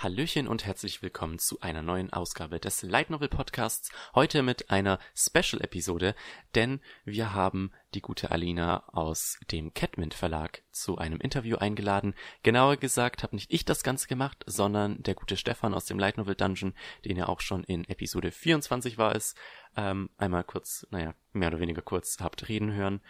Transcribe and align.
Hallöchen 0.00 0.46
und 0.46 0.64
herzlich 0.64 1.02
willkommen 1.02 1.40
zu 1.40 1.60
einer 1.60 1.82
neuen 1.82 2.12
Ausgabe 2.12 2.60
des 2.60 2.82
Light 2.82 3.10
Novel 3.10 3.28
Podcasts. 3.28 3.90
Heute 4.14 4.44
mit 4.44 4.70
einer 4.70 5.00
Special-Episode, 5.16 6.14
denn 6.54 6.80
wir 7.04 7.34
haben 7.34 7.72
die 7.94 8.00
gute 8.00 8.30
Alina 8.30 8.84
aus 8.90 9.40
dem 9.50 9.74
Catmint 9.74 10.14
Verlag 10.14 10.62
zu 10.70 10.98
einem 10.98 11.18
Interview 11.18 11.56
eingeladen. 11.56 12.14
Genauer 12.44 12.76
gesagt 12.76 13.24
habe 13.24 13.34
nicht 13.34 13.52
ich 13.52 13.64
das 13.64 13.82
Ganze 13.82 14.06
gemacht, 14.06 14.44
sondern 14.46 15.02
der 15.02 15.16
gute 15.16 15.36
Stefan 15.36 15.74
aus 15.74 15.86
dem 15.86 15.98
Light 15.98 16.16
Novel 16.16 16.36
Dungeon, 16.36 16.74
den 17.04 17.16
ja 17.16 17.26
auch 17.26 17.40
schon 17.40 17.64
in 17.64 17.84
Episode 17.88 18.30
24 18.30 18.98
war 18.98 19.16
es, 19.16 19.34
ähm, 19.76 20.10
einmal 20.16 20.44
kurz, 20.44 20.86
naja, 20.92 21.16
mehr 21.32 21.48
oder 21.48 21.58
weniger 21.58 21.82
kurz 21.82 22.18
habt 22.20 22.48
reden 22.48 22.72
hören. 22.72 23.00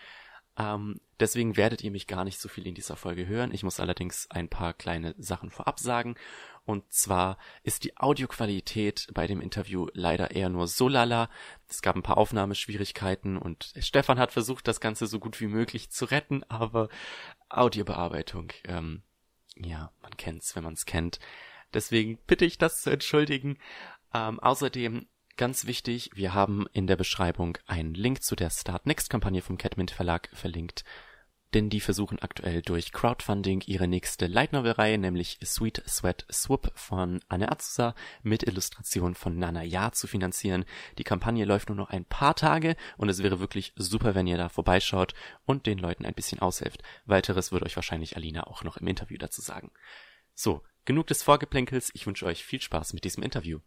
Ähm, 0.58 1.00
deswegen 1.20 1.56
werdet 1.56 1.82
ihr 1.82 1.90
mich 1.90 2.06
gar 2.08 2.24
nicht 2.24 2.40
so 2.40 2.48
viel 2.48 2.66
in 2.66 2.74
dieser 2.74 2.96
Folge 2.96 3.26
hören. 3.26 3.54
Ich 3.54 3.62
muss 3.62 3.78
allerdings 3.78 4.28
ein 4.30 4.48
paar 4.48 4.74
kleine 4.74 5.14
Sachen 5.16 5.50
vorab 5.50 5.78
sagen. 5.78 6.16
Und 6.64 6.92
zwar 6.92 7.38
ist 7.62 7.84
die 7.84 7.96
Audioqualität 7.96 9.06
bei 9.14 9.26
dem 9.26 9.40
Interview 9.40 9.86
leider 9.94 10.32
eher 10.32 10.48
nur 10.48 10.66
so 10.66 10.88
lala. 10.88 11.30
Es 11.68 11.80
gab 11.80 11.96
ein 11.96 12.02
paar 12.02 12.18
Aufnahmeschwierigkeiten 12.18 13.38
und 13.38 13.72
Stefan 13.78 14.18
hat 14.18 14.32
versucht, 14.32 14.68
das 14.68 14.80
Ganze 14.80 15.06
so 15.06 15.18
gut 15.18 15.40
wie 15.40 15.46
möglich 15.46 15.90
zu 15.90 16.04
retten, 16.04 16.42
aber 16.44 16.88
Audiobearbeitung, 17.48 18.52
ähm, 18.64 19.02
ja, 19.56 19.92
man 20.02 20.16
kennt's, 20.16 20.54
wenn 20.56 20.64
man's 20.64 20.84
kennt. 20.84 21.20
Deswegen 21.72 22.18
bitte 22.26 22.44
ich 22.44 22.58
das 22.58 22.82
zu 22.82 22.90
entschuldigen. 22.90 23.58
Ähm, 24.12 24.40
außerdem 24.40 25.06
Ganz 25.38 25.66
wichtig, 25.66 26.10
wir 26.14 26.34
haben 26.34 26.66
in 26.74 26.86
der 26.86 26.96
Beschreibung 26.96 27.56
einen 27.66 27.94
Link 27.94 28.22
zu 28.22 28.36
der 28.36 28.50
Start 28.50 28.84
Next 28.84 29.08
Kampagne 29.08 29.40
vom 29.40 29.56
Catmint 29.56 29.90
Verlag 29.90 30.28
verlinkt 30.34 30.84
denn 31.54 31.70
die 31.70 31.80
versuchen 31.80 32.18
aktuell 32.18 32.60
durch 32.62 32.92
Crowdfunding 32.92 33.62
ihre 33.66 33.88
nächste 33.88 34.26
Light 34.26 34.52
Novel 34.52 34.72
Reihe, 34.72 34.98
nämlich 34.98 35.38
Sweet 35.42 35.82
Sweat 35.88 36.26
Swoop 36.30 36.70
von 36.74 37.20
Anne 37.28 37.50
Azusa 37.50 37.94
mit 38.22 38.42
Illustration 38.42 39.14
von 39.14 39.38
Nana 39.38 39.62
Ja 39.62 39.92
zu 39.92 40.06
finanzieren. 40.06 40.66
Die 40.98 41.04
Kampagne 41.04 41.44
läuft 41.44 41.68
nur 41.68 41.76
noch 41.76 41.88
ein 41.88 42.04
paar 42.04 42.34
Tage 42.34 42.76
und 42.98 43.08
es 43.08 43.22
wäre 43.22 43.40
wirklich 43.40 43.72
super, 43.76 44.14
wenn 44.14 44.26
ihr 44.26 44.36
da 44.36 44.48
vorbeischaut 44.48 45.14
und 45.46 45.66
den 45.66 45.78
Leuten 45.78 46.04
ein 46.04 46.14
bisschen 46.14 46.40
aushilft. 46.40 46.82
Weiteres 47.06 47.50
wird 47.50 47.62
euch 47.62 47.76
wahrscheinlich 47.76 48.16
Alina 48.16 48.46
auch 48.46 48.62
noch 48.62 48.76
im 48.76 48.86
Interview 48.86 49.16
dazu 49.16 49.40
sagen. 49.40 49.70
So, 50.34 50.62
genug 50.84 51.06
des 51.06 51.22
Vorgeplänkels, 51.22 51.90
ich 51.94 52.06
wünsche 52.06 52.26
euch 52.26 52.44
viel 52.44 52.60
Spaß 52.60 52.92
mit 52.92 53.04
diesem 53.04 53.22
Interview. 53.22 53.60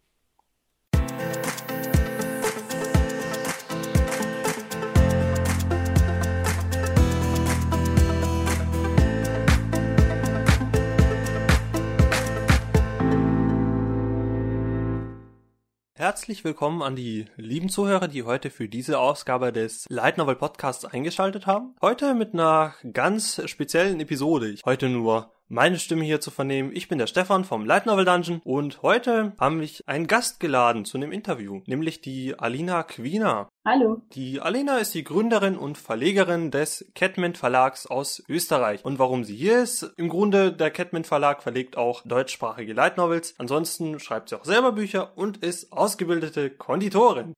Herzlich 16.02 16.42
willkommen 16.42 16.82
an 16.82 16.96
die 16.96 17.26
lieben 17.36 17.68
Zuhörer, 17.68 18.08
die 18.08 18.24
heute 18.24 18.50
für 18.50 18.68
diese 18.68 18.98
Ausgabe 18.98 19.52
des 19.52 19.86
Light 19.88 20.18
Novel 20.18 20.34
Podcasts 20.34 20.84
eingeschaltet 20.84 21.46
haben. 21.46 21.76
Heute 21.80 22.14
mit 22.14 22.34
einer 22.34 22.74
ganz 22.92 23.40
speziellen 23.48 24.00
Episode. 24.00 24.56
Heute 24.64 24.88
nur 24.88 25.30
meine 25.52 25.78
Stimme 25.78 26.04
hier 26.04 26.20
zu 26.20 26.30
vernehmen. 26.30 26.70
Ich 26.72 26.88
bin 26.88 26.98
der 26.98 27.06
Stefan 27.06 27.44
vom 27.44 27.66
Light 27.66 27.84
Novel 27.84 28.06
Dungeon 28.06 28.40
und 28.42 28.80
heute 28.80 29.34
haben 29.38 29.58
mich 29.58 29.86
einen 29.86 30.06
Gast 30.06 30.40
geladen 30.40 30.86
zu 30.86 30.96
einem 30.96 31.12
Interview, 31.12 31.60
nämlich 31.66 32.00
die 32.00 32.38
Alina 32.38 32.82
Quina. 32.82 33.50
Hallo. 33.66 34.00
Die 34.14 34.40
Alina 34.40 34.78
ist 34.78 34.94
die 34.94 35.04
Gründerin 35.04 35.58
und 35.58 35.76
Verlegerin 35.76 36.50
des 36.50 36.90
Catman 36.94 37.34
Verlags 37.34 37.86
aus 37.86 38.22
Österreich. 38.28 38.82
Und 38.82 38.98
warum 38.98 39.24
sie 39.24 39.36
hier 39.36 39.62
ist, 39.62 39.92
im 39.98 40.08
Grunde 40.08 40.52
der 40.52 40.70
Catman 40.70 41.04
Verlag 41.04 41.42
verlegt 41.42 41.76
auch 41.76 42.00
deutschsprachige 42.04 42.72
Light 42.72 42.96
Novels. 42.96 43.34
Ansonsten 43.36 44.00
schreibt 44.00 44.30
sie 44.30 44.40
auch 44.40 44.46
selber 44.46 44.72
Bücher 44.72 45.12
und 45.16 45.36
ist 45.44 45.70
ausgebildete 45.70 46.48
Konditorin. 46.48 47.34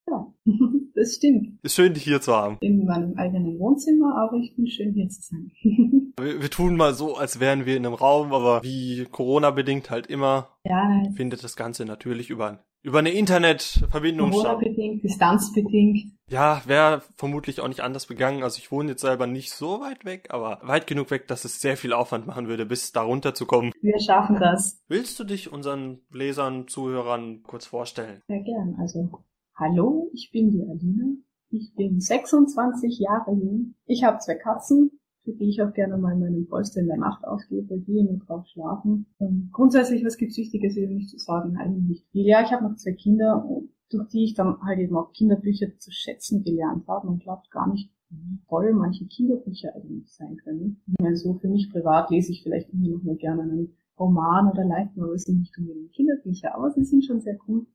Das 1.04 1.16
stimmt. 1.16 1.58
Ist 1.62 1.74
schön, 1.74 1.92
dich 1.92 2.04
hier 2.04 2.22
zu 2.22 2.34
haben. 2.34 2.56
In 2.62 2.86
meinem 2.86 3.18
eigenen 3.18 3.58
Wohnzimmer, 3.58 4.16
aber 4.16 4.38
ich 4.38 4.56
bin 4.56 4.66
schön 4.66 4.94
hier 4.94 5.06
zu 5.10 5.20
sein. 5.20 5.52
wir, 6.18 6.40
wir, 6.40 6.50
tun 6.50 6.76
mal 6.76 6.94
so, 6.94 7.16
als 7.16 7.40
wären 7.40 7.66
wir 7.66 7.76
in 7.76 7.84
einem 7.84 7.94
Raum, 7.94 8.32
aber 8.32 8.62
wie 8.62 9.04
Corona-bedingt 9.10 9.90
halt 9.90 10.06
immer, 10.06 10.48
ja, 10.64 11.02
findet 11.14 11.44
das 11.44 11.56
Ganze 11.56 11.84
natürlich 11.84 12.30
über, 12.30 12.64
über 12.82 13.00
eine 13.00 13.10
Internetverbindung 13.10 14.32
statt. 14.32 14.44
Corona-bedingt, 14.44 15.04
distanzbedingt. 15.04 16.14
Ja, 16.30 16.62
wäre 16.64 17.02
vermutlich 17.16 17.60
auch 17.60 17.68
nicht 17.68 17.82
anders 17.82 18.06
begangen. 18.06 18.42
Also 18.42 18.56
ich 18.56 18.72
wohne 18.72 18.92
jetzt 18.92 19.02
selber 19.02 19.26
nicht 19.26 19.50
so 19.50 19.80
weit 19.82 20.06
weg, 20.06 20.28
aber 20.30 20.60
weit 20.62 20.86
genug 20.86 21.10
weg, 21.10 21.28
dass 21.28 21.44
es 21.44 21.60
sehr 21.60 21.76
viel 21.76 21.92
Aufwand 21.92 22.26
machen 22.26 22.48
würde, 22.48 22.64
bis 22.64 22.92
da 22.92 23.02
runterzukommen. 23.02 23.72
Wir 23.82 24.00
schaffen 24.00 24.38
das. 24.40 24.82
Willst 24.88 25.20
du 25.20 25.24
dich 25.24 25.52
unseren 25.52 26.00
Lesern, 26.10 26.66
Zuhörern 26.66 27.42
kurz 27.42 27.66
vorstellen? 27.66 28.22
Sehr 28.26 28.40
gern. 28.40 28.78
Also 28.80 29.10
Hallo, 29.56 30.10
ich 30.12 30.32
bin 30.32 30.50
die 30.50 30.64
Alina. 30.64 31.14
Ich 31.48 31.72
bin 31.76 32.00
26 32.00 32.98
Jahre 32.98 33.30
jung. 33.36 33.76
Ich 33.86 34.02
habe 34.02 34.18
zwei 34.18 34.34
Katzen, 34.34 34.90
für 35.22 35.32
die 35.32 35.48
ich 35.48 35.62
auch 35.62 35.72
gerne 35.72 35.96
mal 35.96 36.16
meinen 36.16 36.48
Polster 36.48 36.80
in 36.80 36.88
der 36.88 36.96
Nacht 36.96 37.24
aufgebe, 37.24 37.78
die 37.78 38.02
nur 38.02 38.18
drauf 38.18 38.44
schlafen. 38.48 39.06
Und 39.18 39.50
grundsätzlich, 39.52 40.04
was 40.04 40.16
gibt's 40.16 40.38
Wichtiges 40.38 40.76
über 40.76 40.92
mich 40.92 41.06
zu 41.08 41.18
sagen? 41.18 41.56
Eigentlich 41.56 41.88
nicht 41.88 42.06
viel. 42.10 42.26
Ja, 42.26 42.42
ich 42.42 42.50
habe 42.50 42.64
noch 42.64 42.74
zwei 42.74 42.94
Kinder, 42.94 43.48
durch 43.90 44.08
die 44.08 44.24
ich 44.24 44.34
dann 44.34 44.60
halt 44.60 44.80
eben 44.80 44.96
auch 44.96 45.12
Kinderbücher 45.12 45.68
zu 45.78 45.92
schätzen 45.92 46.42
gelernt 46.42 46.88
habe. 46.88 47.06
Man 47.06 47.20
glaubt 47.20 47.48
gar 47.52 47.70
nicht, 47.70 47.92
wie 48.10 48.40
toll 48.48 48.72
manche 48.72 49.06
Kinderbücher 49.06 49.72
eigentlich 49.76 50.12
sein 50.12 50.36
können. 50.38 50.82
Ich 50.88 50.94
meine, 50.98 51.16
so 51.16 51.34
für 51.34 51.48
mich 51.48 51.70
privat 51.70 52.10
lese 52.10 52.32
ich 52.32 52.42
vielleicht 52.42 52.70
immer 52.70 52.88
noch 52.88 53.04
mal 53.04 53.16
gerne 53.16 53.42
einen 53.42 53.76
Roman 54.00 54.50
oder 54.50 54.64
Light 54.64 54.96
Novels 54.96 55.28
und 55.28 55.38
nicht 55.38 55.56
unbedingt 55.56 55.92
Kinderbücher, 55.92 56.56
aber 56.56 56.72
sie 56.72 56.82
sind 56.82 57.04
schon 57.04 57.20
sehr 57.20 57.38
cool. 57.46 57.66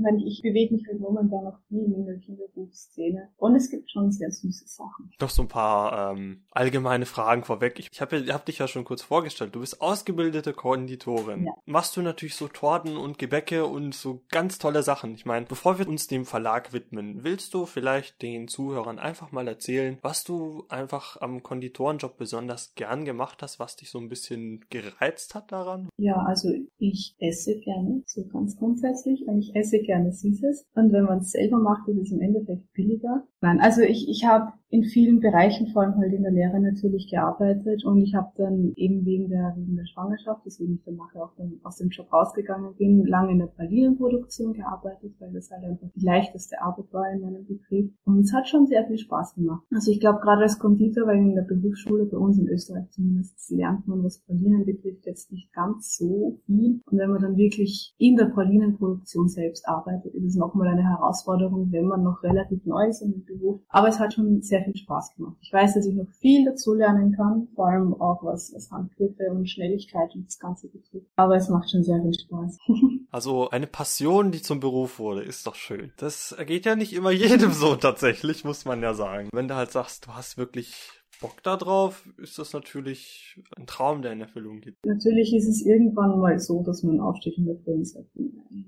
Ich 0.00 0.02
meine, 0.02 0.24
ich 0.24 0.40
bewege 0.40 0.74
mich 0.74 0.86
halt 0.88 0.98
momentan 0.98 1.44
noch 1.44 1.58
viel 1.68 1.84
in 1.84 2.06
der 2.06 2.16
Kinderbuchszene 2.16 3.28
und 3.36 3.54
es 3.54 3.70
gibt 3.70 3.90
schon 3.90 4.10
sehr 4.10 4.30
süße 4.30 4.66
Sachen. 4.66 5.10
Noch 5.20 5.28
so 5.28 5.42
ein 5.42 5.48
paar 5.48 6.12
ähm, 6.12 6.44
allgemeine 6.52 7.04
Fragen 7.04 7.44
vorweg. 7.44 7.78
Ich, 7.78 7.90
ich 7.92 8.00
habe 8.00 8.24
hab 8.32 8.46
dich 8.46 8.60
ja 8.60 8.66
schon 8.66 8.84
kurz 8.84 9.02
vorgestellt. 9.02 9.54
Du 9.54 9.60
bist 9.60 9.82
ausgebildete 9.82 10.54
Konditorin. 10.54 11.44
Ja. 11.44 11.52
Machst 11.66 11.98
du 11.98 12.00
natürlich 12.00 12.34
so 12.34 12.48
Torten 12.48 12.96
und 12.96 13.18
Gebäcke 13.18 13.66
und 13.66 13.94
so 13.94 14.22
ganz 14.30 14.58
tolle 14.58 14.82
Sachen. 14.82 15.12
Ich 15.12 15.26
meine, 15.26 15.44
bevor 15.44 15.78
wir 15.78 15.86
uns 15.86 16.06
dem 16.06 16.24
Verlag 16.24 16.72
widmen, 16.72 17.22
willst 17.22 17.52
du 17.52 17.66
vielleicht 17.66 18.22
den 18.22 18.48
Zuhörern 18.48 18.98
einfach 18.98 19.32
mal 19.32 19.46
erzählen, 19.48 19.98
was 20.00 20.24
du 20.24 20.64
einfach 20.70 21.20
am 21.20 21.42
Konditorenjob 21.42 22.16
besonders 22.16 22.74
gern 22.74 23.04
gemacht 23.04 23.42
hast, 23.42 23.58
was 23.58 23.76
dich 23.76 23.90
so 23.90 23.98
ein 23.98 24.08
bisschen 24.08 24.64
gereizt 24.70 25.34
hat 25.34 25.52
daran? 25.52 25.90
Ja, 25.98 26.16
also 26.26 26.48
ich 26.78 27.16
esse 27.18 27.58
gerne, 27.60 28.02
so 28.06 28.24
ganz 28.24 28.56
grundsätzlich. 28.56 29.26
Und 29.26 29.40
ich 29.40 29.54
esse 29.54 29.78
gerne 29.78 29.89
Süßes. 30.12 30.66
Und 30.74 30.92
wenn 30.92 31.04
man 31.04 31.18
es 31.18 31.32
selber 31.32 31.58
macht, 31.58 31.88
ist 31.88 31.98
es 31.98 32.12
im 32.12 32.20
Endeffekt 32.20 32.72
billiger. 32.72 33.24
Nein, 33.40 33.60
also 33.60 33.82
ich, 33.82 34.08
ich 34.08 34.24
habe 34.24 34.52
in 34.70 34.84
vielen 34.84 35.18
Bereichen, 35.18 35.66
vor 35.68 35.82
allem 35.82 35.96
halt 35.96 36.12
in 36.12 36.22
der 36.22 36.30
Lehre 36.30 36.60
natürlich 36.60 37.10
gearbeitet. 37.10 37.84
Und 37.84 37.98
ich 37.98 38.14
habe 38.14 38.30
dann 38.36 38.72
eben 38.76 39.04
wegen 39.04 39.28
der, 39.28 39.54
wegen 39.56 39.76
der 39.76 39.86
Schwangerschaft, 39.86 40.42
deswegen 40.46 40.74
ich 40.74 40.84
dann 40.84 40.96
nachher 40.96 41.24
auch 41.24 41.34
dann 41.36 41.60
aus 41.64 41.76
dem 41.76 41.88
Job 41.88 42.12
rausgegangen 42.12 42.74
bin, 42.76 43.04
lange 43.04 43.32
in 43.32 43.38
der 43.38 43.46
Pralinenproduktion 43.46 44.52
gearbeitet, 44.52 45.14
weil 45.18 45.32
das 45.32 45.50
halt 45.50 45.64
einfach 45.64 45.88
die 45.94 46.04
leichteste 46.04 46.60
Arbeit 46.62 46.86
war 46.92 47.10
in 47.10 47.20
meinem 47.20 47.46
Betrieb. 47.46 47.92
Und 48.04 48.20
es 48.20 48.32
hat 48.32 48.48
schon 48.48 48.68
sehr 48.68 48.86
viel 48.86 48.98
Spaß 48.98 49.34
gemacht. 49.34 49.64
Also 49.74 49.90
ich 49.90 49.98
glaube 49.98 50.20
gerade 50.20 50.42
als 50.42 50.58
Konditor, 50.58 51.06
weil 51.06 51.18
in 51.18 51.34
der 51.34 51.42
Berufsschule 51.42 52.06
bei 52.06 52.16
uns 52.16 52.38
in 52.38 52.48
Österreich 52.48 52.88
zumindest 52.90 53.50
lernt 53.50 53.88
man, 53.88 54.04
was 54.04 54.20
Pralinen 54.20 54.64
betrifft, 54.64 55.04
jetzt 55.04 55.32
nicht 55.32 55.52
ganz 55.52 55.96
so 55.96 56.38
viel. 56.46 56.80
Und 56.86 56.98
wenn 56.98 57.10
man 57.10 57.20
dann 57.20 57.36
wirklich 57.36 57.94
in 57.98 58.16
der 58.16 58.26
Pralinenproduktion 58.26 59.28
selbst 59.28 59.68
arbeitet, 59.68 60.14
ist 60.14 60.24
es 60.24 60.36
nochmal 60.36 60.68
eine 60.68 60.88
Herausforderung, 60.88 61.72
wenn 61.72 61.86
man 61.86 62.04
noch 62.04 62.22
relativ 62.22 62.64
neu 62.64 62.86
ist 62.88 63.02
in 63.02 63.10
dem 63.10 63.24
Beruf, 63.24 63.60
aber 63.68 63.88
es 63.88 63.98
hat 63.98 64.14
schon 64.14 64.40
sehr 64.42 64.59
sehr 64.60 64.72
viel 64.72 64.82
Spaß 64.82 65.14
gemacht. 65.16 65.36
Ich 65.40 65.52
weiß, 65.52 65.74
dass 65.74 65.86
ich 65.86 65.94
noch 65.94 66.08
viel 66.20 66.44
dazu 66.44 66.74
lernen 66.74 67.12
kann, 67.16 67.48
vor 67.54 67.68
allem 67.68 67.94
auch 68.00 68.22
was, 68.22 68.52
was 68.54 68.70
Handgriffe 68.70 69.30
und 69.30 69.48
Schnelligkeit 69.48 70.14
und 70.14 70.26
das 70.26 70.38
Ganze 70.38 70.68
betrifft. 70.68 71.06
Aber 71.16 71.36
es 71.36 71.48
macht 71.48 71.70
schon 71.70 71.82
sehr 71.82 72.00
viel 72.00 72.14
Spaß. 72.14 72.58
Also 73.12 73.50
eine 73.50 73.66
Passion, 73.66 74.30
die 74.30 74.40
zum 74.40 74.60
Beruf 74.60 75.00
wurde, 75.00 75.22
ist 75.22 75.44
doch 75.44 75.56
schön. 75.56 75.92
Das 75.96 76.36
geht 76.46 76.64
ja 76.64 76.76
nicht 76.76 76.92
immer 76.92 77.10
jedem 77.10 77.50
so 77.50 77.74
tatsächlich, 77.74 78.44
muss 78.44 78.64
man 78.64 78.82
ja 78.82 78.94
sagen. 78.94 79.30
Wenn 79.32 79.48
du 79.48 79.56
halt 79.56 79.72
sagst, 79.72 80.06
du 80.06 80.14
hast 80.14 80.38
wirklich 80.38 80.99
Bock 81.20 81.42
da 81.42 81.56
drauf, 81.56 82.08
ist 82.16 82.38
das 82.38 82.52
natürlich 82.52 83.40
ein 83.56 83.66
Traum, 83.66 84.02
der 84.02 84.12
in 84.12 84.20
Erfüllung 84.20 84.60
geht. 84.60 84.76
Natürlich 84.84 85.34
ist 85.34 85.48
es 85.48 85.64
irgendwann 85.64 86.18
mal 86.18 86.38
so, 86.38 86.62
dass 86.62 86.82
man 86.82 87.00
aufsteht 87.00 87.36
in 87.36 87.46
der 87.46 87.56
Früh 87.56 87.72
und 87.72 87.86
sagt, 87.86 88.08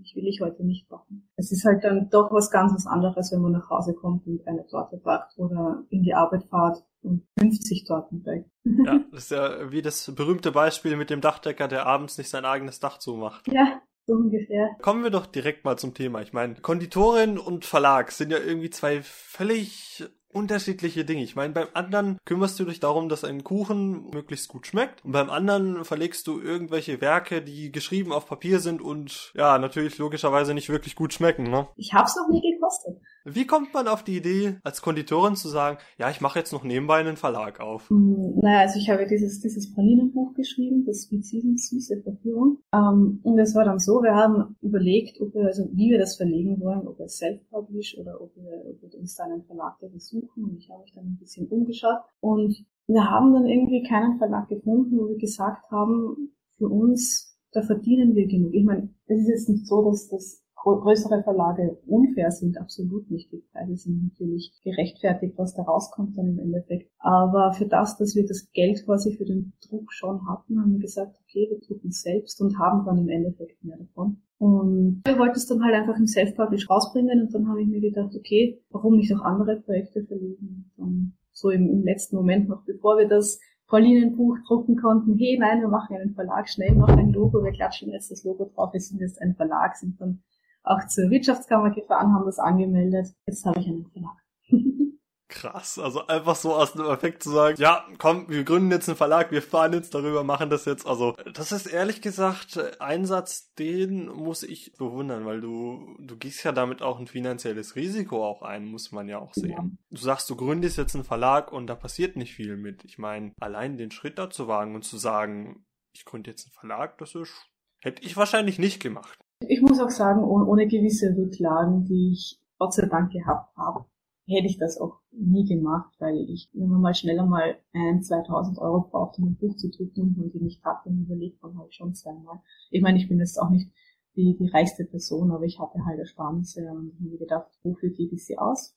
ich 0.02 0.14
will 0.14 0.26
ich 0.26 0.40
heute 0.40 0.64
nicht 0.64 0.88
backen. 0.88 1.28
Es 1.37 1.52
ist 1.52 1.64
halt 1.64 1.84
dann 1.84 2.08
doch 2.10 2.31
was 2.32 2.50
ganz 2.50 2.72
was 2.75 2.87
anderes, 2.87 3.32
wenn 3.32 3.40
man 3.40 3.52
nach 3.52 3.70
Hause 3.70 3.94
kommt 3.94 4.26
und 4.26 4.46
eine 4.46 4.66
Torte 4.66 4.99
backt 4.99 5.38
oder 5.38 5.84
in 5.90 6.02
die 6.02 6.14
Arbeit 6.14 6.44
fahrt 6.44 6.84
und 7.02 7.26
50 7.38 7.84
Torten 7.84 8.22
backt. 8.22 8.50
Ja, 8.64 9.04
das 9.12 9.25
ist 9.25 9.31
ja 9.31 9.70
wie 9.70 9.82
das 9.82 10.12
berühmte 10.14 10.52
Beispiel 10.52 10.96
mit 10.96 11.10
dem 11.10 11.20
Dachdecker, 11.20 11.69
der 11.69 11.87
abends 11.87 12.19
nicht 12.19 12.28
sein 12.28 12.44
eigenes 12.44 12.81
Dach 12.81 12.99
zumacht. 12.99 13.46
Ja, 13.49 13.81
so 14.06 14.14
ungefähr. 14.14 14.76
Kommen 14.81 15.02
wir 15.02 15.10
doch 15.10 15.26
direkt 15.26 15.64
mal 15.64 15.76
zum 15.76 15.94
Thema. 15.94 16.22
Ich 16.22 16.32
meine, 16.32 16.54
Konditorin 16.56 17.38
und 17.38 17.64
Verlag 17.64 18.10
sind 18.10 18.31
ja 18.31 18.38
irgendwie 18.38 18.70
zwei 18.70 19.00
völlig 19.02 20.04
unterschiedliche 20.32 21.05
Dinge. 21.05 21.23
Ich 21.23 21.37
meine, 21.37 21.52
beim 21.52 21.69
anderen 21.75 22.19
kümmerst 22.25 22.58
du 22.58 22.64
dich 22.64 22.81
darum, 22.81 23.08
dass 23.08 23.25
ein 23.25 23.44
Kuchen 23.44 24.11
möglichst 24.11 24.49
gut 24.49 24.67
schmeckt 24.67 25.05
und 25.05 25.12
beim 25.12 25.31
anderen 25.31 25.84
verlegst 25.84 26.26
du 26.26 26.40
irgendwelche 26.40 27.00
Werke, 27.00 27.43
die 27.43 27.70
geschrieben 27.70 28.12
auf 28.12 28.26
Papier 28.26 28.61
sind 28.61 28.81
und 28.81 29.32
ja, 29.34 29.58
natürlich 29.58 29.99
logischerweise 29.99 30.55
nicht 30.55 30.69
wirklich 30.69 30.96
gut 30.96 31.12
schmecken, 31.12 31.44
ne? 31.44 31.69
Ich 31.76 31.93
hab's 31.93 32.17
noch 32.17 32.29
nie 32.29 32.40
gekostet. 32.40 32.96
Wie 33.24 33.46
kommt 33.46 33.72
man 33.72 33.88
auf 33.88 34.02
die 34.02 34.16
Idee, 34.16 34.58
als 34.64 34.82
Konditorin 34.82 35.36
zu 35.36 35.48
sagen, 35.48 35.78
ja, 35.98 36.10
ich 36.10 36.20
mache 36.20 36.38
jetzt 36.38 36.52
noch 36.52 36.64
nebenbei 36.64 36.96
einen 36.96 37.16
Verlag 37.16 37.60
auf? 37.60 37.88
Hm, 37.90 38.38
naja, 38.40 38.60
also 38.60 38.78
ich 38.78 38.90
habe 38.90 39.06
dieses, 39.06 39.40
dieses 39.40 39.72
Pralinenbuch 39.74 40.34
geschrieben, 40.34 40.84
das 40.84 41.02
Season 41.02 41.56
Süße 41.56 42.02
Verführung. 42.02 42.58
Ähm, 42.74 43.20
und 43.22 43.38
es 43.38 43.54
war 43.54 43.64
dann 43.64 43.78
so, 43.78 44.02
wir 44.02 44.14
haben 44.14 44.56
überlegt, 44.60 45.20
ob 45.20 45.34
wir, 45.34 45.46
also 45.46 45.69
wie 45.72 45.90
wir 45.90 45.98
das 45.98 46.16
verlegen 46.16 46.60
wollen, 46.60 46.86
ob 46.86 46.98
wir 46.98 47.08
self-publish 47.08 47.98
oder 47.98 48.20
ob 48.20 48.34
wir, 48.36 48.64
ob 48.66 48.82
wir 48.82 48.98
uns 48.98 49.14
dann 49.14 49.32
einen 49.32 49.44
Verlag 49.44 49.76
suchen. 49.98 50.44
Und 50.44 50.56
ich 50.58 50.68
habe 50.68 50.82
mich 50.82 50.92
dann 50.92 51.04
ein 51.04 51.18
bisschen 51.18 51.46
umgeschaut. 51.48 52.00
Und 52.20 52.64
wir 52.86 53.08
haben 53.08 53.32
dann 53.32 53.46
irgendwie 53.46 53.82
keinen 53.82 54.18
Verlag 54.18 54.48
gefunden, 54.48 54.98
wo 54.98 55.08
wir 55.08 55.18
gesagt 55.18 55.70
haben, 55.70 56.32
für 56.58 56.68
uns, 56.68 57.38
da 57.52 57.62
verdienen 57.62 58.14
wir 58.14 58.26
genug. 58.26 58.54
Ich 58.54 58.64
meine, 58.64 58.88
es 59.06 59.20
ist 59.20 59.28
jetzt 59.28 59.48
nicht 59.48 59.66
so, 59.66 59.84
dass 59.84 60.08
das 60.08 60.41
größere 60.64 61.23
Verlage 61.23 61.79
unfair 61.87 62.31
sind, 62.31 62.59
absolut 62.59 63.11
nicht. 63.11 63.32
Die 63.32 63.43
Preise 63.53 63.76
sind 63.76 64.03
natürlich 64.05 64.53
gerechtfertigt, 64.62 65.35
was 65.37 65.55
da 65.55 65.62
rauskommt 65.62 66.17
dann 66.17 66.29
im 66.29 66.38
Endeffekt. 66.38 66.91
Aber 66.99 67.53
für 67.53 67.67
das, 67.67 67.99
dass 67.99 68.14
wir 68.14 68.26
das 68.26 68.50
Geld 68.53 68.85
quasi 68.85 69.17
für 69.17 69.25
den 69.25 69.53
Druck 69.67 69.93
schon 69.93 70.29
hatten, 70.29 70.61
haben 70.61 70.73
wir 70.73 70.81
gesagt, 70.81 71.17
okay, 71.23 71.49
wir 71.50 71.61
drucken 71.61 71.91
selbst 71.91 72.41
und 72.41 72.59
haben 72.59 72.85
dann 72.85 72.99
im 72.99 73.09
Endeffekt 73.09 73.62
mehr 73.64 73.76
davon. 73.76 74.23
Und 74.38 75.03
wir 75.05 75.19
wollten 75.19 75.37
es 75.37 75.47
dann 75.47 75.62
halt 75.62 75.75
einfach 75.75 75.97
im 75.97 76.06
Self-Publish 76.06 76.69
rausbringen 76.69 77.23
und 77.23 77.35
dann 77.35 77.49
habe 77.49 77.62
ich 77.62 77.69
mir 77.69 77.81
gedacht, 77.81 78.14
okay, 78.17 78.61
warum 78.70 78.97
nicht 78.97 79.14
auch 79.14 79.23
andere 79.23 79.61
Projekte 79.61 80.05
verlegen? 80.05 80.70
Und 80.76 81.14
so 81.32 81.50
im, 81.50 81.69
im 81.70 81.82
letzten 81.82 82.17
Moment 82.17 82.49
noch, 82.49 82.64
bevor 82.64 82.99
wir 82.99 83.09
das 83.09 83.38
Paulinenbuch 83.69 84.37
drucken 84.47 84.76
konnten, 84.76 85.17
hey, 85.17 85.38
nein, 85.41 85.61
wir 85.61 85.69
machen 85.69 85.97
einen 85.97 86.14
Verlag, 86.14 86.49
schnell 86.49 86.75
noch 86.75 86.88
ein 86.88 87.11
Logo, 87.11 87.43
wir 87.43 87.53
klatschen 87.53 87.91
jetzt 87.91 88.11
das 88.11 88.25
Logo 88.25 88.50
drauf, 88.55 88.73
wir 88.73 88.81
sind 88.81 89.00
jetzt 89.00 89.20
ein 89.23 89.35
Verlag, 89.35 89.76
sind 89.76 90.00
dann 90.00 90.23
auch 90.64 90.87
zur 90.87 91.11
Wirtschaftskammer 91.11 91.70
gefahren, 91.70 92.14
haben 92.14 92.26
das 92.26 92.38
angemeldet. 92.38 93.14
Jetzt 93.26 93.44
habe 93.44 93.61
ich 93.61 93.69
einen 93.69 93.87
Verlag. 93.87 94.17
Krass, 95.32 95.79
also 95.79 96.06
einfach 96.09 96.37
so 96.37 96.55
aus 96.55 96.75
dem 96.75 96.85
Effekt 96.85 97.23
zu 97.23 97.31
sagen, 97.31 97.56
ja, 97.59 97.87
komm, 97.97 98.29
wir 98.29 98.44
gründen 98.44 98.70
jetzt 98.70 98.91
einen 98.91 98.99
Verlag, 98.99 99.31
wir 99.31 99.41
fahren 99.41 99.73
jetzt 99.73 99.94
darüber, 99.94 100.25
machen 100.25 100.50
das 100.50 100.67
jetzt. 100.67 100.87
Also, 100.87 101.17
das 101.32 101.53
ist 101.53 101.64
ehrlich 101.64 102.03
gesagt 102.03 102.61
ein 102.81 103.06
Satz, 103.06 103.50
den 103.55 104.09
muss 104.09 104.43
ich 104.43 104.75
bewundern, 104.76 105.25
weil 105.25 105.41
du, 105.41 105.97
du 106.00 106.19
gehst 106.19 106.44
ja 106.44 106.53
damit 106.53 106.82
auch 106.82 107.00
ein 107.00 107.06
finanzielles 107.06 107.76
Risiko 107.76 108.23
auch 108.23 108.43
ein, 108.43 108.67
muss 108.67 108.93
man 108.93 109.09
ja 109.09 109.20
auch 109.20 109.32
sehen. 109.32 109.50
Ja. 109.50 109.64
Du 109.91 110.03
sagst, 110.03 110.29
du 110.29 110.37
gründest 110.37 110.76
jetzt 110.76 110.94
einen 110.94 111.05
Verlag 111.05 111.50
und 111.50 111.67
da 111.67 111.76
passiert 111.76 112.14
nicht 112.14 112.35
viel 112.35 112.59
mit. 112.59 112.85
Ich 112.85 112.99
meine, 112.99 113.32
allein 113.41 113.79
den 113.79 113.91
Schritt 113.91 114.19
da 114.19 114.29
zu 114.29 114.49
wagen 114.49 114.75
und 114.75 114.82
zu 114.82 114.99
sagen, 114.99 115.64
ich 115.94 116.05
gründe 116.05 116.31
jetzt 116.31 116.44
einen 116.44 116.53
Verlag, 116.53 116.99
das 116.99 117.14
ist, 117.14 117.32
hätte 117.81 118.03
ich 118.03 118.19
wahrscheinlich 118.19 118.59
nicht 118.59 118.82
gemacht. 118.82 119.19
Ich 119.48 119.62
muss 119.62 119.80
auch 119.80 119.90
sagen, 119.90 120.24
ohne 120.24 120.66
gewisse 120.66 121.16
Rücklagen, 121.16 121.84
die 121.84 122.12
ich 122.12 122.40
Gott 122.58 122.74
sei 122.74 122.86
Dank 122.86 123.12
gehabt 123.12 123.56
habe, 123.56 123.84
hätte 124.26 124.46
ich 124.46 124.58
das 124.58 124.78
auch 124.78 124.98
nie 125.10 125.44
gemacht, 125.46 125.94
weil 125.98 126.16
ich, 126.28 126.48
man 126.54 126.80
mal 126.80 126.94
schneller 126.94 127.26
mal 127.26 127.56
ein, 127.72 128.02
2000 128.02 128.58
Euro 128.58 128.88
braucht, 128.88 129.18
um 129.18 129.28
ein 129.28 129.36
Buch 129.36 129.56
zu 129.56 129.68
drucken 129.68 130.16
und 130.16 130.32
die 130.32 130.40
nicht 130.40 130.64
hat, 130.64 130.78
dann 130.84 131.02
überlegt 131.02 131.42
man 131.42 131.58
halt 131.58 131.74
schon 131.74 131.94
zweimal. 131.94 132.40
Ich 132.70 132.82
meine, 132.82 132.98
ich 132.98 133.08
bin 133.08 133.18
jetzt 133.18 133.38
auch 133.40 133.50
nicht 133.50 133.70
die, 134.16 134.36
die 134.38 134.48
reichste 134.48 134.84
Person, 134.84 135.30
aber 135.30 135.44
ich 135.44 135.58
hatte 135.58 135.84
halt 135.84 135.98
Ersparnisse 135.98 136.60
und 136.70 136.94
habe 136.94 137.04
mir 137.04 137.18
gedacht, 137.18 137.50
wofür 137.62 137.90
gebe 137.90 138.14
ich 138.14 138.24
sie 138.24 138.38
aus? 138.38 138.76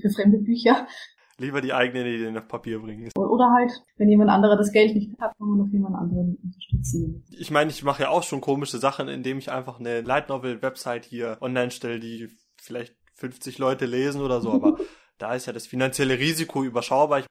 Für 0.00 0.10
fremde 0.10 0.38
Bücher. 0.38 0.86
Lieber 1.40 1.62
die 1.62 1.72
eigenen 1.72 2.06
Ideen 2.06 2.36
auf 2.36 2.48
Papier 2.48 2.80
bringen. 2.80 3.08
Oder 3.16 3.50
halt, 3.50 3.72
wenn 3.96 4.10
jemand 4.10 4.28
anderer 4.28 4.58
das 4.58 4.72
Geld 4.72 4.94
nicht 4.94 5.10
hat, 5.18 5.32
kann 5.38 5.48
man 5.48 5.58
noch 5.58 5.72
jemand 5.72 5.96
anderen 5.96 6.36
unterstützen. 6.42 7.24
Ich 7.30 7.50
meine, 7.50 7.70
ich 7.70 7.82
mache 7.82 8.02
ja 8.02 8.10
auch 8.10 8.22
schon 8.22 8.42
komische 8.42 8.76
Sachen, 8.76 9.08
indem 9.08 9.38
ich 9.38 9.50
einfach 9.50 9.80
eine 9.80 10.02
Light 10.02 10.28
Novel 10.28 10.60
Website 10.60 11.06
hier 11.06 11.38
online 11.40 11.70
stelle, 11.70 11.98
die 11.98 12.28
vielleicht 12.60 12.94
50 13.14 13.56
Leute 13.56 13.86
lesen 13.86 14.20
oder 14.20 14.42
so, 14.42 14.52
aber 14.52 14.76
da 15.18 15.34
ist 15.34 15.46
ja 15.46 15.54
das 15.54 15.66
finanzielle 15.66 16.18
Risiko 16.18 16.62
überschaubar. 16.62 17.22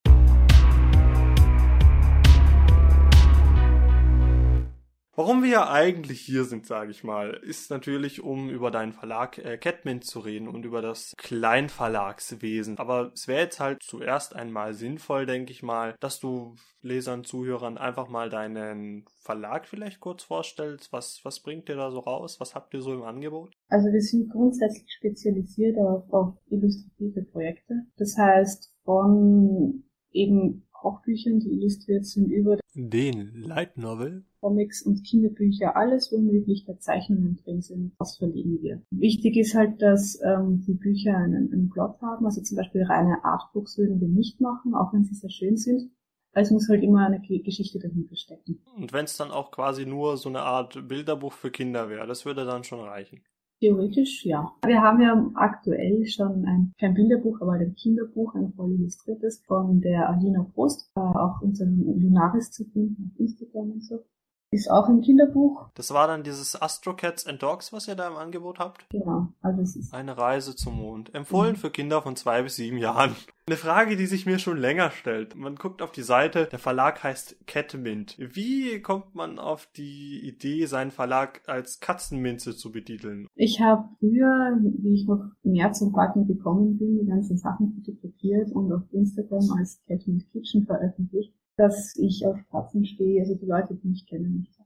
Warum 5.20 5.44
wir 5.44 5.50
ja 5.50 5.70
eigentlich 5.70 6.22
hier 6.22 6.46
sind, 6.46 6.66
sage 6.66 6.92
ich 6.92 7.04
mal, 7.04 7.32
ist 7.44 7.72
natürlich, 7.72 8.24
um 8.24 8.50
über 8.50 8.72
deinen 8.72 8.94
Verlag 8.94 9.38
äh, 9.38 9.58
Catmint 9.58 10.06
zu 10.06 10.20
reden 10.22 10.48
und 10.48 10.64
über 10.64 10.82
das 10.82 11.14
Kleinverlagswesen. 11.18 12.78
Aber 12.78 13.12
es 13.14 13.28
wäre 13.28 13.42
jetzt 13.42 13.60
halt 13.60 13.84
zuerst 13.84 14.34
einmal 14.34 14.74
sinnvoll, 14.74 15.26
denke 15.26 15.52
ich 15.52 15.62
mal, 15.62 15.94
dass 16.00 16.22
du 16.22 16.56
Lesern, 16.82 17.26
Zuhörern 17.26 17.78
einfach 17.78 18.08
mal 18.08 18.30
deinen 18.30 19.04
Verlag 19.20 19.68
vielleicht 19.68 20.00
kurz 20.00 20.24
vorstellst. 20.24 20.94
Was, 20.94 21.20
was 21.24 21.42
bringt 21.42 21.68
ihr 21.68 21.76
da 21.76 21.92
so 21.92 22.00
raus? 22.00 22.40
Was 22.40 22.56
habt 22.56 22.74
ihr 22.74 22.82
so 22.82 22.94
im 22.94 23.04
Angebot? 23.04 23.52
Also 23.68 23.92
wir 23.92 24.02
sind 24.02 24.30
grundsätzlich 24.30 24.90
spezialisiert 24.90 25.78
auf, 25.80 26.14
auf 26.14 26.38
illustrative 26.50 27.24
Projekte. 27.24 27.74
Das 27.98 28.16
heißt, 28.18 28.74
von 28.86 29.84
eben 30.12 30.66
Kochbüchern, 30.82 31.40
die 31.40 31.52
illustriert 31.52 32.06
sind, 32.06 32.32
über 32.32 32.58
den 32.74 33.42
Light 33.42 33.78
Novel, 33.78 34.24
Comics 34.40 34.82
und 34.82 35.04
Kinderbücher, 35.04 35.76
alles, 35.76 36.12
wo 36.12 36.20
Möglichkeit 36.20 36.82
Zeichnungen 36.82 37.38
drin 37.44 37.62
sind, 37.62 37.94
das 38.00 38.18
verlegen 38.18 38.62
wir. 38.62 38.82
Wichtig 38.92 39.36
ist 39.38 39.56
halt, 39.56 39.82
dass 39.82 40.20
ähm, 40.24 40.64
die 40.66 40.74
Bücher 40.74 41.18
einen, 41.18 41.52
einen 41.52 41.70
Plot 41.70 42.02
haben, 42.02 42.26
also 42.26 42.42
zum 42.42 42.58
Beispiel 42.58 42.84
reine 42.84 43.24
Artbooks 43.24 43.78
würden 43.78 44.00
wir 44.00 44.08
nicht 44.08 44.40
machen, 44.40 44.74
auch 44.74 44.94
wenn 44.94 45.04
sie 45.04 45.16
sehr 45.16 45.30
schön 45.30 45.58
sind. 45.58 45.92
Also 46.32 46.50
es 46.50 46.52
muss 46.52 46.70
halt 46.70 46.84
immer 46.84 47.06
eine 47.06 47.20
Geschichte 47.20 47.80
dahinter 47.80 48.16
stecken. 48.16 48.62
Und 48.78 48.94
wenn 48.94 49.06
es 49.06 49.18
dann 49.18 49.32
auch 49.32 49.52
quasi 49.52 49.86
nur 49.86 50.16
so 50.18 50.30
eine 50.30 50.42
Art 50.42 50.88
Bilderbuch 50.88 51.34
für 51.34 51.50
Kinder 51.50 51.90
wäre, 51.90 52.06
das 52.06 52.26
würde 52.26 52.46
dann 52.46 52.64
schon 52.64 52.80
reichen. 52.80 53.22
Theoretisch 53.60 54.26
ja. 54.26 54.54
Wir 54.66 54.82
haben 54.82 55.02
ja 55.02 55.32
aktuell 55.36 56.06
schon 56.06 56.46
ein, 56.46 56.74
kein 56.80 56.94
Bilderbuch, 56.94 57.42
aber 57.42 57.54
ein 57.54 57.76
Kinderbuch, 57.76 58.34
ein 58.36 58.54
voll 58.54 58.72
illustriertes 58.72 59.44
von 59.46 59.82
der 59.82 60.10
Alina 60.10 60.44
Prost, 60.54 60.90
äh, 60.96 61.00
auch 61.02 61.42
unter 61.42 61.66
Lunaris 61.66 62.52
zu 62.52 62.64
finden 62.64 63.12
auf 63.12 63.20
Instagram 63.20 63.72
und 63.72 63.84
so. 63.84 64.06
Ist 64.52 64.72
auch 64.72 64.90
ein 64.90 65.02
Kinderbuch. 65.02 65.70
Das 65.76 65.94
war 65.94 66.08
dann 66.08 66.24
dieses 66.24 66.60
Astro 66.60 66.96
Cats 66.96 67.28
and 67.28 67.44
Dogs, 67.44 67.72
was 67.72 67.88
ihr 67.88 67.94
da 67.94 68.08
im 68.08 68.16
Angebot 68.16 68.58
habt? 68.58 68.90
Genau, 68.90 69.28
also 69.42 69.62
es 69.62 69.76
ist. 69.76 69.94
Eine 69.94 70.18
Reise 70.18 70.56
zum 70.56 70.78
Mond. 70.78 71.14
Empfohlen 71.14 71.52
mhm. 71.52 71.58
für 71.58 71.70
Kinder 71.70 72.02
von 72.02 72.16
zwei 72.16 72.42
bis 72.42 72.56
sieben 72.56 72.78
Jahren. 72.78 73.16
Eine 73.46 73.58
Frage, 73.58 73.96
die 73.96 74.08
sich 74.08 74.26
mir 74.26 74.40
schon 74.40 74.58
länger 74.58 74.90
stellt. 74.90 75.36
Man 75.36 75.56
guckt 75.56 75.84
auf 75.84 75.92
die 75.92 76.02
Seite, 76.02 76.48
der 76.52 76.58
Verlag 76.58 77.04
heißt 77.04 77.48
Catmint. 77.48 78.16
Wie 78.20 78.82
kommt 78.82 79.14
man 79.14 79.38
auf 79.38 79.68
die 79.76 80.20
Idee, 80.28 80.66
seinen 80.66 80.92
Verlag 80.92 81.42
als 81.48 81.80
Katzenminze 81.80 82.56
zu 82.56 82.72
betiteln? 82.72 83.28
Ich 83.36 83.62
habe 83.62 83.90
früher, 84.00 84.58
wie 84.62 84.94
ich 84.94 85.08
noch 85.08 85.26
mehr 85.44 85.72
zum 85.74 85.92
Backen 85.92 86.28
gekommen 86.28 86.78
bin, 86.78 87.00
die 87.00 87.08
ganzen 87.08 87.38
Sachen 87.38 87.74
fotografiert 87.74 88.52
und 88.52 88.72
auf 88.72 88.82
Instagram 88.92 89.58
als 89.58 89.82
Catmint 89.88 90.32
Kitchen 90.32 90.66
veröffentlicht 90.66 91.34
dass 91.60 91.96
ich 91.98 92.26
auf 92.26 92.38
Katzen 92.50 92.86
stehe. 92.86 93.22
Also 93.22 93.36
die 93.36 93.46
Leute, 93.46 93.76
die 93.76 93.90
mich 93.90 94.08
kennen, 94.08 94.48
ich 94.50 94.58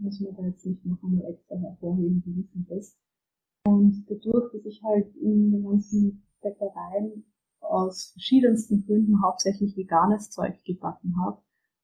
muss 0.00 0.20
man 0.20 0.34
da 0.34 0.42
jetzt 0.46 0.64
nicht 0.64 0.84
noch 0.86 1.02
einmal 1.02 1.30
extra 1.30 1.56
hervorheben, 1.56 2.22
die 2.24 2.36
wissen 2.36 2.66
das. 2.68 2.96
Und 3.66 4.04
dadurch, 4.08 4.52
dass 4.52 4.64
ich 4.64 4.82
halt 4.82 5.14
in 5.16 5.52
den 5.52 5.64
ganzen 5.64 6.22
Bäckereien 6.42 7.24
aus 7.60 8.10
verschiedensten 8.12 8.84
Gründen 8.84 9.22
hauptsächlich 9.22 9.76
veganes 9.76 10.30
Zeug 10.30 10.62
gebacken 10.64 11.14
habe, 11.18 11.40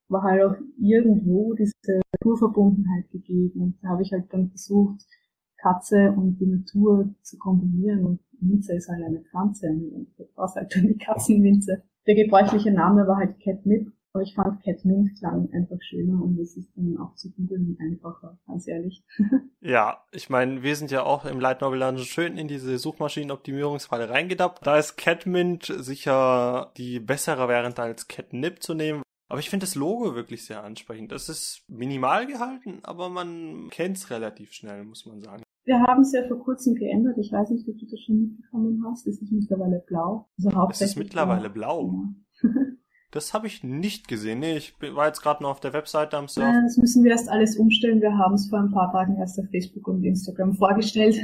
war 0.08 0.22
halt 0.22 0.42
auch 0.42 0.56
irgendwo 0.78 1.54
diese 1.54 2.00
Naturverbundenheit 2.12 3.10
gegeben. 3.10 3.60
Und 3.60 3.78
da 3.82 3.90
habe 3.90 4.02
ich 4.02 4.12
halt 4.12 4.32
dann 4.32 4.48
versucht, 4.48 5.06
Katze 5.58 6.12
und 6.16 6.38
die 6.38 6.46
Natur 6.46 7.14
zu 7.22 7.38
kombinieren. 7.38 8.04
Und 8.04 8.20
Minze 8.40 8.74
ist 8.74 8.88
halt 8.88 9.04
eine 9.04 9.20
Pflanze. 9.20 9.68
Und 9.68 10.08
das 10.18 10.28
war 10.34 10.52
halt 10.54 10.74
dann 10.74 10.88
die 10.88 10.98
Katzenminze. 10.98 11.82
Der 12.06 12.14
gebräuchliche 12.14 12.72
Name 12.72 13.06
war 13.06 13.18
halt 13.18 13.38
Catnip. 13.40 13.92
Aber 14.12 14.24
ich 14.24 14.34
fand 14.34 14.62
Cat 14.64 14.84
Mink 14.84 15.18
klang 15.18 15.48
einfach 15.52 15.80
schöner 15.80 16.20
und 16.22 16.38
es 16.40 16.56
ist 16.56 16.76
dann 16.76 16.96
auch 16.98 17.14
zu 17.14 17.30
googeln 17.30 17.76
einfacher, 17.80 18.38
ganz 18.46 18.66
ehrlich. 18.66 19.04
ja, 19.60 20.04
ich 20.10 20.28
meine, 20.28 20.64
wir 20.64 20.74
sind 20.74 20.90
ja 20.90 21.04
auch 21.04 21.24
im 21.24 21.38
Light 21.38 21.60
Novel 21.60 21.78
Dungeon 21.78 22.04
schön 22.04 22.36
in 22.36 22.48
diese 22.48 22.76
Suchmaschinenoptimierungsfalle 22.78 24.10
reingedappt. 24.10 24.66
Da 24.66 24.78
ist 24.78 24.96
Catmint 24.96 25.72
sicher 25.78 26.72
die 26.76 26.98
bessere 26.98 27.46
Variante 27.46 27.82
als 27.82 28.08
Catnip 28.08 28.62
zu 28.62 28.74
nehmen. 28.74 29.02
Aber 29.28 29.38
ich 29.38 29.48
finde 29.48 29.64
das 29.64 29.76
Logo 29.76 30.16
wirklich 30.16 30.44
sehr 30.44 30.64
ansprechend. 30.64 31.12
Das 31.12 31.28
ist 31.28 31.62
minimal 31.68 32.26
gehalten, 32.26 32.80
aber 32.82 33.08
man 33.08 33.68
kennt 33.70 33.96
es 33.96 34.10
relativ 34.10 34.52
schnell, 34.52 34.82
muss 34.82 35.06
man 35.06 35.20
sagen. 35.20 35.44
Wir 35.64 35.80
haben 35.82 36.00
es 36.00 36.12
ja 36.12 36.26
vor 36.26 36.40
kurzem 36.40 36.74
geändert. 36.74 37.16
Ich 37.16 37.30
weiß 37.30 37.50
nicht, 37.50 37.68
ob 37.68 37.78
du 37.78 37.86
das 37.86 38.00
schon 38.00 38.20
mitbekommen 38.22 38.82
hast. 38.88 39.06
Es 39.06 39.22
ist 39.22 39.30
mittlerweile 39.30 39.84
blau. 39.86 40.28
Also 40.36 40.68
es 40.70 40.80
ist 40.80 40.96
mittlerweile 40.96 41.48
blau. 41.48 41.94
Ja. 42.42 42.50
Das 43.10 43.34
habe 43.34 43.48
ich 43.48 43.64
nicht 43.64 44.06
gesehen. 44.06 44.38
Nee, 44.38 44.56
ich 44.56 44.74
war 44.80 45.06
jetzt 45.06 45.20
gerade 45.20 45.42
noch 45.42 45.50
auf 45.50 45.60
der 45.60 45.72
Webseite 45.72 46.16
am 46.16 46.28
Surfen. 46.28 46.54
Ja, 46.54 46.62
das 46.62 46.76
müssen 46.76 47.02
wir 47.02 47.10
erst 47.10 47.28
alles 47.28 47.56
umstellen. 47.56 48.00
Wir 48.00 48.16
haben 48.16 48.34
es 48.34 48.48
vor 48.48 48.60
ein 48.60 48.70
paar 48.70 48.92
Tagen 48.92 49.16
erst 49.16 49.38
auf 49.40 49.46
Facebook 49.50 49.88
und 49.88 50.04
Instagram 50.04 50.54
vorgestellt. 50.56 51.20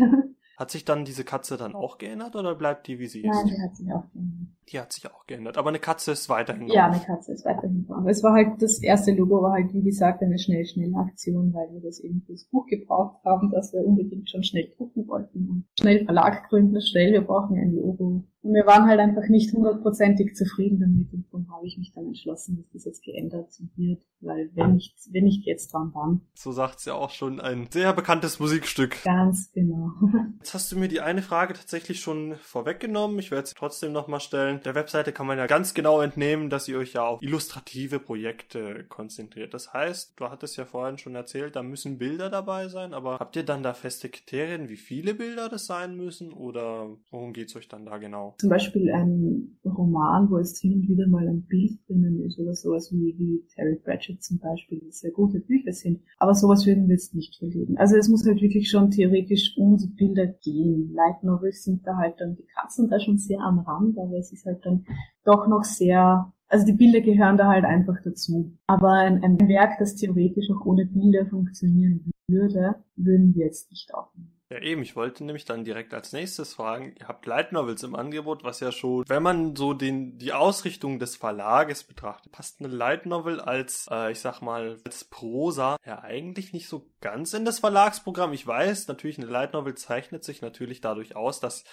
Hat 0.57 0.71
sich 0.71 0.85
dann 0.85 1.05
diese 1.05 1.23
Katze 1.23 1.57
dann 1.57 1.75
auch 1.75 1.99
geändert 1.99 2.35
oder 2.35 2.55
bleibt 2.55 2.89
die, 2.89 2.99
wie 2.99 3.07
sie 3.07 3.21
ist? 3.21 3.27
Nein, 3.27 3.47
die 3.47 3.63
hat 3.63 3.77
sich 3.77 3.93
auch 3.93 4.11
geändert. 4.13 4.56
Die 4.71 4.81
hat 4.81 4.93
sich 4.93 5.07
auch 5.07 5.27
geändert. 5.27 5.59
Aber 5.59 5.69
eine 5.69 5.79
Katze 5.79 6.13
ist 6.13 6.29
weiterhin 6.29 6.69
Ja, 6.69 6.87
eine 6.91 7.01
Katze 7.01 7.33
ist 7.33 7.45
weiterhin 7.45 7.87
drauf. 7.87 8.05
Es 8.07 8.23
war 8.23 8.33
halt, 8.33 8.61
das 8.61 8.83
erste 8.83 9.13
Logo 9.13 9.43
war 9.43 9.53
halt, 9.53 9.73
wie 9.73 9.83
gesagt, 9.83 10.23
eine 10.23 10.39
Schnell-Schnell-Aktion, 10.39 11.55
weil 11.55 11.73
wir 11.73 11.81
das 11.81 12.01
eben 12.01 12.23
fürs 12.27 12.45
Buch 12.45 12.67
gebraucht 12.67 13.25
haben, 13.25 13.51
dass 13.51 13.73
wir 13.73 13.85
unbedingt 13.85 14.29
schon 14.29 14.43
schnell 14.43 14.69
drucken 14.77 15.07
wollten 15.07 15.49
und 15.49 15.65
schnell 15.79 16.05
Verlag 16.05 16.49
gründen, 16.49 16.81
schnell, 16.81 17.13
wir 17.13 17.23
brauchen 17.23 17.57
ein 17.57 17.75
Logo. 17.75 18.25
Und 18.47 18.55
wir 18.55 18.65
waren 18.65 18.87
halt 18.87 19.01
einfach 19.01 19.29
nicht 19.29 19.53
hundertprozentig 19.53 20.37
zufrieden 20.37 20.79
damit 20.79 21.13
und 21.13 21.27
darum 21.27 21.51
habe 21.51 21.67
ich 21.67 21.79
mich 21.79 21.93
dann 21.93 22.07
entschlossen, 22.07 22.57
dass 22.57 22.71
das 22.71 22.85
jetzt 22.85 23.03
geändert 23.03 23.53
wird, 23.75 24.05
weil 24.21 24.51
wenn 24.55 24.75
nicht, 24.75 24.95
wenn 25.11 25.25
nicht 25.25 25.45
jetzt, 25.47 25.75
dann 25.75 25.91
wann. 25.95 26.21
So 26.35 26.53
sagt 26.53 26.85
ja 26.87 26.95
auch 26.95 27.11
schon 27.11 27.41
ein 27.41 27.67
sehr 27.71 27.93
bekanntes 27.93 28.39
Musikstück. 28.39 29.03
Ganz 29.03 29.51
genau. 29.53 29.91
Jetzt 30.39 30.55
hast 30.55 30.71
du 30.71 30.79
mir 30.79 30.87
die 30.87 31.01
eine 31.01 31.23
Frage 31.23 31.55
tatsächlich 31.55 31.99
schon 31.99 32.37
vorweggenommen. 32.37 33.19
Ich 33.19 33.33
werde 33.33 33.49
sie 33.49 33.55
trotzdem 33.57 33.91
nochmal 33.91 34.21
stellen. 34.21 34.56
Der 34.65 34.75
Webseite 34.75 35.13
kann 35.13 35.27
man 35.27 35.39
ja 35.39 35.47
ganz 35.47 35.75
genau 35.75 36.01
entnehmen, 36.01 36.51
dass 36.51 36.69
ihr 36.69 36.79
euch 36.79 36.93
ja 36.93 37.07
auf 37.07 37.23
illustrative 37.23 37.99
Projekte 37.99 38.85
konzentriert. 38.89 39.55
Das 39.55 39.73
heißt, 39.73 40.15
du 40.17 40.27
hattest 40.31 40.57
ja 40.57 40.65
vorhin 40.65 40.99
schon 40.99 41.15
erzählt, 41.15 41.57
da 41.57 41.63
müssen 41.63 41.99
Bilder 41.99 42.31
dabei 42.31 42.69
sein, 42.69 42.95
aber 42.95 43.19
habt 43.19 43.37
ihr 43.37 43.45
dann 43.45 43.63
da 43.63 43.75
feste 43.75 44.09
Kriterien, 44.09 44.69
wie 44.69 44.77
viele 44.77 45.15
Bilder 45.15 45.49
das 45.49 45.67
sein 45.67 45.97
müssen 45.97 46.33
oder 46.33 46.89
worum 47.11 47.33
geht's 47.33 47.57
euch 47.57 47.69
dann 47.69 47.85
da 47.85 47.99
genau? 47.99 48.35
Zum 48.39 48.51
Beispiel 48.51 48.91
ein 48.93 49.59
Roman, 49.65 50.31
wo 50.31 50.39
es 50.39 50.59
hin 50.59 50.75
und 50.75 50.89
wieder 50.89 51.07
mal 51.07 51.27
ein 51.27 51.43
Bild 51.43 51.79
drinnen 51.87 52.23
ist 52.23 52.39
oder 52.39 52.55
sowas 52.55 52.93
wie, 52.93 53.15
wie 53.19 53.45
Terry 53.55 53.77
Pratchett 53.77 54.23
zum 54.23 54.39
Beispiel, 54.39 54.81
die 54.81 54.93
sehr 54.93 55.11
gute 55.11 55.41
Bücher 55.41 55.73
sind. 55.73 56.01
Aber 56.19 56.35
sowas 56.35 56.67
würden 56.67 56.89
wir 56.89 56.95
jetzt 56.95 57.15
nicht 57.15 57.37
verlegen. 57.37 57.77
Also 57.79 57.97
es 57.97 58.09
muss 58.09 58.27
halt 58.27 58.41
wirklich 58.41 58.71
schon 58.71 58.91
theoretisch 58.91 59.57
um 59.57 59.77
die 59.77 59.89
Bilder 59.89 60.27
gehen. 60.27 60.93
Light 60.95 61.23
Novels 61.23 61.65
sind 61.65 61.87
da 61.87 61.97
halt 61.97 62.21
dann 62.21 62.37
die 62.37 62.47
Katzen 62.55 62.89
da 62.89 63.01
schon 63.01 63.19
sehr 63.19 63.41
am 63.41 63.61
Rand, 63.61 63.99
aber 63.99 64.17
es 64.19 64.33
ist 64.33 64.46
halt 64.47 64.65
dann 64.65 64.87
doch 65.25 65.47
noch 65.49 65.65
sehr 65.65 66.33
also 66.49 66.65
die 66.65 66.73
Bilder 66.73 67.01
gehören 67.01 67.37
da 67.37 67.49
halt 67.49 67.65
einfach 67.65 67.97
dazu. 68.05 68.57
Aber 68.67 68.93
ein, 68.93 69.23
ein 69.23 69.49
Werk, 69.49 69.79
das 69.79 69.97
theoretisch 69.97 70.47
auch 70.51 70.65
ohne 70.65 70.87
Bilder 70.87 71.27
funktionieren 71.27 72.13
würde, 72.29 72.77
würden 72.97 73.35
wir 73.35 73.47
jetzt 73.47 73.71
nicht 73.71 73.93
aufnehmen. 73.93 74.33
Ja, 74.49 74.61
eben, 74.63 74.83
ich 74.83 74.95
wollte 74.95 75.25
nämlich 75.25 75.45
dann 75.45 75.65
direkt 75.65 75.93
als 75.93 76.13
nächstes 76.13 76.55
fragen, 76.55 76.95
ihr 77.01 77.09
habt 77.09 77.27
Light 77.27 77.51
Novels 77.51 77.83
im 77.83 77.97
Angebot, 77.97 78.45
was 78.45 78.61
ja 78.61 78.71
schon, 78.71 79.03
wenn 79.09 79.23
man 79.23 79.57
so 79.57 79.75
den, 79.75 80.19
die 80.19 80.33
Ausrichtung 80.33 81.01
des 81.01 81.17
Verlages 81.17 81.83
betrachtet, 81.83 82.31
passt 82.31 82.61
eine 82.61 82.69
Light 82.69 83.07
Novel 83.07 83.41
als, 83.41 83.89
äh, 83.91 84.13
ich 84.13 84.21
sag 84.21 84.43
mal, 84.43 84.79
als 84.85 85.03
Prosa 85.03 85.77
ja 85.85 86.01
eigentlich 86.01 86.53
nicht 86.53 86.69
so 86.69 86.89
ganz 87.01 87.35
in 87.35 87.45
das 87.45 87.59
Verlagsprogramm. 87.59 88.33
Ich 88.33 88.47
weiß, 88.47 88.87
natürlich, 88.87 89.19
eine 89.19 89.27
Light 89.27 89.53
Novel 89.53 89.75
zeichnet 89.75 90.23
sich 90.23 90.43
natürlich 90.43 90.81
dadurch 90.81 91.17
aus, 91.17 91.41
dass 91.41 91.65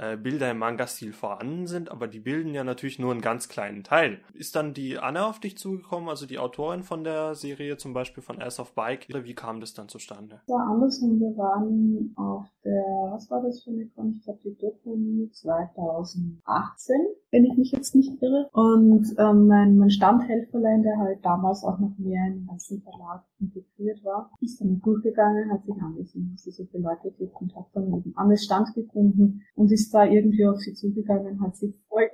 äh, 0.00 0.16
Bilder 0.16 0.50
im 0.50 0.58
Manga-Stil 0.58 1.12
vorhanden 1.12 1.66
sind, 1.66 1.90
aber 1.90 2.08
die 2.08 2.20
bilden 2.20 2.54
ja 2.54 2.64
natürlich 2.64 2.98
nur 2.98 3.12
einen 3.12 3.20
ganz 3.20 3.48
kleinen 3.48 3.84
Teil. 3.84 4.20
Ist 4.32 4.56
dann 4.56 4.72
die 4.72 4.98
Anna 4.98 5.28
auf 5.28 5.40
dich 5.40 5.58
zugekommen, 5.58 6.08
also 6.08 6.26
die 6.26 6.38
Autorin 6.38 6.82
von 6.82 7.04
der 7.04 7.34
Serie, 7.34 7.76
zum 7.76 7.92
Beispiel 7.92 8.22
von 8.22 8.40
Ass 8.40 8.58
of 8.58 8.74
Bike, 8.74 9.06
oder 9.10 9.24
wie 9.24 9.34
kam 9.34 9.60
das 9.60 9.74
dann 9.74 9.88
zustande? 9.88 10.40
Ja, 10.46 10.56
andersrum, 10.56 11.20
wir 11.20 11.36
waren 11.36 12.14
auf 12.16 12.46
der, 12.64 12.82
was 13.12 13.30
war 13.30 13.42
das 13.42 13.62
für 13.62 13.70
eine 13.70 13.86
Con? 13.88 14.12
Ich 14.12 14.24
glaube, 14.24 14.40
die 14.42 14.56
Doku 14.56 14.96
2018, 15.32 16.96
wenn 17.30 17.44
ich 17.44 17.56
mich 17.56 17.72
jetzt 17.72 17.94
nicht 17.94 18.20
irre. 18.22 18.48
Und 18.52 19.06
ähm, 19.18 19.46
mein, 19.46 19.76
mein 19.76 19.90
Stammhelferlein, 19.90 20.82
der 20.82 20.98
halt 20.98 21.24
damals 21.24 21.62
auch 21.64 21.78
noch 21.78 21.96
mehr 21.98 22.26
in 22.26 22.40
den 22.40 22.46
ganzen 22.46 22.82
Verlag 22.82 23.24
integriert 23.38 24.02
war, 24.04 24.30
ist 24.40 24.60
dann 24.60 24.80
durchgegangen, 24.80 25.52
hat 25.52 25.64
sich 25.64 25.80
angesehen, 25.80 26.30
dass 26.32 26.46
es 26.46 26.56
so 26.56 26.64
viele 26.66 26.84
Leute 26.84 27.10
gibt 27.16 27.34
und 27.40 27.54
hat 27.54 27.66
dann 27.74 27.86
eben 27.94 28.12
an 28.16 28.28
den 28.28 28.38
Stand 28.38 28.74
gefunden 28.74 29.42
und 29.54 29.70
ist 29.72 29.89
da 29.90 30.04
irgendwie 30.04 30.46
auf 30.46 30.58
sie 30.58 30.74
zugegangen, 30.74 31.40
hat 31.40 31.56
sie 31.56 31.74
voll 31.88 32.08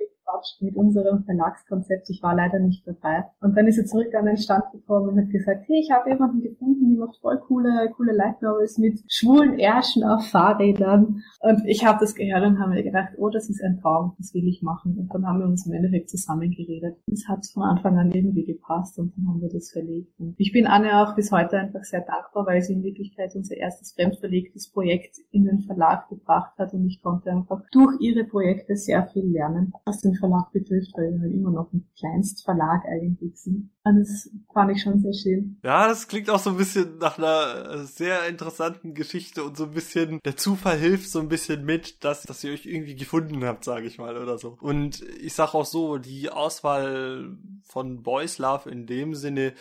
mit 0.61 0.75
unserem 0.75 1.23
Verlagskonzept. 1.23 2.09
Ich 2.09 2.21
war 2.23 2.35
leider 2.35 2.59
nicht 2.59 2.87
dabei. 2.87 3.25
Und 3.41 3.57
dann 3.57 3.67
ist 3.67 3.77
er 3.77 3.85
zurück 3.85 4.13
an 4.15 4.25
den 4.25 4.37
Stand 4.37 4.63
gekommen 4.71 5.09
und 5.09 5.19
hat 5.19 5.29
gesagt, 5.29 5.65
hey, 5.67 5.79
ich 5.79 5.91
habe 5.91 6.09
jemanden 6.09 6.41
gefunden, 6.41 6.89
die 6.89 6.97
macht 6.97 7.17
voll 7.17 7.37
coole, 7.39 7.89
coole 7.95 8.13
Light 8.13 8.41
Novels 8.41 8.77
mit 8.77 8.99
schwulen 9.07 9.59
Ärschen 9.59 10.03
auf 10.03 10.25
Fahrrädern. 10.27 11.23
Und 11.41 11.65
ich 11.65 11.85
habe 11.85 11.99
das 11.99 12.15
gehört 12.15 12.43
und 12.45 12.59
habe 12.59 12.71
mir 12.71 12.83
gedacht, 12.83 13.13
oh, 13.17 13.29
das 13.29 13.49
ist 13.49 13.63
ein 13.63 13.79
Traum, 13.81 14.13
das 14.17 14.33
will 14.33 14.47
ich 14.47 14.61
machen. 14.61 14.97
Und 14.97 15.13
dann 15.13 15.25
haben 15.25 15.39
wir 15.39 15.45
uns 15.45 15.65
im 15.65 15.73
Endeffekt 15.73 16.09
zusammengeredet. 16.09 16.97
Es 17.11 17.27
hat 17.27 17.45
von 17.53 17.63
Anfang 17.63 17.97
an 17.97 18.11
irgendwie 18.11 18.45
gepasst 18.45 18.99
und 18.99 19.13
dann 19.15 19.27
haben 19.27 19.41
wir 19.41 19.49
das 19.49 19.71
verlegt. 19.71 20.19
Und 20.19 20.35
ich 20.37 20.51
bin 20.51 20.67
Anne 20.67 21.01
auch 21.01 21.15
bis 21.15 21.31
heute 21.31 21.57
einfach 21.57 21.83
sehr 21.83 22.01
dankbar, 22.01 22.45
weil 22.45 22.61
sie 22.61 22.73
in 22.73 22.83
Wirklichkeit 22.83 23.35
unser 23.35 23.57
erstes 23.57 23.93
fremdverlegtes 23.93 24.71
Projekt 24.71 25.17
in 25.31 25.45
den 25.45 25.61
Verlag 25.61 26.09
gebracht 26.09 26.57
hat 26.57 26.73
und 26.73 26.85
ich 26.85 27.01
konnte 27.01 27.31
einfach 27.31 27.61
durch 27.71 27.99
ihre 27.99 28.23
Projekte 28.23 28.75
sehr 28.75 29.07
viel 29.07 29.25
lernen, 29.25 29.73
was 29.85 30.01
den 30.01 30.15
Verlag 30.27 30.51
betrifft, 30.51 30.91
weil 30.95 31.19
wir 31.21 31.31
immer 31.31 31.51
noch 31.51 31.71
ein 31.73 31.87
Kleinstverlag 31.97 32.83
eigentlich 32.85 33.35
sind. 33.37 33.69
Und 33.83 33.99
das 33.99 34.29
fand 34.53 34.71
ich 34.71 34.81
schon 34.81 34.99
sehr 34.99 35.13
schön. 35.13 35.59
Ja, 35.63 35.87
das 35.87 36.07
klingt 36.07 36.29
auch 36.29 36.39
so 36.39 36.51
ein 36.51 36.57
bisschen 36.57 36.97
nach 36.97 37.17
einer 37.17 37.71
äh, 37.71 37.83
sehr 37.85 38.27
interessanten 38.27 38.93
Geschichte 38.93 39.43
und 39.43 39.55
so 39.55 39.65
ein 39.65 39.71
bisschen, 39.71 40.19
der 40.25 40.35
Zufall 40.35 40.77
hilft 40.77 41.09
so 41.09 41.19
ein 41.19 41.29
bisschen 41.29 41.63
mit, 41.63 42.03
dass, 42.03 42.23
dass 42.23 42.43
ihr 42.43 42.51
euch 42.51 42.65
irgendwie 42.65 42.95
gefunden 42.95 43.43
habt, 43.45 43.63
sage 43.63 43.87
ich 43.87 43.97
mal, 43.97 44.17
oder 44.17 44.37
so. 44.37 44.57
Und 44.59 45.01
ich 45.21 45.33
sag 45.33 45.53
auch 45.53 45.65
so, 45.65 45.97
die 45.97 46.29
Auswahl 46.29 47.37
von 47.63 48.03
Boys 48.03 48.37
Love 48.37 48.69
in 48.69 48.85
dem 48.85 49.15
Sinne, 49.15 49.53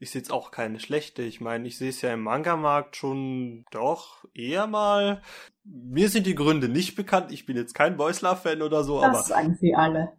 ist 0.00 0.14
jetzt 0.14 0.32
auch 0.32 0.50
keine 0.50 0.80
schlechte. 0.80 1.22
Ich 1.22 1.42
meine, 1.42 1.68
ich 1.68 1.76
sehe 1.76 1.90
es 1.90 2.00
ja 2.00 2.14
im 2.14 2.22
Manga-Markt 2.22 2.96
schon 2.96 3.66
doch 3.70 4.24
eher 4.34 4.66
mal. 4.66 5.20
Mir 5.62 6.08
sind 6.08 6.26
die 6.26 6.34
Gründe 6.34 6.70
nicht 6.70 6.96
bekannt. 6.96 7.30
Ich 7.32 7.44
bin 7.44 7.54
jetzt 7.56 7.74
kein 7.74 7.98
Boys 7.98 8.22
Love-Fan 8.22 8.62
oder 8.62 8.82
so, 8.82 8.98
das 8.98 9.04
aber. 9.04 9.18
Das 9.18 9.28
sagen 9.28 9.58
sie 9.60 9.74
alle. 9.74 10.16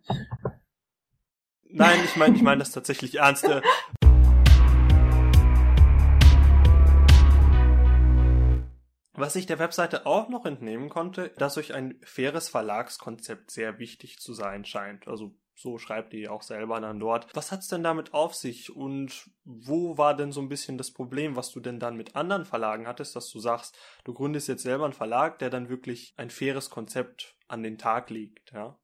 Nein, 1.63 1.99
ich 2.05 2.15
meine, 2.15 2.35
ich 2.35 2.43
meine 2.43 2.59
das 2.59 2.71
tatsächlich 2.71 3.15
ernst. 3.15 3.49
Was 9.13 9.35
ich 9.35 9.47
der 9.47 9.59
Webseite 9.59 10.05
auch 10.05 10.29
noch 10.29 10.45
entnehmen 10.45 10.89
konnte, 10.89 11.29
dass 11.37 11.57
euch 11.57 11.73
ein 11.73 11.99
faires 12.03 12.49
Verlagskonzept 12.49 13.49
sehr 13.49 13.79
wichtig 13.79 14.19
zu 14.19 14.33
sein 14.33 14.63
scheint. 14.63 15.07
Also 15.07 15.35
so 15.61 15.77
schreibt 15.77 16.13
ihr 16.13 16.31
auch 16.31 16.41
selber 16.41 16.79
dann 16.81 16.99
dort. 16.99 17.27
Was 17.35 17.51
hat's 17.51 17.67
denn 17.67 17.83
damit 17.83 18.13
auf 18.13 18.35
sich 18.35 18.75
und 18.75 19.29
wo 19.43 19.97
war 19.97 20.15
denn 20.15 20.31
so 20.31 20.41
ein 20.41 20.49
bisschen 20.49 20.77
das 20.77 20.91
Problem, 20.91 21.35
was 21.35 21.51
du 21.51 21.59
denn 21.59 21.79
dann 21.79 21.97
mit 21.97 22.15
anderen 22.15 22.45
Verlagen 22.45 22.87
hattest, 22.87 23.15
dass 23.15 23.29
du 23.29 23.39
sagst, 23.39 23.77
du 24.03 24.13
gründest 24.13 24.47
jetzt 24.47 24.63
selber 24.63 24.85
einen 24.85 24.93
Verlag, 24.93 25.39
der 25.39 25.49
dann 25.49 25.69
wirklich 25.69 26.13
ein 26.17 26.29
faires 26.29 26.69
Konzept 26.69 27.37
an 27.47 27.63
den 27.63 27.77
Tag 27.77 28.09
legt, 28.09 28.51
ja? 28.53 28.77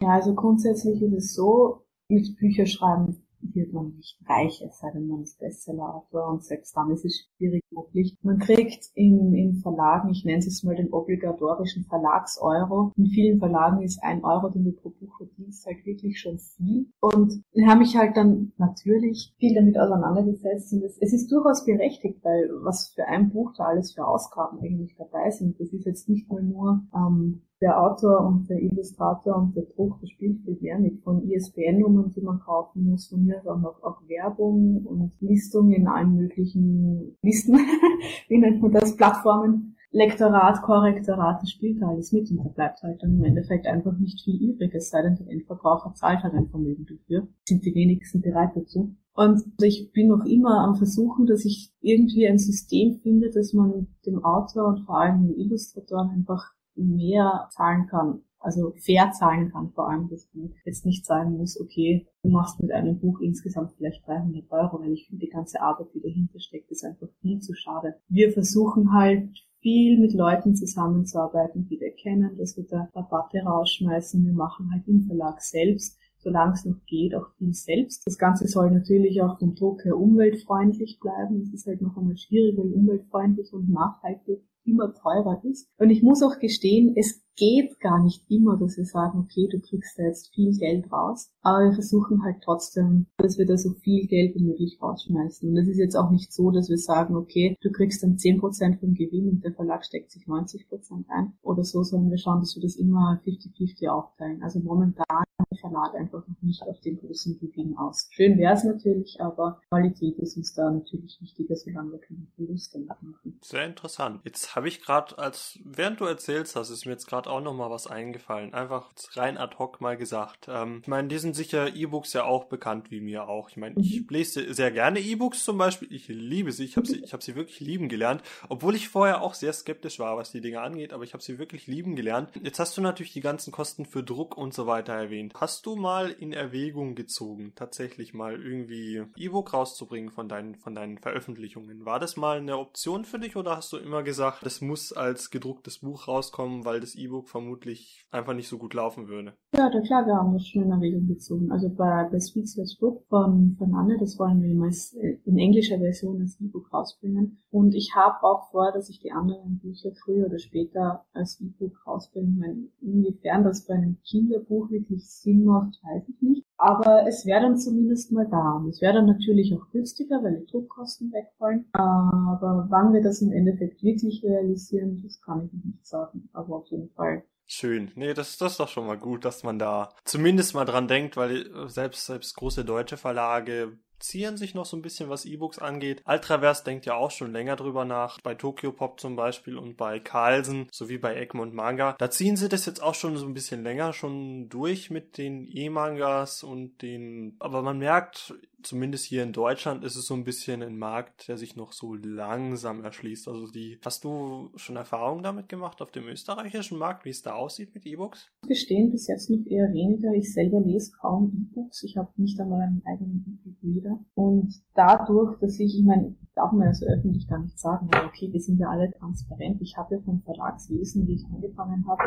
Ja, 0.00 0.08
also 0.08 0.34
grundsätzlich 0.34 1.00
ist 1.00 1.12
es 1.12 1.34
so, 1.34 1.86
mit 2.08 2.36
Bücherschreiben 2.36 3.23
wird 3.52 3.72
man 3.72 3.94
nicht 3.96 4.18
reich, 4.26 4.62
es 4.62 4.78
sei 4.78 4.90
denn, 4.92 5.08
man 5.08 5.22
ist 5.22 5.38
Bestsellerautor 5.38 6.28
und 6.28 6.44
selbst 6.44 6.76
dann 6.76 6.90
ist 6.90 7.04
es 7.04 7.28
schwierig 7.36 7.62
möglich. 7.70 8.16
Man 8.22 8.38
kriegt 8.38 8.90
in, 8.94 9.34
in 9.34 9.54
Verlagen, 9.56 10.10
ich 10.10 10.24
nenne 10.24 10.38
es 10.38 10.62
mal 10.62 10.76
den 10.76 10.92
obligatorischen 10.92 11.84
Verlagseuro. 11.84 12.92
In 12.96 13.06
vielen 13.06 13.38
Verlagen 13.38 13.82
ist 13.82 14.02
ein 14.02 14.24
Euro, 14.24 14.48
den 14.48 14.64
du 14.64 14.72
pro 14.72 14.90
Buch 14.90 15.16
verdienst, 15.16 15.66
halt 15.66 15.84
wirklich 15.84 16.20
schon 16.20 16.38
viel. 16.38 16.86
Und 17.00 17.42
habe 17.66 17.80
mich 17.80 17.96
halt 17.96 18.16
dann 18.16 18.52
natürlich 18.56 19.34
viel 19.38 19.54
damit 19.54 19.78
auseinandergesetzt 19.78 20.72
und 20.72 20.82
es, 20.82 20.98
es 20.98 21.12
ist 21.12 21.30
durchaus 21.30 21.64
berechtigt, 21.64 22.22
weil 22.22 22.50
was 22.62 22.92
für 22.94 23.06
ein 23.06 23.30
Buch 23.30 23.52
da 23.56 23.64
alles 23.64 23.92
für 23.92 24.06
Ausgaben 24.06 24.58
eigentlich 24.60 24.94
dabei 24.96 25.30
sind. 25.30 25.58
Das 25.60 25.72
ist 25.72 25.86
jetzt 25.86 26.08
nicht 26.08 26.28
mal 26.28 26.42
nur 26.42 26.82
ähm, 26.94 27.42
der 27.60 27.80
Autor 27.80 28.26
und 28.26 28.48
der 28.50 28.60
Illustrator 28.60 29.36
und 29.36 29.56
der 29.56 29.64
Druck, 29.64 29.98
das 30.00 30.10
spielt 30.10 30.40
viel 30.44 30.58
mehr 30.60 30.78
mit 30.78 31.00
von 31.02 31.22
ISBN-Nummern, 31.22 32.10
die 32.10 32.20
man 32.20 32.40
kaufen 32.40 32.90
muss, 32.90 33.08
von 33.08 33.24
mir 33.24 33.40
auch 33.46 33.60
noch 33.60 33.82
auch 33.82 34.00
Werbung 34.08 34.84
und 34.84 35.12
Listung 35.20 35.70
in 35.70 35.86
allen 35.86 36.14
möglichen 36.14 37.16
Listen, 37.22 37.54
wie 38.28 38.38
nennt 38.38 38.60
man 38.60 38.72
das, 38.72 38.96
Plattformen, 38.96 39.76
Lektorat, 39.92 40.60
Korrektorat, 40.62 41.40
das 41.40 41.50
spielt 41.50 41.80
alles 41.82 42.10
mit 42.10 42.28
und 42.30 42.38
da 42.38 42.48
bleibt 42.48 42.82
halt 42.82 43.00
dann 43.00 43.14
im 43.14 43.24
Endeffekt 43.24 43.66
einfach 43.68 43.96
nicht 43.96 44.20
viel 44.24 44.50
übrig, 44.50 44.74
es 44.74 44.90
sei 44.90 45.02
denn, 45.02 45.14
der 45.14 45.28
Endverbraucher 45.28 45.94
zahlt 45.94 46.24
halt 46.24 46.34
ein 46.34 46.48
Vermögen 46.48 46.84
dafür, 46.84 47.28
sind 47.44 47.64
die 47.64 47.74
wenigsten 47.74 48.20
bereit 48.20 48.50
dazu. 48.56 48.96
Und 49.14 49.44
ich 49.62 49.92
bin 49.92 50.08
noch 50.08 50.24
immer 50.24 50.64
am 50.64 50.74
Versuchen, 50.74 51.26
dass 51.26 51.44
ich 51.44 51.72
irgendwie 51.80 52.26
ein 52.26 52.38
System 52.38 52.98
finde, 53.00 53.30
dass 53.30 53.52
man 53.52 53.86
dem 54.04 54.24
Autor 54.24 54.66
und 54.66 54.80
vor 54.80 54.98
allem 54.98 55.28
den 55.28 55.38
Illustratoren 55.38 56.10
einfach 56.10 56.52
mehr 56.76 57.48
zahlen 57.50 57.86
kann, 57.86 58.22
also 58.38 58.74
fair 58.76 59.10
zahlen 59.12 59.50
kann, 59.50 59.70
vor 59.70 59.88
allem, 59.88 60.08
dass 60.08 60.28
man 60.34 60.52
jetzt 60.64 60.84
nicht 60.84 61.06
sagen 61.06 61.36
muss, 61.36 61.58
okay, 61.60 62.06
du 62.22 62.30
machst 62.30 62.60
mit 62.60 62.72
einem 62.72 62.98
Buch 62.98 63.20
insgesamt 63.20 63.72
vielleicht 63.76 64.06
300 64.06 64.50
Euro, 64.50 64.80
weil 64.80 64.92
ich 64.92 65.06
finde, 65.06 65.24
die 65.24 65.30
ganze 65.32 65.60
Arbeit, 65.62 65.88
die 65.94 66.02
dahinter 66.02 66.38
steckt, 66.38 66.70
ist 66.70 66.84
einfach 66.84 67.08
viel 67.20 67.40
zu 67.40 67.54
schade. 67.54 67.96
Wir 68.08 68.32
versuchen 68.32 68.92
halt 68.92 69.30
viel 69.60 69.98
mit 69.98 70.12
Leuten 70.12 70.54
zusammenzuarbeiten, 70.54 71.66
die 71.68 71.80
wir 71.80 71.92
kennen, 71.92 72.36
dass 72.36 72.56
wir 72.58 72.64
da 72.64 72.88
Rabatte 72.94 73.38
rausschmeißen. 73.38 74.22
Wir 74.22 74.34
machen 74.34 74.70
halt 74.72 74.86
im 74.86 75.06
Verlag 75.06 75.40
selbst 75.40 75.98
solange 76.24 76.54
es 76.54 76.64
noch 76.64 76.82
geht, 76.86 77.14
auch 77.14 77.28
viel 77.36 77.52
selbst. 77.52 78.02
Das 78.06 78.18
Ganze 78.18 78.48
soll 78.48 78.70
natürlich 78.70 79.22
auch 79.22 79.38
vom 79.38 79.54
Druck 79.54 79.84
her 79.84 79.96
umweltfreundlich 79.96 80.98
bleiben. 80.98 81.42
Es 81.42 81.52
ist 81.52 81.66
halt 81.66 81.82
noch 81.82 81.96
einmal 81.96 82.16
schwierig, 82.16 82.56
weil 82.56 82.72
umweltfreundlich 82.72 83.52
und 83.52 83.70
nachhaltig 83.70 84.42
immer 84.64 84.92
teurer 84.94 85.42
ist. 85.44 85.68
Und 85.78 85.90
ich 85.90 86.02
muss 86.02 86.22
auch 86.22 86.38
gestehen, 86.38 86.94
es 86.96 87.22
geht 87.36 87.80
gar 87.80 88.02
nicht 88.02 88.24
immer, 88.30 88.56
dass 88.56 88.76
wir 88.76 88.84
sagen, 88.84 89.18
okay, 89.18 89.48
du 89.50 89.58
kriegst 89.60 89.98
da 89.98 90.04
jetzt 90.04 90.32
viel 90.34 90.56
Geld 90.56 90.90
raus, 90.92 91.30
aber 91.42 91.64
wir 91.66 91.72
versuchen 91.72 92.22
halt 92.22 92.36
trotzdem, 92.44 93.06
dass 93.18 93.38
wir 93.38 93.46
da 93.46 93.56
so 93.56 93.72
viel 93.72 94.06
Geld 94.06 94.36
wie 94.36 94.44
möglich 94.44 94.78
rausschmeißen. 94.80 95.48
Und 95.48 95.56
es 95.56 95.68
ist 95.68 95.78
jetzt 95.78 95.96
auch 95.96 96.10
nicht 96.10 96.32
so, 96.32 96.50
dass 96.50 96.68
wir 96.68 96.78
sagen, 96.78 97.16
okay, 97.16 97.56
du 97.60 97.70
kriegst 97.72 98.02
dann 98.02 98.16
10% 98.16 98.78
vom 98.78 98.94
Gewinn 98.94 99.28
und 99.28 99.44
der 99.44 99.52
Verlag 99.52 99.84
steckt 99.84 100.12
sich 100.12 100.24
90% 100.26 101.04
ein 101.08 101.32
oder 101.42 101.64
so, 101.64 101.82
sondern 101.82 102.10
wir 102.10 102.18
schauen, 102.18 102.40
dass 102.40 102.54
wir 102.54 102.62
das 102.62 102.76
immer 102.76 103.20
50-50 103.24 103.88
aufteilen. 103.88 104.42
Also 104.42 104.60
momentan 104.60 105.23
Verlag 105.60 105.94
einfach 105.94 106.26
noch 106.28 106.42
nicht 106.42 106.62
auf 106.62 106.80
den 106.80 106.98
großen 106.98 107.38
Gewinn 107.40 107.76
aus. 107.76 108.08
Schön 108.12 108.38
wäre 108.38 108.54
es 108.54 108.64
natürlich, 108.64 109.20
aber 109.20 109.60
Qualität 109.68 110.18
ist 110.18 110.36
uns 110.36 110.54
da 110.54 110.70
natürlich 110.70 111.18
wichtiger, 111.20 111.56
solange 111.56 111.92
wir 111.92 112.00
keine 112.00 112.26
Verluste 112.36 112.78
machen. 112.80 113.16
Sehr 113.42 113.64
interessant. 113.64 114.20
Jetzt 114.24 114.54
habe 114.54 114.68
ich 114.68 114.80
gerade, 114.80 115.18
als 115.18 115.58
während 115.64 116.00
du 116.00 116.04
erzählst 116.04 116.54
hast, 116.54 116.70
ist 116.70 116.84
mir 116.86 116.92
jetzt 116.92 117.06
gerade 117.06 117.30
auch 117.30 117.40
noch 117.40 117.54
mal 117.54 117.70
was 117.70 117.86
eingefallen. 117.86 118.54
Einfach 118.54 118.92
rein 119.14 119.38
ad 119.38 119.56
hoc 119.58 119.80
mal 119.80 119.96
gesagt. 119.96 120.46
Ähm, 120.48 120.80
ich 120.82 120.88
meine, 120.88 121.08
die 121.08 121.18
sind 121.18 121.34
sicher 121.34 121.74
E-Books 121.74 122.12
ja 122.12 122.24
auch 122.24 122.44
bekannt 122.44 122.90
wie 122.90 123.00
mir 123.00 123.28
auch. 123.28 123.50
Ich 123.50 123.56
meine, 123.56 123.74
ich 123.80 124.02
mhm. 124.02 124.06
lese 124.10 124.54
sehr 124.54 124.70
gerne 124.70 125.00
E-Books 125.00 125.44
zum 125.44 125.58
Beispiel. 125.58 125.92
Ich 125.92 126.08
liebe 126.08 126.52
sie. 126.52 126.64
Ich 126.64 126.76
habe 126.76 126.86
sie, 126.86 127.00
ich 127.02 127.12
habe 127.12 127.24
sie 127.24 127.34
wirklich 127.34 127.60
lieben 127.60 127.88
gelernt, 127.88 128.22
obwohl 128.48 128.74
ich 128.74 128.88
vorher 128.88 129.22
auch 129.22 129.34
sehr 129.34 129.52
skeptisch 129.52 129.98
war, 129.98 130.16
was 130.16 130.30
die 130.30 130.40
Dinge 130.40 130.60
angeht. 130.60 130.92
Aber 130.92 131.04
ich 131.04 131.12
habe 131.12 131.22
sie 131.22 131.38
wirklich 131.38 131.66
lieben 131.66 131.96
gelernt. 131.96 132.30
Jetzt 132.42 132.60
hast 132.60 132.76
du 132.76 132.80
natürlich 132.80 133.12
die 133.12 133.20
ganzen 133.20 133.50
Kosten 133.50 133.86
für 133.86 134.02
Druck 134.02 134.36
und 134.36 134.54
so 134.54 134.66
weiter 134.66 134.92
erwähnt. 134.92 135.23
Hast 135.34 135.66
du 135.66 135.76
mal 135.76 136.10
in 136.10 136.32
Erwägung 136.32 136.94
gezogen, 136.94 137.52
tatsächlich 137.54 138.14
mal 138.14 138.40
irgendwie 138.40 139.02
E-Book 139.16 139.52
rauszubringen 139.52 140.10
von 140.10 140.28
deinen 140.28 140.56
von 140.56 140.74
deinen 140.74 140.98
Veröffentlichungen? 140.98 141.84
War 141.84 141.98
das 141.98 142.16
mal 142.16 142.38
eine 142.38 142.58
Option 142.58 143.04
für 143.04 143.18
dich 143.18 143.36
oder 143.36 143.56
hast 143.56 143.72
du 143.72 143.76
immer 143.76 144.02
gesagt, 144.02 144.44
das 144.44 144.60
muss 144.60 144.92
als 144.92 145.30
gedrucktes 145.30 145.78
Buch 145.78 146.08
rauskommen, 146.08 146.64
weil 146.64 146.80
das 146.80 146.94
E-Book 146.94 147.28
vermutlich 147.28 148.06
einfach 148.10 148.34
nicht 148.34 148.48
so 148.48 148.58
gut 148.58 148.74
laufen 148.74 149.08
würde? 149.08 149.34
Ja, 149.56 149.70
da 149.70 149.80
klar, 149.80 150.06
wir 150.06 150.14
haben 150.14 150.32
das 150.32 150.46
schon 150.46 150.62
in 150.62 150.70
Erwägung 150.70 151.06
gezogen. 151.06 151.52
Also 151.52 151.68
bei, 151.68 152.08
bei 152.10 152.18
Speechless 152.18 152.76
Book 152.78 153.04
von, 153.08 153.54
von 153.58 153.74
Anne, 153.74 153.96
das 153.98 154.18
wollen 154.18 154.42
wir 154.42 154.54
meist 154.54 154.96
äh, 154.96 155.18
in 155.24 155.38
englischer 155.38 155.78
Version 155.78 156.20
als 156.20 156.40
E-Book 156.40 156.72
rausbringen. 156.72 157.42
Und 157.50 157.74
ich 157.74 157.94
habe 157.94 158.22
auch 158.22 158.50
vor, 158.50 158.72
dass 158.72 158.88
ich 158.88 159.00
die 159.00 159.12
anderen 159.12 159.58
Bücher 159.58 159.90
früher 160.04 160.26
oder 160.26 160.38
später 160.38 161.04
als 161.12 161.40
E-Book 161.40 161.86
rausbringe. 161.86 162.56
Ich 162.80 163.04
inwiefern 163.04 163.44
das 163.44 163.66
bei 163.66 163.74
einem 163.74 163.98
Kinderbuch 164.02 164.70
wirklich 164.70 165.04
Sinn 165.22 165.44
macht, 165.44 165.78
weiß 165.82 166.08
ich 166.08 166.20
nicht. 166.22 166.46
Aber 166.56 167.06
es 167.06 167.26
wäre 167.26 167.42
dann 167.42 167.56
zumindest 167.56 168.12
mal 168.12 168.26
da. 168.28 168.52
Und 168.52 168.68
es 168.68 168.80
wäre 168.80 168.94
dann 168.94 169.06
natürlich 169.06 169.54
auch 169.54 169.70
günstiger, 169.70 170.22
weil 170.22 170.40
die 170.40 170.46
Druckkosten 170.46 171.12
wegfallen. 171.12 171.66
Aber 171.72 172.66
wann 172.70 172.92
wir 172.92 173.02
das 173.02 173.22
im 173.22 173.32
Endeffekt 173.32 173.82
wirklich 173.82 174.22
realisieren, 174.22 175.02
das 175.02 175.20
kann 175.20 175.46
ich 175.46 175.64
nicht 175.64 175.86
sagen. 175.86 176.28
Aber 176.32 176.56
auf 176.56 176.66
jeden 176.68 176.90
Fall 176.90 177.24
Schön. 177.46 177.92
Nee, 177.94 178.14
das, 178.14 178.38
das 178.38 178.52
ist 178.52 178.60
doch 178.60 178.68
schon 178.68 178.86
mal 178.86 178.96
gut, 178.96 179.24
dass 179.24 179.42
man 179.42 179.58
da 179.58 179.90
zumindest 180.04 180.54
mal 180.54 180.64
dran 180.64 180.88
denkt, 180.88 181.16
weil 181.16 181.68
selbst, 181.68 182.06
selbst 182.06 182.34
große 182.36 182.64
deutsche 182.64 182.96
Verlage 182.96 183.78
zieren 184.04 184.36
sich 184.36 184.54
noch 184.54 184.66
so 184.66 184.76
ein 184.76 184.82
bisschen, 184.82 185.08
was 185.08 185.24
E-Books 185.24 185.58
angeht. 185.58 186.02
Altravers 186.04 186.62
denkt 186.62 186.86
ja 186.86 186.94
auch 186.94 187.10
schon 187.10 187.32
länger 187.32 187.56
drüber 187.56 187.84
nach, 187.84 188.20
bei 188.20 188.34
Tokyo 188.34 188.72
Pop 188.72 189.00
zum 189.00 189.16
Beispiel 189.16 189.56
und 189.56 189.76
bei 189.76 189.98
Carlsen 189.98 190.68
sowie 190.70 190.98
bei 190.98 191.16
Egmont 191.16 191.54
Manga. 191.54 191.96
Da 191.98 192.10
ziehen 192.10 192.36
sie 192.36 192.48
das 192.48 192.66
jetzt 192.66 192.82
auch 192.82 192.94
schon 192.94 193.16
so 193.16 193.26
ein 193.26 193.34
bisschen 193.34 193.62
länger 193.62 193.92
schon 193.92 194.48
durch 194.48 194.90
mit 194.90 195.16
den 195.18 195.48
E-Mangas 195.50 196.42
und 196.42 196.82
den, 196.82 197.36
aber 197.38 197.62
man 197.62 197.78
merkt, 197.78 198.34
zumindest 198.64 199.04
hier 199.04 199.22
in 199.22 199.32
Deutschland 199.32 199.84
ist 199.84 199.96
es 199.96 200.06
so 200.06 200.14
ein 200.14 200.24
bisschen 200.24 200.62
ein 200.62 200.78
Markt, 200.78 201.28
der 201.28 201.36
sich 201.36 201.56
noch 201.56 201.72
so 201.72 201.94
langsam 201.94 202.82
erschließt. 202.82 203.28
Also 203.28 203.46
die, 203.50 203.78
hast 203.84 204.04
du 204.04 204.50
schon 204.56 204.76
Erfahrungen 204.76 205.22
damit 205.22 205.48
gemacht 205.48 205.80
auf 205.80 205.92
dem 205.92 206.06
österreichischen 206.08 206.78
Markt, 206.78 207.04
wie 207.04 207.10
es 207.10 207.22
da 207.22 207.34
aussieht 207.34 207.74
mit 207.74 207.86
E-Books? 207.86 208.30
Gestehen 208.46 208.90
bis 208.90 209.06
jetzt 209.06 209.30
noch 209.30 209.44
eher 209.46 209.72
weniger. 209.72 210.12
Ich 210.12 210.32
selber 210.32 210.60
lese 210.60 210.92
kaum 210.92 211.32
E-Books. 211.52 211.82
Ich 211.84 211.96
habe 211.96 212.10
nicht 212.16 212.40
einmal 212.40 212.62
einen 212.62 212.82
eigenen 212.86 213.24
E-Book-Reader. 213.26 213.93
Und 214.14 214.54
dadurch, 214.74 215.38
dass 215.38 215.58
ich, 215.58 215.78
ich 215.78 215.84
meine, 215.84 216.14
darf 216.34 216.52
man 216.52 216.66
ja 216.66 216.74
so 216.74 216.86
öffentlich 216.86 217.28
gar 217.28 217.38
nicht 217.38 217.58
sagen, 217.58 217.88
aber 217.92 218.06
okay, 218.06 218.32
wir 218.32 218.40
sind 218.40 218.58
ja 218.58 218.68
alle 218.68 218.90
transparent. 218.92 219.60
Ich 219.62 219.76
habe 219.76 219.96
ja 219.96 220.00
vom 220.02 220.22
Verlagswesen, 220.22 221.06
wie 221.06 221.14
ich 221.14 221.26
angefangen 221.26 221.86
habe, 221.86 222.02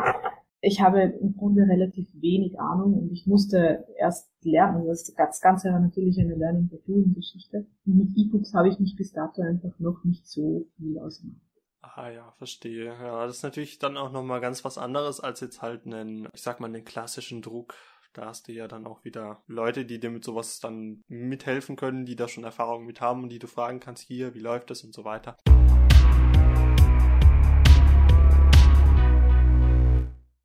ich 0.60 0.80
habe 0.80 1.02
im 1.02 1.36
Grunde 1.36 1.62
relativ 1.62 2.08
wenig 2.14 2.58
Ahnung 2.58 2.94
und 2.94 3.12
ich 3.12 3.26
musste 3.26 3.86
erst 3.96 4.28
lernen. 4.42 4.86
Das, 4.86 5.14
Ganze 5.40 5.72
war 5.72 5.78
natürlich 5.78 6.18
eine 6.18 6.34
Learning 6.34 6.68
by 6.68 6.80
Doing 6.84 7.14
Geschichte. 7.14 7.66
Und 7.86 7.96
mit 7.96 8.08
E-Books 8.16 8.54
habe 8.54 8.68
ich 8.68 8.80
mich 8.80 8.96
bis 8.96 9.12
dato 9.12 9.42
einfach 9.42 9.78
noch 9.78 10.02
nicht 10.02 10.26
so 10.26 10.66
viel 10.76 10.98
ausgemacht. 10.98 11.40
Ah 11.80 12.10
ja, 12.10 12.32
verstehe. 12.38 12.86
Ja, 12.86 13.24
das 13.24 13.36
ist 13.36 13.42
natürlich 13.44 13.78
dann 13.78 13.96
auch 13.96 14.10
nochmal 14.10 14.40
ganz 14.40 14.64
was 14.64 14.78
anderes 14.78 15.20
als 15.20 15.40
jetzt 15.40 15.62
halt 15.62 15.86
einen, 15.86 16.28
ich 16.34 16.42
sag 16.42 16.58
mal, 16.58 16.66
einen 16.66 16.84
klassischen 16.84 17.40
Druck. 17.40 17.74
Da 18.18 18.26
hast 18.26 18.48
du 18.48 18.52
ja 18.52 18.66
dann 18.66 18.84
auch 18.84 19.04
wieder 19.04 19.44
Leute, 19.46 19.84
die 19.84 20.00
dir 20.00 20.10
mit 20.10 20.24
sowas 20.24 20.58
dann 20.58 21.04
mithelfen 21.06 21.76
können, 21.76 22.04
die 22.04 22.16
da 22.16 22.26
schon 22.26 22.42
Erfahrung 22.42 22.84
mit 22.84 23.00
haben 23.00 23.22
und 23.22 23.28
die 23.28 23.38
du 23.38 23.46
fragen 23.46 23.78
kannst, 23.78 24.02
hier, 24.02 24.34
wie 24.34 24.40
läuft 24.40 24.70
das 24.70 24.82
und 24.82 24.92
so 24.92 25.04
weiter. 25.04 25.36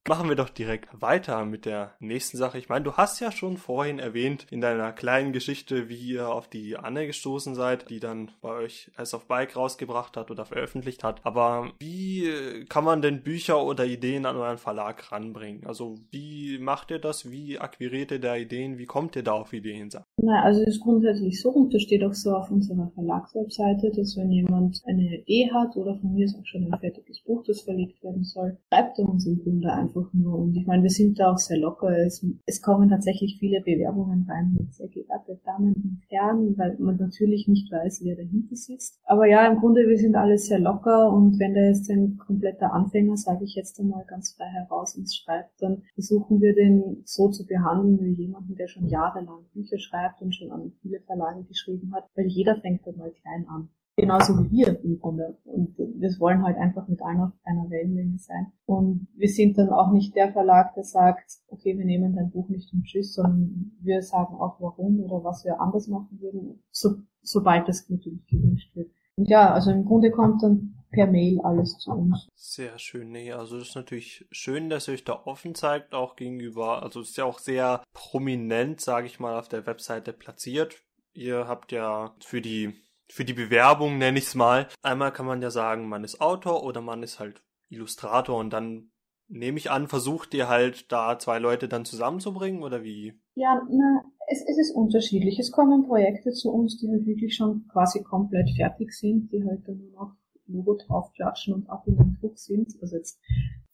Machen 0.10 0.28
wir 0.28 0.36
doch 0.36 0.50
direkt 0.50 0.90
weiter 1.02 1.46
mit 1.46 1.64
der 1.66 1.94
nächsten 2.02 2.36
Sache. 2.36 2.58
Ich 2.58 2.68
meine, 2.68 2.84
du 2.84 2.92
hast 2.94 3.22
ja 3.22 3.32
schon 3.32 3.56
vorhin 3.56 4.00
erwähnt 4.00 4.46
in 4.52 4.60
deiner 4.60 4.92
kleinen 4.92 5.32
Geschichte, 5.32 5.88
wie 5.88 5.96
ihr 5.96 6.28
auf 6.28 6.50
die 6.50 6.76
Anne 6.76 7.08
gestoßen 7.08 7.56
seid, 7.56 7.90
die 7.90 8.02
dann 8.02 8.30
bei 8.42 8.50
euch 8.50 8.92
As 8.98 9.14
of 9.14 9.30
Bike 9.30 9.56
rausgebracht 9.56 10.18
hat 10.18 10.30
oder 10.30 10.44
veröffentlicht 10.44 11.06
hat. 11.06 11.22
Aber 11.24 11.72
wie 11.80 12.66
kann 12.68 12.84
man 12.84 13.02
denn 13.02 13.24
Bücher 13.24 13.64
oder 13.64 13.86
Ideen 13.86 14.26
an 14.26 14.36
euren 14.36 14.58
Verlag 14.58 15.10
ranbringen? 15.10 15.66
Also 15.66 15.96
wie 16.12 16.58
macht 16.60 16.92
ihr 16.92 17.00
das? 17.00 17.32
Wie 17.32 17.58
akquiriert 17.58 18.12
ihr 18.12 18.20
da 18.20 18.36
Ideen? 18.36 18.78
Wie 18.78 18.86
kommt 18.86 19.16
ihr 19.16 19.24
da 19.24 19.32
auf 19.32 19.54
Ideen? 19.54 19.90
Na, 20.18 20.44
also 20.44 20.64
es 20.64 20.76
ist 20.76 20.82
grundsätzlich 20.82 21.40
so 21.40 21.50
und 21.52 21.74
das 21.74 21.82
steht 21.82 22.04
auch 22.04 22.14
so 22.14 22.36
auf 22.36 22.52
unserer 22.52 22.92
Verlagswebseite, 22.94 23.90
dass 23.96 24.18
wenn 24.18 24.32
jemand 24.32 24.82
eine 24.86 25.20
Idee 25.20 25.50
hat 25.54 25.78
oder 25.78 25.96
von 25.96 26.14
mir 26.14 26.26
ist 26.26 26.36
auch 26.38 26.46
schon 26.46 26.66
ein 26.66 26.78
fertiges 26.78 27.22
Buch, 27.22 27.42
das 27.48 27.62
verlegt 27.62 28.04
werden 28.04 28.26
soll, 28.26 28.58
schreibt 28.68 29.00
er 29.00 29.08
uns 29.08 29.26
im 29.26 29.42
Grunde 29.42 29.72
einfach 29.72 29.93
einfach 29.96 30.14
nur. 30.14 30.40
Und 30.40 30.56
ich 30.56 30.66
meine, 30.66 30.84
wir 30.84 30.90
sind 30.90 31.20
da 31.20 31.32
auch 31.32 31.38
sehr 31.38 31.58
locker. 31.58 31.90
Es, 31.98 32.26
es 32.46 32.62
kommen 32.62 32.90
tatsächlich 32.90 33.38
viele 33.40 33.62
Bewerbungen 33.62 34.26
rein 34.30 34.56
mit 34.58 34.74
sehr 34.74 34.88
geehrte 34.88 35.40
Damen 35.46 35.74
und 35.74 36.02
Herren, 36.10 36.58
weil 36.58 36.76
man 36.80 36.98
natürlich 36.98 37.48
nicht 37.48 37.72
weiß, 37.72 38.02
wer 38.04 38.16
dahinter 38.16 38.56
sitzt. 38.56 39.00
Aber 39.06 39.28
ja, 39.28 39.48
im 39.48 39.60
Grunde, 39.60 39.88
wir 39.88 39.98
sind 39.98 40.16
alle 40.16 40.38
sehr 40.38 40.60
locker 40.60 41.12
und 41.12 41.40
wenn 41.40 41.54
da 41.54 41.62
jetzt 41.62 41.90
ein 41.90 42.18
kompletter 42.18 42.74
Anfänger, 42.74 43.18
sage 43.18 43.44
ich 43.44 43.56
jetzt 43.56 43.80
einmal 43.80 44.06
ganz 44.06 44.34
frei 44.34 44.46
heraus, 44.46 44.96
uns 44.96 45.16
schreibt, 45.16 45.62
dann 45.62 45.84
versuchen 45.94 46.42
wir 46.42 46.54
den 46.54 47.02
so 47.06 47.30
zu 47.30 47.46
behandeln 47.46 48.00
wie 48.02 48.24
jemanden, 48.24 48.56
der 48.56 48.68
schon 48.68 48.88
jahrelang 48.88 49.46
Bücher 49.54 49.80
schreibt 49.80 50.22
und 50.22 50.36
schon 50.36 50.52
an 50.52 50.74
viele 50.82 51.00
Verlage 51.02 51.44
geschrieben 51.44 51.94
hat, 51.94 52.06
weil 52.16 52.28
jeder 52.28 52.56
fängt 52.56 52.86
dann 52.86 52.98
mal 52.98 53.12
klein 53.12 53.46
an 53.48 53.70
genauso 53.96 54.34
wie 54.40 54.52
wir 54.52 54.84
im 54.84 55.00
Grunde. 55.00 55.38
Und 55.46 55.78
wir 55.78 56.10
wollen 56.20 56.44
halt 56.44 56.58
einfach 56.58 56.88
mit 56.88 57.02
allen 57.02 57.22
auf 57.22 57.32
einer 57.44 57.70
Wellenlänge 57.70 58.18
sein. 58.18 58.52
Und 58.66 59.08
wir 59.16 59.30
sind 59.30 59.58
dann 59.58 59.70
auch 59.70 59.92
nicht 59.92 60.16
der 60.16 60.32
Verlag, 60.32 60.74
der 60.76 60.84
sagt, 60.84 61.40
okay, 61.48 61.78
wir 61.78 61.86
nehmen 61.86 62.16
dein 62.16 62.32
Buch 62.32 62.50
nicht 62.50 62.74
um 62.74 62.84
Tschüss, 62.84 63.14
sondern 63.14 63.72
wir 63.82 64.02
sagen 64.02 64.36
auch 64.36 64.60
warum 64.60 65.00
oder 65.00 65.24
was 65.24 65.46
wir 65.46 65.60
anders 65.60 65.88
machen 65.88 66.20
würden, 66.20 66.64
so, 66.72 66.96
sobald 67.22 67.68
das 67.68 67.90
natürlich 67.90 68.26
gewünscht 68.28 68.76
wird. 68.76 68.92
Und 69.16 69.30
ja, 69.30 69.54
also 69.54 69.72
im 69.72 69.86
Grunde 69.86 70.10
kommt 70.10 70.42
dann 70.42 70.74
per 70.90 71.08
Mail 71.08 71.40
alles 71.42 71.78
zu 71.78 71.92
uns. 71.92 72.28
Sehr 72.36 72.78
schön, 72.80 73.12
nee, 73.12 73.32
also 73.32 73.58
das 73.58 73.70
ist 73.70 73.76
natürlich 73.76 74.26
schön, 74.32 74.70
dass 74.70 74.88
ihr 74.88 74.94
euch 74.94 75.04
da 75.04 75.22
offen 75.26 75.56
zeigt, 75.56 75.94
auch 75.94 76.16
gegenüber, 76.16 76.84
also 76.84 77.02
es 77.02 77.10
ist 77.10 77.18
ja 77.18 77.26
auch 77.26 77.40
sehr 77.40 77.84
prominent, 77.94 78.80
sage 78.80 79.08
ich 79.08 79.20
mal, 79.20 79.38
auf 79.38 79.50
der 79.50 79.66
Webseite 79.66 80.14
platziert. 80.14 80.84
Ihr 81.14 81.48
habt 81.48 81.72
ja 81.72 82.16
für 82.20 82.42
die 82.42 82.74
für 83.10 83.26
die 83.26 83.34
Bewerbung, 83.34 83.98
nenne 83.98 84.18
ich 84.18 84.26
es 84.26 84.36
mal. 84.36 84.68
Einmal 84.82 85.12
kann 85.12 85.26
man 85.26 85.42
ja 85.42 85.50
sagen, 85.50 85.88
man 85.88 86.04
ist 86.04 86.22
Autor 86.22 86.64
oder 86.64 86.82
man 86.82 87.04
ist 87.04 87.20
halt 87.20 87.44
Illustrator 87.70 88.38
und 88.38 88.52
dann 88.52 88.92
nehme 89.28 89.58
ich 89.58 89.72
an, 89.72 89.88
versucht 89.88 90.34
ihr 90.34 90.48
halt 90.48 90.92
da 90.92 91.18
zwei 91.18 91.40
Leute 91.40 91.68
dann 91.68 91.86
zusammenzubringen 91.86 92.64
oder 92.64 92.84
wie? 92.84 93.14
Ja, 93.36 93.62
na, 93.70 94.04
es, 94.28 94.44
es 94.48 94.58
ist 94.58 94.76
unterschiedlich. 94.76 95.40
Es 95.40 95.52
kommen 95.52 95.86
Projekte 95.86 96.32
zu 96.32 96.52
uns, 96.52 96.78
die 96.78 96.90
halt 96.90 97.06
wirklich 97.06 97.36
schon 97.36 97.68
quasi 97.72 98.04
komplett 98.04 98.50
fertig 98.56 98.94
sind, 98.94 99.32
die 99.32 99.44
halt 99.44 99.68
dann 99.68 99.80
nur 99.80 99.92
noch 99.92 100.16
Logo 100.48 100.76
draufklatschen 100.76 101.54
und 101.54 101.70
ab 101.70 101.84
in 101.88 101.96
den 101.96 102.18
Druck 102.20 102.38
sind. 102.38 102.76
Also 102.82 102.98
jetzt 102.98 103.20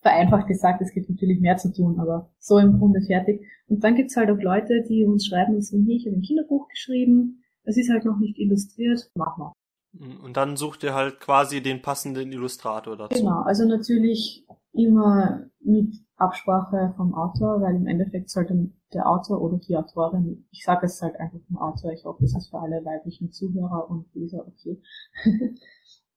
vereinfacht 0.01 0.47
gesagt, 0.47 0.81
es 0.81 0.93
gibt 0.93 1.09
natürlich 1.09 1.39
mehr 1.39 1.57
zu 1.57 1.73
tun, 1.73 1.99
aber 1.99 2.29
so 2.39 2.57
im 2.57 2.77
Grunde 2.77 3.01
fertig. 3.01 3.41
Und 3.67 3.83
dann 3.83 3.95
gibt's 3.95 4.15
halt 4.15 4.29
auch 4.29 4.41
Leute, 4.41 4.83
die 4.87 5.05
uns 5.05 5.25
schreiben 5.25 5.55
und 5.55 5.61
sagen, 5.61 5.85
hier, 5.85 5.97
ich 5.97 6.05
habe 6.05 6.15
ein 6.15 6.21
Kinderbuch 6.21 6.67
geschrieben, 6.69 7.43
es 7.69 7.77
ist 7.77 7.89
halt 7.89 8.05
noch 8.05 8.17
nicht 8.17 8.37
illustriert, 8.37 9.09
mach 9.15 9.37
mal. 9.37 9.53
Und 10.23 10.37
dann 10.37 10.55
sucht 10.55 10.83
ihr 10.83 10.93
halt 10.93 11.19
quasi 11.19 11.61
den 11.61 11.81
passenden 11.81 12.31
Illustrator 12.31 12.95
dazu. 12.95 13.19
Genau, 13.19 13.41
also 13.41 13.65
natürlich 13.65 14.45
immer 14.73 15.45
mit 15.61 15.95
Absprache 16.15 16.93
vom 16.95 17.15
Autor, 17.15 17.61
weil 17.61 17.75
im 17.75 17.87
Endeffekt 17.87 18.29
sollte 18.29 18.71
der 18.93 19.07
Autor 19.07 19.41
oder 19.41 19.57
die 19.57 19.75
Autorin, 19.75 20.47
ich 20.51 20.63
sage 20.63 20.85
es 20.85 21.01
halt 21.01 21.15
einfach 21.19 21.39
vom 21.47 21.57
Autor, 21.57 21.91
ich 21.91 22.05
hoffe, 22.05 22.21
das 22.21 22.35
ist 22.35 22.49
für 22.49 22.59
alle 22.59 22.83
weiblichen 22.85 23.31
Zuhörer 23.31 23.89
und 23.89 24.05
Leser 24.13 24.45
okay. 24.47 24.81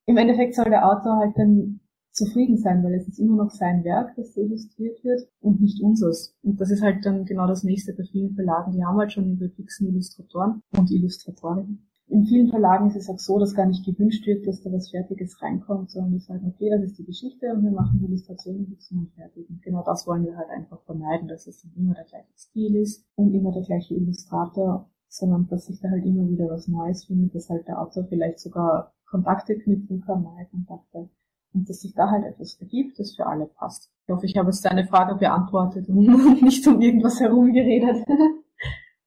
Im 0.07 0.17
Endeffekt 0.17 0.55
soll 0.55 0.65
der 0.67 0.87
Autor 0.87 1.19
halt 1.19 1.39
dann 1.39 1.81
zufrieden 2.13 2.59
sein, 2.59 2.85
weil 2.85 2.95
es 2.95 3.09
ist 3.09 3.19
immer 3.19 3.37
noch 3.37 3.51
sein 3.51 3.85
Werk, 3.85 4.15
das 4.17 4.37
illustriert 4.37 5.03
wird 5.03 5.29
und 5.41 5.61
nicht 5.61 5.83
unseres. 5.83 6.37
Und 6.43 6.61
das 6.61 6.71
ist 6.71 6.83
halt 6.83 7.05
dann 7.05 7.25
genau 7.25 7.47
das 7.47 7.65
nächste 7.65 7.95
bei 7.95 8.05
vielen 8.05 8.35
Verlagen. 8.35 8.73
Die 8.73 8.85
haben 8.85 8.99
halt 8.99 9.13
schon 9.13 9.29
ihre 9.29 9.49
fixen 9.49 9.89
Illustratoren 9.89 10.63
und 10.77 10.91
Illustratorinnen. 10.91 11.89
In 12.09 12.27
vielen 12.27 12.49
Verlagen 12.49 12.89
ist 12.89 12.97
es 12.97 13.09
auch 13.09 13.19
so, 13.19 13.39
dass 13.39 13.55
gar 13.55 13.65
nicht 13.65 13.87
gewünscht 13.87 14.27
wird, 14.27 14.47
dass 14.47 14.61
da 14.61 14.71
was 14.71 14.91
Fertiges 14.91 15.41
reinkommt, 15.41 15.91
sondern 15.91 16.13
die 16.13 16.19
sagen, 16.19 16.47
okay, 16.47 16.69
das 16.69 16.83
ist 16.83 16.99
die 16.99 17.07
Geschichte 17.07 17.47
und 17.55 17.65
wir 17.65 17.71
machen 17.71 18.01
die 18.01 18.05
Illustration 18.05 18.67
bis 18.67 18.87
zum 18.89 19.11
Fertigen. 19.15 19.61
Genau 19.65 19.83
das 19.83 20.07
wollen 20.07 20.27
wir 20.27 20.37
halt 20.37 20.51
einfach 20.51 20.83
vermeiden, 20.83 21.29
dass 21.29 21.47
es 21.47 21.63
dann 21.63 21.73
immer 21.75 21.95
der 21.95 22.05
gleiche 22.05 22.37
Stil 22.37 22.77
ist 22.77 23.07
und 23.15 23.33
immer 23.33 23.53
der 23.53 23.63
gleiche 23.63 23.95
Illustrator, 23.95 24.91
sondern 25.09 25.47
dass 25.49 25.67
sich 25.67 25.81
da 25.81 25.89
halt 25.89 26.05
immer 26.05 26.29
wieder 26.29 26.51
was 26.51 26.69
Neues 26.69 27.07
findet, 27.07 27.35
dass 27.35 27.49
halt 27.49 27.67
der 27.67 27.81
Autor 27.81 28.05
vielleicht 28.05 28.41
sogar 28.41 28.93
Kontakte 29.07 29.57
knüpfen 29.57 30.03
kann, 30.03 30.23
neue 30.23 30.47
Kontakte 30.51 31.09
und 31.55 31.69
dass 31.69 31.81
sich 31.81 31.95
da 31.95 32.11
halt 32.11 32.25
etwas 32.25 32.61
ergibt, 32.61 32.99
das 32.99 33.15
für 33.15 33.27
alle 33.27 33.47
passt. 33.47 33.91
Ich 34.07 34.15
hoffe, 34.15 34.27
ich 34.27 34.37
habe 34.37 34.49
jetzt 34.49 34.65
deine 34.65 34.87
Frage 34.87 35.15
beantwortet 35.17 35.89
und 35.89 36.43
nicht 36.43 36.67
um 36.67 36.81
irgendwas 36.81 37.21
herumgeredet. 37.21 38.07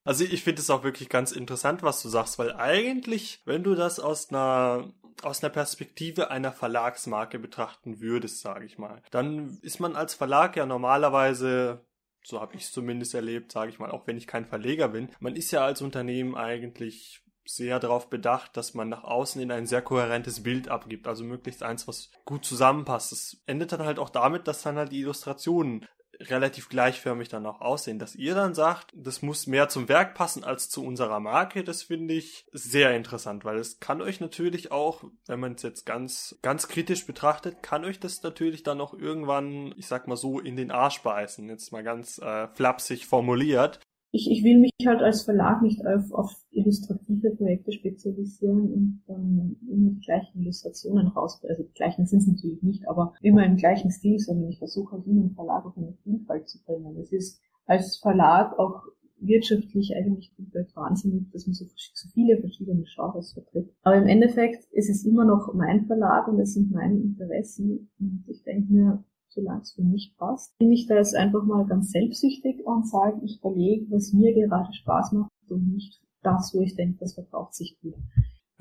Also 0.03 0.23
ich 0.23 0.43
finde 0.43 0.61
es 0.61 0.69
auch 0.69 0.83
wirklich 0.83 1.09
ganz 1.09 1.31
interessant, 1.31 1.81
was 1.81 2.01
du 2.01 2.09
sagst, 2.09 2.37
weil 2.37 2.53
eigentlich, 2.53 3.41
wenn 3.45 3.63
du 3.63 3.75
das 3.75 3.99
aus 3.99 4.29
einer 4.29 4.91
aus 5.23 5.41
einer 5.41 5.49
Perspektive 5.49 6.29
einer 6.29 6.51
Verlagsmarke 6.51 7.39
betrachten 7.39 8.01
würdest, 8.01 8.41
sage 8.41 8.65
ich 8.65 8.77
mal, 8.77 9.01
dann 9.11 9.57
ist 9.61 9.79
man 9.79 9.95
als 9.95 10.13
Verlag 10.13 10.57
ja 10.57 10.65
normalerweise 10.65 11.85
so 12.25 12.41
habe 12.41 12.55
ich 12.55 12.63
es 12.63 12.71
zumindest 12.71 13.13
erlebt, 13.13 13.51
sage 13.51 13.69
ich 13.69 13.79
mal, 13.79 13.91
auch 13.91 14.07
wenn 14.07 14.17
ich 14.17 14.27
kein 14.27 14.45
Verleger 14.45 14.89
bin. 14.89 15.09
Man 15.19 15.35
ist 15.35 15.51
ja 15.51 15.63
als 15.63 15.81
Unternehmen 15.81 16.35
eigentlich 16.35 17.21
sehr 17.45 17.79
darauf 17.79 18.09
bedacht, 18.09 18.57
dass 18.57 18.73
man 18.73 18.89
nach 18.89 19.03
außen 19.03 19.41
in 19.41 19.51
ein 19.51 19.65
sehr 19.65 19.81
kohärentes 19.81 20.43
Bild 20.43 20.69
abgibt, 20.69 21.07
also 21.07 21.23
möglichst 21.23 21.63
eins, 21.63 21.87
was 21.87 22.11
gut 22.25 22.45
zusammenpasst. 22.45 23.11
Das 23.11 23.37
endet 23.45 23.71
dann 23.71 23.83
halt 23.83 23.99
auch 23.99 24.09
damit, 24.09 24.47
dass 24.47 24.63
dann 24.63 24.77
halt 24.77 24.91
die 24.91 25.01
Illustrationen 25.01 25.85
relativ 26.19 26.69
gleichförmig 26.69 27.29
dann 27.29 27.45
auch 27.45 27.61
aussehen. 27.61 27.99
Dass 27.99 28.15
ihr 28.15 28.35
dann 28.35 28.53
sagt, 28.53 28.91
das 28.95 29.21
muss 29.21 29.47
mehr 29.47 29.69
zum 29.69 29.89
Werk 29.89 30.13
passen 30.15 30.43
als 30.43 30.69
zu 30.69 30.83
unserer 30.83 31.19
Marke, 31.19 31.63
das 31.63 31.83
finde 31.83 32.13
ich 32.13 32.45
sehr 32.51 32.95
interessant, 32.95 33.45
weil 33.45 33.57
es 33.57 33.79
kann 33.79 34.01
euch 34.01 34.19
natürlich 34.19 34.71
auch, 34.71 35.03
wenn 35.27 35.39
man 35.39 35.53
es 35.53 35.63
jetzt 35.63 35.85
ganz, 35.85 36.37
ganz 36.41 36.67
kritisch 36.67 37.05
betrachtet, 37.05 37.61
kann 37.63 37.85
euch 37.85 37.99
das 37.99 38.23
natürlich 38.23 38.63
dann 38.63 38.81
auch 38.81 38.93
irgendwann, 38.93 39.73
ich 39.77 39.87
sag 39.87 40.07
mal 40.07 40.17
so, 40.17 40.39
in 40.39 40.55
den 40.55 40.71
Arsch 40.71 41.01
beißen. 41.01 41.49
Jetzt 41.49 41.71
mal 41.71 41.83
ganz 41.83 42.17
äh, 42.19 42.47
flapsig 42.49 43.05
formuliert 43.05 43.79
ich, 44.15 44.31
ich 44.31 44.43
will 44.45 44.59
mich 44.59 44.71
halt 44.85 45.01
als 45.01 45.23
Verlag 45.23 45.61
nicht 45.61 45.85
auf, 45.85 46.11
auf 46.13 46.33
illustrative 46.51 47.31
Projekte 47.31 47.73
spezialisieren 47.73 48.71
und 48.71 49.03
dann 49.07 49.57
immer 49.69 49.91
die 49.91 49.99
gleichen 49.99 50.41
Illustrationen 50.41 51.07
rausbringen. 51.07 51.57
Also 51.57 51.67
die 51.67 51.73
gleichen 51.73 52.05
sind 52.05 52.19
es 52.19 52.27
natürlich 52.27 52.63
nicht, 52.63 52.87
aber 52.87 53.13
immer 53.21 53.45
im 53.45 53.57
gleichen 53.57 53.91
Stil, 53.91 54.17
sondern 54.19 54.49
ich 54.49 54.57
versuche 54.59 54.93
halt 54.93 55.05
in 55.05 55.19
einem 55.19 55.31
Verlag 55.31 55.65
auch 55.65 55.75
eine 55.75 55.93
Vielfalt 56.03 56.47
zu 56.47 56.63
bringen. 56.63 56.97
Es 56.97 57.11
ist 57.11 57.41
als 57.65 57.97
Verlag 57.97 58.57
auch 58.57 58.83
wirtschaftlich 59.17 59.93
eigentlich 59.95 60.33
komplett 60.35 60.73
wahnsinnig, 60.75 61.29
dass 61.31 61.45
man 61.45 61.53
so, 61.53 61.65
so 61.65 62.09
viele 62.13 62.39
verschiedene 62.39 62.83
Genres 62.83 63.33
vertritt. 63.33 63.73
Aber 63.81 63.97
im 63.97 64.07
Endeffekt 64.07 64.65
ist 64.71 64.89
es 64.89 65.05
immer 65.05 65.25
noch 65.25 65.53
mein 65.53 65.87
Verlag 65.87 66.27
und 66.29 66.39
es 66.39 66.53
sind 66.53 66.71
meine 66.71 66.95
Interessen. 66.95 67.89
Und 67.99 68.23
ich 68.27 68.43
denke 68.43 68.71
mir, 68.71 69.03
solange 69.35 69.61
es 69.61 69.73
für 69.73 69.83
mich 69.83 70.15
passt. 70.17 70.57
Bin 70.57 70.71
ich 70.71 70.87
da 70.87 70.95
jetzt 70.95 71.15
einfach 71.15 71.43
mal 71.43 71.65
ganz 71.65 71.91
selbstsüchtig 71.91 72.65
und 72.65 72.87
sage, 72.87 73.19
ich 73.23 73.39
verlege, 73.39 73.85
was 73.91 74.13
mir 74.13 74.33
gerade 74.33 74.73
Spaß 74.73 75.11
macht 75.11 75.31
und 75.49 75.73
nicht 75.73 76.01
das, 76.23 76.53
wo 76.55 76.61
ich 76.61 76.75
denke, 76.75 76.97
das 76.99 77.13
verkauft 77.13 77.53
sich 77.53 77.77
gut. 77.81 77.95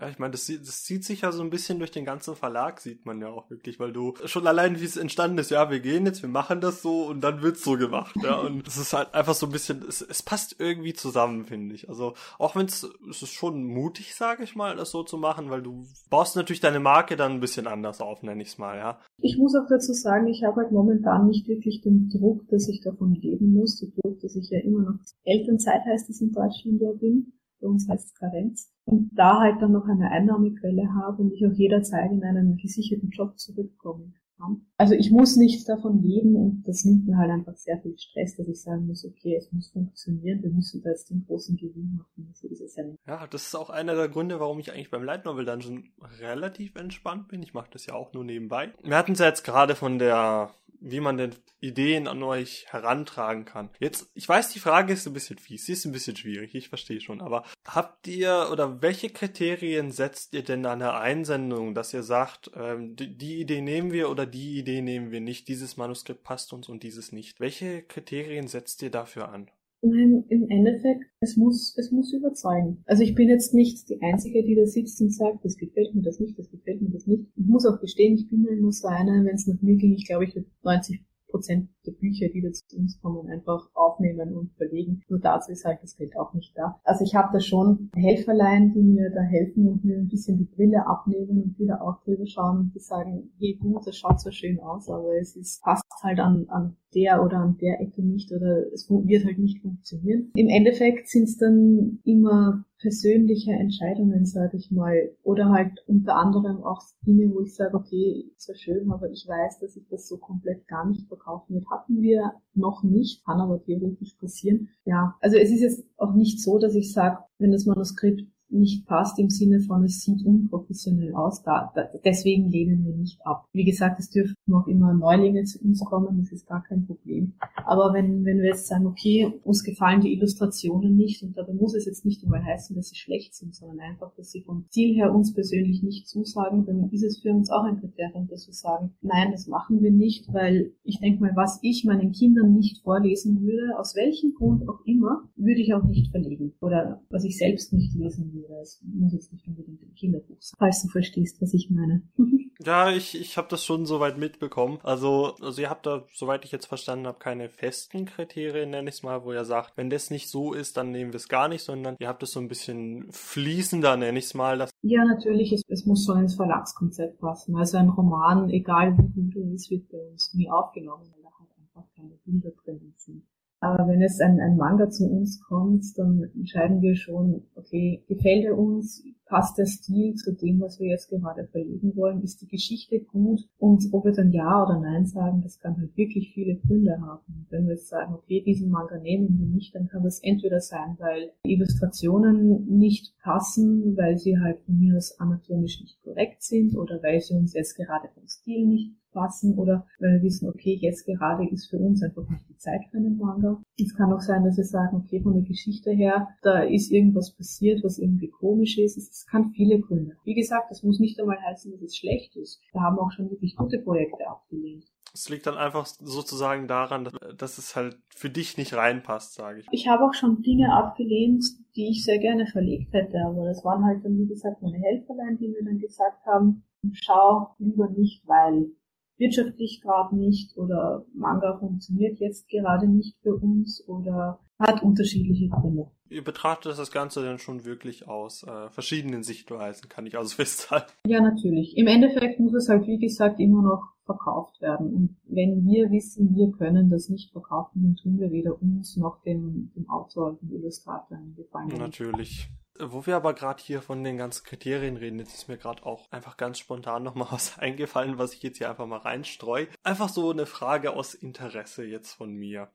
Ja, 0.01 0.09
ich 0.09 0.19
meine, 0.19 0.33
das, 0.33 0.47
das 0.47 0.83
zieht 0.83 1.05
sich 1.05 1.21
ja 1.21 1.31
so 1.31 1.43
ein 1.43 1.51
bisschen 1.51 1.79
durch 1.79 1.93
den 1.93 2.05
ganzen 2.05 2.35
Verlag, 2.35 2.81
sieht 2.81 3.07
man 3.07 3.21
ja 3.21 3.29
auch 3.29 3.49
wirklich, 3.49 3.79
weil 3.79 3.93
du 3.93 4.15
schon 4.25 4.47
allein, 4.47 4.81
wie 4.81 4.85
es 4.85 4.97
entstanden 4.97 5.39
ist, 5.39 5.53
ja, 5.53 5.71
wir 5.71 5.79
gehen 5.79 6.05
jetzt, 6.05 6.23
wir 6.23 6.29
machen 6.29 6.61
das 6.61 6.83
so 6.83 7.07
und 7.07 7.21
dann 7.21 7.43
wird's 7.43 7.63
so 7.63 7.77
gemacht, 7.77 8.17
ja, 8.21 8.41
und 8.41 8.67
es 8.67 8.77
ist 8.77 8.93
halt 8.93 9.15
einfach 9.15 9.35
so 9.35 9.47
ein 9.47 9.53
bisschen, 9.53 9.85
es, 9.89 10.03
es 10.03 10.23
passt 10.25 10.57
irgendwie 10.59 10.95
zusammen, 10.95 11.45
finde 11.45 11.77
ich. 11.77 11.89
Also, 11.89 12.15
auch 12.39 12.57
wenn 12.57 12.67
es, 12.67 12.83
es 13.09 13.23
ist 13.23 13.33
schon 13.33 13.63
mutig, 13.63 14.17
sage 14.17 14.43
ich 14.43 14.57
mal, 14.57 14.75
das 14.75 14.91
so 14.91 15.05
zu 15.05 15.17
machen, 15.17 15.49
weil 15.51 15.63
du 15.63 15.87
baust 16.11 16.35
natürlich 16.35 16.61
deine 16.61 16.81
Marke 16.81 17.15
dann 17.15 17.33
ein 17.33 17.41
bisschen 17.41 17.69
anders 17.69 18.01
auf, 18.01 18.23
nenne 18.25 18.43
ich's 18.43 18.59
mal, 18.59 18.77
ja. 18.77 18.99
Ich 19.19 19.39
muss 19.39 19.55
auch 19.55 19.69
dazu 19.69 19.93
sagen, 19.93 20.27
ich 20.27 20.43
habe 20.43 20.57
halt 20.57 20.73
momentan 20.73 21.29
nicht 21.29 21.47
wirklich 21.47 21.83
den 21.83 22.09
Druck, 22.09 22.49
dass 22.49 22.69
ich 22.69 22.81
davon 22.81 23.15
leben 23.15 23.53
muss, 23.53 23.79
den 23.79 23.93
Druck, 23.95 24.19
dass 24.21 24.35
ich 24.35 24.51
ja 24.51 24.59
immer 24.59 24.83
noch 24.83 24.99
Elternzeit 25.23 25.83
heißt 25.85 26.11
es 26.11 26.21
in 26.21 26.33
Deutschland 26.33 26.81
ja 26.81 26.91
bin 26.93 27.33
bei 27.65 27.71
uns 27.71 27.89
heißt 27.89 28.07
es 28.09 28.15
Karenz, 28.15 28.71
und 28.85 29.11
da 29.15 29.41
halt 29.41 29.63
dann 29.63 29.73
noch 29.73 29.87
eine 29.87 30.11
Einnahmequelle 30.11 30.95
habe 30.95 31.23
und 31.23 31.33
ich 31.33 31.47
auch 31.47 31.53
jederzeit 31.53 32.13
in 32.13 32.23
einen 32.23 32.57
gesicherten 32.57 33.11
Job 33.11 33.39
zurückkommen 33.39 34.15
kann. 34.39 34.67
Also 34.77 34.95
ich 34.95 35.11
muss 35.11 35.37
nicht 35.37 35.69
davon 35.69 36.03
leben 36.03 36.35
und 36.37 36.65
das 36.67 36.85
nimmt 36.85 37.07
mir 37.07 37.17
halt 37.17 37.31
einfach 37.31 37.57
sehr 37.57 37.79
viel 37.81 37.97
Stress, 37.97 38.37
dass 38.37 38.49
ich 38.49 38.61
sagen 38.61 38.87
muss, 38.87 39.05
okay, 39.05 39.37
es 39.37 39.51
muss 39.53 39.71
funktionieren, 39.71 40.43
wir 40.43 40.51
müssen 40.51 40.83
da 40.83 40.91
jetzt 40.91 41.11
den 41.11 41.25
großen 41.27 41.57
Gewinn 41.57 41.97
machen. 41.97 42.31
So 42.35 42.49
ist 42.49 42.61
es 42.61 42.77
ja 42.77 42.85
nicht. 42.85 42.99
Ja, 43.07 43.27
das 43.27 43.47
ist 43.47 43.55
auch 43.55 43.71
einer 43.71 43.95
der 43.95 44.09
Gründe, 44.09 44.41
warum 44.41 44.59
ich 44.59 44.73
eigentlich 44.73 44.91
beim 44.91 45.05
Light 45.05 45.25
Novel 45.25 45.45
Dungeon 45.45 45.85
relativ 46.21 46.75
entspannt 46.77 47.29
bin. 47.29 47.43
Ich 47.43 47.55
mache 47.55 47.71
das 47.73 47.87
ja 47.87 47.95
auch 47.95 48.13
nur 48.13 48.25
nebenbei. 48.25 48.73
Wir 48.83 48.97
hatten 48.97 49.13
es 49.13 49.21
ja 49.21 49.27
jetzt 49.27 49.45
gerade 49.45 49.75
von 49.75 49.99
der 49.99 50.51
wie 50.85 51.01
man 51.01 51.17
denn 51.17 51.35
Ideen 51.61 52.07
an 52.09 52.23
euch 52.23 52.67
herantragen 52.69 53.47
kann. 53.47 53.71
Jetzt, 53.81 54.11
ich 54.15 54.29
weiß, 54.29 54.51
die 54.51 54.59
Frage 54.59 54.93
ist 54.93 55.07
ein 55.07 55.15
bisschen 55.15 55.39
fies, 55.39 55.65
sie 55.65 55.73
ist 55.73 55.87
ein 55.87 55.93
bisschen 55.93 56.15
schwierig, 56.15 56.55
ich 56.55 56.69
verstehe 56.69 57.01
schon, 57.01 57.23
aber 57.23 57.45
habt 57.67 58.07
ihr 58.07 58.49
oder 58.53 58.83
welche 58.83 59.09
Kriterien 59.09 59.91
setzt 59.91 60.35
ihr 60.35 60.43
denn 60.43 60.67
an 60.67 60.81
der 60.81 60.99
Einsendung, 60.99 61.75
dass 61.75 61.95
ihr 61.95 62.03
sagt, 62.03 62.51
ähm, 62.55 62.97
die, 62.97 63.17
die, 63.17 63.41
Idee 63.41 63.63
nehmen 63.63 63.93
wir 63.93 64.11
oder 64.11 64.27
die 64.27 64.59
Idee 64.59 64.83
nehmen 64.83 65.11
wir 65.11 65.23
nicht, 65.23 65.49
dieses 65.49 65.79
Manuskript 65.79 66.23
passt 66.23 66.53
uns 66.53 66.69
und 66.69 66.83
dieses 66.83 67.13
nicht? 67.13 67.41
Welche 67.41 67.83
Kriterien 67.83 68.47
setzt 68.47 68.83
ihr 68.83 68.91
dafür 68.91 69.31
an? 69.31 69.51
Nein, 69.87 70.25
im 70.29 70.49
Endeffekt, 70.49 71.05
es 71.21 71.37
muss, 71.37 71.77
es 71.77 71.91
muss 71.91 72.11
überzeugen. 72.15 72.83
Also 72.87 73.03
ich 73.03 73.15
bin 73.15 73.29
jetzt 73.29 73.53
nicht 73.53 73.91
die 73.91 74.01
Einzige, 74.01 74.43
die 74.43 74.55
da 74.55 74.65
sitzt 74.65 74.99
und 75.03 75.11
sagt, 75.11 75.45
das 75.45 75.59
gefällt 75.59 75.95
mir 75.95 76.01
das 76.01 76.21
nicht, 76.21 76.39
das 76.39 76.51
gefällt 76.51 76.81
mir 76.81 76.89
das 76.89 77.07
nicht. 77.07 77.27
Ich 77.37 77.47
muss 77.47 77.67
auch 77.67 77.79
gestehen, 77.81 78.15
ich 78.15 78.27
bin 78.31 78.47
immer 78.47 78.73
so 78.73 78.89
eine, 78.89 79.25
wenn 79.27 79.35
es 79.35 79.47
nach 79.47 79.61
mir 79.61 79.77
ging, 79.77 79.93
ich 79.93 80.07
glaube, 80.07 80.25
ich 80.25 80.35
würde 80.35 80.49
90 80.63 81.05
Prozent 81.29 81.69
der 81.87 81.93
Bücher, 81.93 82.29
die 82.29 82.43
da 82.43 82.53
zu 82.53 82.77
uns 82.77 82.99
kommen, 83.01 83.29
einfach 83.29 83.69
aufnehmen 83.75 84.35
und 84.35 84.53
verlegen. 84.57 85.03
Nur 85.09 85.21
dazu 85.21 85.53
ist 85.53 85.65
halt 85.65 85.79
das 85.83 85.97
Geld 85.97 86.17
auch 86.17 86.35
nicht 86.35 86.57
da. 86.57 86.81
Also 86.85 87.05
ich 87.05 87.15
habe 87.15 87.29
da 87.33 87.41
schon 87.41 87.91
Helferlein, 87.95 88.73
die 88.73 88.83
mir 88.83 89.11
da 89.11 89.21
helfen 89.21 89.69
und 89.69 89.85
mir 89.85 89.97
ein 89.97 90.09
bisschen 90.09 90.39
die 90.39 90.45
Brille 90.45 90.87
abnehmen 90.87 91.43
und 91.43 91.59
wieder 91.59 91.83
auch 91.83 92.03
drüber 92.05 92.27
schauen 92.27 92.59
und 92.59 92.75
die 92.75 92.81
sagen, 92.81 93.31
hey 93.39 93.59
gut, 93.61 93.87
das 93.87 93.97
schaut 93.97 94.21
zwar 94.21 94.33
schön 94.33 94.61
aus, 94.61 94.89
aber 94.89 95.19
es 95.21 95.37
ist 95.37 95.63
passt 95.63 95.85
halt 96.03 96.21
an, 96.21 96.47
an 96.49 96.77
der 96.95 97.25
oder 97.25 97.39
an 97.39 97.57
der 97.61 97.81
Ecke 97.81 98.03
nicht 98.03 98.31
oder 98.33 98.73
es 98.73 98.89
wird 98.89 99.25
halt 99.25 99.39
nicht 99.39 99.61
funktionieren. 99.61 100.31
Im 100.37 100.49
Endeffekt 100.49 101.09
sind 101.09 101.25
es 101.25 101.37
dann 101.37 102.01
immer 102.05 102.65
persönliche 102.79 103.53
Entscheidungen, 103.53 104.27
sage 104.27 104.59
ich 104.59 104.71
mal, 104.71 105.11
oder 105.23 105.49
halt 105.49 105.83
unter 105.87 106.17
anderem 106.17 106.63
auch 106.63 106.83
Dinge, 107.07 107.33
wo 107.35 107.41
ich 107.41 107.55
sage, 107.55 107.75
okay, 107.75 108.31
ist 108.37 108.49
ja 108.49 108.55
schön, 108.55 108.93
aber 108.93 109.09
ich 109.11 109.27
weiß, 109.27 109.61
dass 109.61 109.77
ich 109.77 109.89
das 109.89 110.07
so 110.07 110.19
komplett 110.19 110.69
gar 110.69 110.87
nicht 110.87 111.09
verkaufen 111.09 111.55
wird. 111.55 111.65
Hatten 111.75 112.03
wir 112.03 112.35
noch 112.55 112.85
nicht, 112.85 113.25
kann 113.25 113.41
aber 113.41 113.61
theoretisch 113.61 114.15
passieren. 114.15 114.69
Ja, 114.85 115.17
also 115.21 115.37
es 115.37 115.51
ist 115.51 115.61
jetzt 115.61 115.85
auch 115.97 116.15
nicht 116.15 116.41
so, 116.41 116.59
dass 116.59 116.77
ich 116.77 116.93
sage, 116.93 117.19
wenn 117.39 117.51
das 117.51 117.67
Manuskript 117.67 118.25
nicht 118.55 118.87
passt 118.87 119.19
im 119.19 119.31
Sinne 119.31 119.61
von, 119.61 119.85
es 119.85 120.01
sieht 120.01 120.25
unprofessionell 120.25 121.15
aus. 121.15 121.43
Da, 121.43 121.73
da, 121.75 121.89
deswegen 122.05 122.51
lehnen 122.51 122.85
wir 122.85 122.95
nicht 122.95 123.19
ab. 123.27 123.47
Wie 123.53 123.65
gesagt, 123.65 123.99
es 124.01 124.11
dürfen 124.11 124.35
auch 124.53 124.67
immer 124.67 124.95
Neulinge 124.95 125.45
zu 125.45 125.63
uns 125.63 125.85
kommen, 125.85 126.19
das 126.19 126.33
ist 126.33 126.47
gar 126.47 126.63
kein 126.63 126.87
Problem. 126.87 127.35
Aber 127.67 127.93
wenn, 127.93 128.25
wenn 128.25 128.39
wir 128.39 128.49
jetzt 128.49 128.69
sagen, 128.69 128.87
okay, 128.87 129.33
uns 129.45 129.65
gefallen 129.65 130.01
die 130.01 130.13
Illustrationen 130.13 130.97
nicht 130.97 131.23
und 131.23 131.37
dabei 131.37 131.53
muss 131.53 131.75
es 131.75 131.87
jetzt 131.87 132.05
nicht 132.05 132.23
immer 132.23 132.43
heißen, 132.43 132.77
dass 132.77 132.89
sie 132.89 132.97
schlecht 132.97 133.35
sind, 133.35 133.55
sondern 133.55 133.81
einfach, 133.81 134.15
dass 134.17 134.31
sie 134.31 134.43
vom 134.43 134.67
Ziel 134.71 134.95
her 134.95 135.15
uns 135.15 135.35
persönlich 135.35 135.83
nicht 135.83 136.09
zusagen, 136.09 136.65
dann 136.67 136.91
ist 136.91 137.03
es 137.03 137.21
für 137.21 137.33
uns 137.33 137.51
auch 137.51 137.65
ein 137.65 137.81
Kriterium, 137.81 138.29
dass 138.29 138.47
wir 138.47 138.55
sagen, 138.55 138.95
nein, 139.03 139.33
das 139.33 139.47
machen 139.47 139.83
wir 139.83 139.91
nicht, 139.91 140.33
weil 140.33 140.73
ich 140.85 141.01
denke 141.01 141.21
mal, 141.21 141.33
was 141.35 141.59
ich 141.63 141.85
meinen 141.85 142.13
Kindern 142.13 142.55
nicht 142.55 142.83
vorlesen 142.83 143.43
würde, 143.43 143.79
aus 143.79 143.95
welchem 143.97 144.35
Grund 144.35 144.69
auch 144.69 144.81
immer, 144.85 145.29
würde 145.37 145.61
ich 145.61 145.75
auch 145.75 145.85
nicht 145.85 146.11
verlegen. 146.11 146.53
Oder 146.61 147.03
was 147.11 147.25
ich 147.25 147.39
selbst 147.39 147.73
nicht 147.73 147.95
lesen 147.95 148.33
würde 148.33 148.44
es 148.61 148.83
muss 148.83 149.13
jetzt 149.13 149.33
nicht 149.33 149.47
unbedingt 149.47 149.83
ein 149.83 149.95
Kinderbuch 149.95 150.41
sein, 150.41 150.57
falls 150.59 150.83
du 150.83 150.89
verstehst, 150.89 151.41
was 151.41 151.55
ich 151.55 151.71
meine. 151.71 152.03
ja, 152.65 152.91
ich, 152.91 153.19
ich 153.19 153.37
habe 153.37 153.49
das 153.49 153.65
schon 153.65 153.87
soweit 153.87 154.19
mitbekommen. 154.19 154.79
Also, 154.83 155.35
also 155.41 155.61
ihr 155.61 155.71
habt 155.71 155.87
da, 155.87 156.05
soweit 156.13 156.45
ich 156.45 156.53
jetzt 156.53 156.67
verstanden 156.67 157.07
habe, 157.07 157.19
keine 157.19 157.49
festen 157.49 158.05
Kriterien, 158.05 158.71
nenne 158.71 158.89
ich 158.89 158.97
es 158.97 159.03
mal, 159.03 159.25
wo 159.25 159.33
ihr 159.33 159.45
sagt, 159.45 159.77
wenn 159.77 159.91
das 159.91 160.11
nicht 160.11 160.29
so 160.29 160.53
ist, 160.53 160.77
dann 160.77 160.91
nehmen 160.91 161.13
wir 161.13 161.19
es 161.19 161.29
gar 161.29 161.49
nicht, 161.49 161.63
sondern 161.63 161.97
ihr 161.99 162.09
habt 162.09 162.23
es 162.23 162.33
so 162.33 162.41
ein 162.41 162.49
bisschen 162.49 163.07
fließender, 163.11 163.97
nenne 163.97 164.19
ich 164.19 164.27
es 164.27 164.35
mal. 164.35 164.59
Dass 164.59 164.71
ja, 164.83 165.05
natürlich, 165.05 165.53
es, 165.53 165.63
es 165.69 165.87
muss 165.87 166.05
schon 166.05 166.21
ins 166.21 166.35
Verlagskonzept 166.35 167.19
passen. 167.21 167.57
Also 167.57 167.79
ein 167.79 167.89
Roman, 167.89 168.51
egal 168.51 168.97
wie 168.99 169.09
gut 169.09 169.37
er 169.37 169.53
ist, 169.53 169.71
wird 169.71 169.89
bei 169.91 169.99
uns 169.99 170.33
nie 170.35 170.51
aufgenommen, 170.51 171.05
weil 171.15 171.23
da 171.23 171.31
halt 171.39 171.51
einfach 171.59 171.91
keine 171.95 172.17
Bilder 172.25 172.51
drin 172.65 172.95
sind. 172.97 173.25
Aber 173.65 173.89
wenn 173.89 174.03
es 174.03 174.21
ein, 174.21 174.41
ein 174.41 174.59
Manga 174.59 174.91
zu 174.91 175.11
uns 175.11 175.41
kommt, 175.41 175.87
dann 175.97 176.31
entscheiden 176.35 176.83
wir 176.83 176.97
schon, 176.97 177.45
okay, 177.55 178.05
gefällt 178.09 178.45
er 178.45 178.59
uns, 178.59 179.03
passt 179.25 179.57
der 179.57 179.65
Stil 179.65 180.15
zu 180.17 180.35
dem, 180.35 180.61
was 180.61 180.79
wir 180.79 180.89
jetzt 180.89 181.09
gerade 181.09 181.47
verlegen 181.47 181.97
wollen? 181.97 182.23
Ist 182.23 182.43
die 182.43 182.47
Geschichte 182.47 183.01
gut? 183.01 183.41
Und 183.57 183.89
ob 183.93 184.05
wir 184.05 184.13
dann 184.13 184.33
Ja 184.33 184.63
oder 184.63 184.79
Nein 184.79 185.07
sagen, 185.07 185.41
das 185.43 185.59
kann 185.59 185.79
halt 185.79 185.97
wirklich 185.97 186.35
viele 186.35 186.57
Gründe 186.57 187.01
haben. 187.01 187.47
Wenn 187.49 187.65
wir 187.67 187.73
jetzt 187.73 187.89
sagen, 187.89 188.13
okay, 188.13 188.43
diesen 188.43 188.71
Manga 188.71 188.99
nehmen 188.99 189.39
wir 189.39 189.47
nicht, 189.47 189.75
dann 189.75 189.89
kann 189.89 190.03
das 190.03 190.23
entweder 190.23 190.61
sein, 190.61 190.97
weil 190.99 191.31
Illustrationen 191.45 192.67
nicht 192.67 193.15
passen, 193.23 193.97
weil 193.97 194.19
sie 194.19 194.39
halt 194.39 194.61
von 194.61 194.79
mir 194.79 194.99
aus 194.99 195.19
anatomisch 195.19 195.81
nicht 195.81 196.03
korrekt 196.03 196.43
sind 196.43 196.77
oder 196.77 197.03
weil 197.03 197.21
sie 197.23 197.35
uns 197.35 197.55
jetzt 197.55 197.77
gerade 197.77 198.09
vom 198.15 198.29
Stil 198.29 198.67
nicht 198.67 198.93
passen 199.15 199.57
oder 199.59 199.87
weil 199.99 200.17
wir 200.17 200.23
wissen, 200.23 200.49
okay, 200.49 200.79
jetzt 200.81 201.07
gerade 201.07 201.49
ist 201.49 201.71
für 201.71 201.79
uns 201.79 202.03
einfach 202.03 202.29
nicht 202.29 202.47
die 202.49 202.57
Zeit 202.59 202.83
für 202.91 202.99
einen 202.99 203.17
Manga. 203.17 203.63
Es 203.81 203.95
kann 203.95 204.13
auch 204.13 204.21
sein, 204.21 204.45
dass 204.45 204.59
wir 204.59 204.65
sagen, 204.65 204.99
okay, 204.99 205.23
von 205.23 205.33
der 205.33 205.43
Geschichte 205.43 205.91
her, 205.91 206.29
da 206.43 206.63
ist 206.63 206.91
irgendwas 206.91 207.35
passiert, 207.35 207.83
was 207.83 207.99
irgendwie 207.99 208.29
komisch 208.29 208.77
ist. 208.77 208.99
Es 208.99 209.27
kann 209.27 209.53
viele 209.55 209.81
Gründe. 209.81 210.17
Wie 210.25 210.35
gesagt, 210.35 210.71
das 210.71 210.83
muss 210.83 211.01
nicht 211.01 211.19
einmal 211.19 211.41
heißen, 211.41 211.73
dass 211.73 211.81
es 211.81 211.97
schlecht 211.97 212.37
ist. 212.37 212.61
Da 212.73 212.81
haben 212.81 212.99
auch 212.99 213.13
schon 213.13 213.31
wirklich 213.31 213.57
gute 213.57 213.79
Projekte 213.79 214.29
abgelehnt. 214.29 214.85
Es 215.15 215.29
liegt 215.29 215.47
dann 215.47 215.57
einfach 215.57 215.87
sozusagen 215.87 216.67
daran, 216.67 217.09
dass 217.39 217.59
es 217.59 217.77
halt 217.77 217.97
für 218.09 218.31
dich 218.31 218.59
nicht 218.59 218.75
reinpasst, 218.75 219.35
sage 219.35 219.61
ich. 219.61 219.67
Ich 219.71 219.87
habe 219.87 220.05
auch 220.05 220.13
schon 220.13 220.43
Dinge 220.43 220.73
abgelehnt, 220.73 221.45
die 221.77 221.89
ich 221.91 222.05
sehr 222.05 222.19
gerne 222.19 222.47
verlegt 222.47 222.93
hätte, 222.93 223.19
aber 223.25 223.45
das 223.45 223.65
waren 223.65 223.85
halt 223.85 224.05
dann, 224.05 224.19
wie 224.19 224.27
gesagt, 224.27 224.61
meine 224.61 224.79
Helferlein, 224.79 225.39
die 225.39 225.47
mir 225.47 225.63
dann 225.65 225.79
gesagt 225.79 226.27
haben, 226.27 226.65
schau 226.93 227.55
lieber 227.59 227.89
nicht, 227.91 228.27
weil 228.27 228.73
wirtschaftlich 229.19 229.81
gerade 229.83 230.17
nicht 230.17 230.57
oder 230.57 231.05
Manga 231.15 231.59
funktioniert 231.59 232.19
jetzt 232.19 232.49
gerade 232.49 232.87
nicht 232.89 233.17
für 233.23 233.35
uns 233.35 233.83
oder 233.87 234.41
hat 234.59 234.83
unterschiedliche 234.83 235.49
Gründe. 235.49 235.91
Ihr 236.11 236.23
betrachtet 236.23 236.79
das 236.79 236.93
Ganze 236.93 237.25
dann 237.25 237.39
schon 237.39 237.65
wirklich 237.65 238.07
aus 238.07 238.45
äh, 238.45 238.71
verschiedenen 238.71 239.23
Sichtweisen, 239.23 239.89
kann 239.89 240.07
ich 240.07 240.17
also 240.17 240.35
festhalten. 240.37 240.93
Ja, 241.07 241.21
natürlich. 241.21 241.77
Im 241.77 241.87
Endeffekt 241.87 242.41
muss 242.41 242.55
es 242.55 242.69
halt, 242.69 242.87
wie 242.87 242.99
gesagt, 242.99 243.41
immer 243.41 243.63
noch 243.63 243.94
verkauft 244.05 244.61
werden. 244.61 244.93
Und 244.93 245.17
wenn 245.27 245.65
wir 245.65 245.91
wissen, 245.91 246.35
wir 246.35 246.53
können 246.53 246.91
das 246.91 247.09
nicht 247.09 247.33
verkaufen, 247.33 247.83
dann 247.83 247.97
tun 247.97 248.19
wir 248.19 248.31
weder 248.31 248.61
uns 248.61 248.97
noch 248.97 249.23
dem, 249.23 249.73
dem 249.75 249.89
Autor, 249.89 250.39
dem 250.41 250.53
Illustrator 250.53 251.17
einen 251.17 251.35
Gefallen. 251.35 251.69
Natürlich. 251.69 252.49
Wo 252.81 253.07
wir 253.07 253.15
aber 253.15 253.35
gerade 253.35 253.63
hier 253.63 253.81
von 253.83 254.03
den 254.03 254.17
ganzen 254.17 254.45
Kriterien 254.45 254.97
reden, 254.97 255.21
jetzt 255.21 255.35
ist 255.35 255.49
mir 255.49 255.57
gerade 255.57 255.87
auch 255.87 256.11
einfach 256.11 256.37
ganz 256.37 256.59
spontan 256.59 257.05
nochmal 257.05 257.29
was 257.33 257.59
eingefallen, 257.59 258.19
was 258.19 258.35
ich 258.35 258.43
jetzt 258.43 258.59
hier 258.59 258.69
einfach 258.69 258.87
mal 258.87 258.99
reinstreue. 258.99 259.69
Einfach 259.83 260.09
so 260.09 260.31
eine 260.31 260.47
Frage 260.47 260.95
aus 260.95 261.15
Interesse 261.15 261.85
jetzt 261.85 262.13
von 262.13 262.35
mir. 262.35 262.71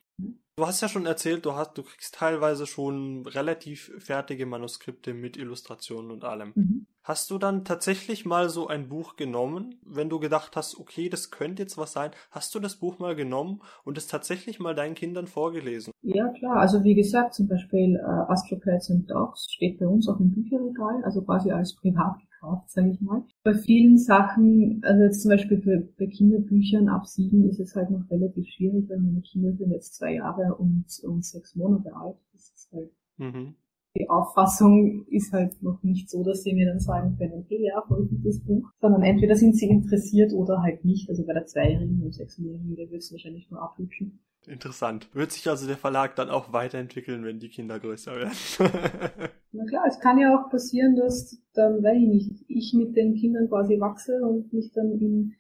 Du 0.60 0.68
hast 0.68 0.82
ja 0.82 0.90
schon 0.90 1.06
erzählt, 1.06 1.46
du 1.46 1.54
hast, 1.56 1.78
du 1.78 1.84
kriegst 1.84 2.16
teilweise 2.16 2.68
schon 2.68 3.26
relativ 3.26 3.94
fertige 3.98 4.46
Manuskripte 4.46 5.14
mit 5.14 5.38
Illustrationen 5.38 6.12
und 6.12 6.26
allem. 6.26 6.52
Mhm. 6.54 6.86
Hast 7.02 7.32
du 7.32 7.38
dann 7.38 7.64
tatsächlich 7.64 8.26
mal 8.26 8.50
so 8.50 8.68
ein 8.68 8.90
Buch 8.90 9.16
genommen, 9.16 9.80
wenn 9.86 10.10
du 10.10 10.20
gedacht 10.20 10.58
hast, 10.58 10.78
okay, 10.78 11.08
das 11.08 11.32
könnte 11.32 11.64
jetzt 11.64 11.78
was 11.78 11.94
sein? 11.94 12.12
Hast 12.30 12.54
du 12.54 12.60
das 12.60 12.76
Buch 12.76 13.00
mal 13.00 13.16
genommen 13.16 13.62
und 13.86 13.98
es 13.98 14.08
tatsächlich 14.08 14.60
mal 14.60 14.76
deinen 14.76 14.96
Kindern 14.96 15.28
vorgelesen? 15.28 15.94
Ja, 16.02 16.28
klar. 16.28 16.58
Also 16.58 16.84
wie 16.84 16.94
gesagt, 16.94 17.36
zum 17.36 17.48
Beispiel 17.48 17.96
äh, 17.96 18.02
Astropets 18.02 18.92
and 18.92 19.10
Dogs 19.10 19.48
steht 19.50 19.80
bei 19.80 19.88
uns 19.88 20.10
auf 20.10 20.18
dem 20.18 20.34
Bücherregal, 20.34 21.02
also 21.06 21.22
quasi 21.22 21.52
als 21.52 21.74
privat 21.78 22.18
gekauft, 22.40 22.70
sage 22.70 22.92
ich 22.92 23.02
mal. 23.02 23.24
Bei 23.44 23.54
vielen 23.54 23.98
Sachen, 23.98 24.82
also 24.84 25.04
jetzt 25.04 25.22
zum 25.22 25.30
Beispiel 25.30 25.62
für, 25.62 25.88
bei 25.98 26.08
Kinderbüchern 26.08 26.90
ab 26.90 27.08
sieben 27.08 27.48
ist 27.50 27.60
es 27.60 27.76
halt 27.76 27.90
noch 27.90 28.10
relativ 28.10 28.48
schwierig, 28.48 28.90
weil 28.90 29.00
meine 29.00 29.22
Kinder 29.22 29.54
sind 29.54 29.72
jetzt 29.72 29.96
zwei 29.96 30.16
Jahre 30.16 30.56
und, 30.56 30.86
und 31.04 31.26
sechs 31.26 31.56
Monate 31.56 31.96
alt. 31.96 32.18
Das 32.34 32.52
ist 32.56 32.70
halt 32.72 32.92
mhm 33.18 33.56
die 33.96 34.10
Auffassung 34.10 35.06
ist 35.08 35.34
halt 35.34 35.62
noch 35.64 35.82
nicht 35.84 36.10
so, 36.10 36.24
dass 36.24 36.44
sie 36.44 36.54
mir 36.54 36.68
dann 36.68 36.80
sagen 36.80 37.18
können, 37.18 37.46
hey, 37.48 37.66
ja, 37.66 37.84
voll 37.88 38.06
gutes 38.06 38.40
Buch, 38.44 38.70
sondern 38.80 39.04
entweder 39.04 39.36
sind 39.36 39.58
sie 39.58 39.68
interessiert 39.68 40.34
oder 40.34 40.62
halt 40.62 40.86
nicht. 40.86 41.10
Also 41.10 41.26
bei 41.26 41.34
der 41.34 41.46
Zweijährigen 41.46 42.02
und 42.04 42.14
Sechsjährigen, 42.14 42.76
der 42.76 42.90
wird 42.92 43.02
es 43.02 43.12
wahrscheinlich 43.12 43.50
nur 43.50 43.62
abhübschen. 43.62 44.20
Interessant. 44.50 45.08
Wird 45.14 45.32
sich 45.32 45.48
also 45.48 45.68
der 45.68 45.78
Verlag 45.78 46.16
dann 46.16 46.30
auch 46.30 46.52
weiterentwickeln, 46.52 47.24
wenn 47.24 47.40
die 47.40 47.50
Kinder 47.50 47.80
größer 47.80 48.16
werden? 48.16 48.34
Na 49.52 49.66
klar, 49.66 49.86
es 49.88 50.00
kann 50.00 50.18
ja 50.18 50.36
auch 50.36 50.50
passieren, 50.50 50.96
dass 50.96 51.40
dann, 51.54 51.84
weiß 51.84 51.98
ich 51.98 52.08
nicht, 52.08 52.46
ich 52.48 52.74
mit 52.74 52.96
den 52.96 53.16
Kindern 53.16 53.48
quasi 53.48 53.80
wachse 53.80 54.20
und 54.22 54.52
mich 54.52 54.72
dann 54.74 54.92
in, 55.00 55.36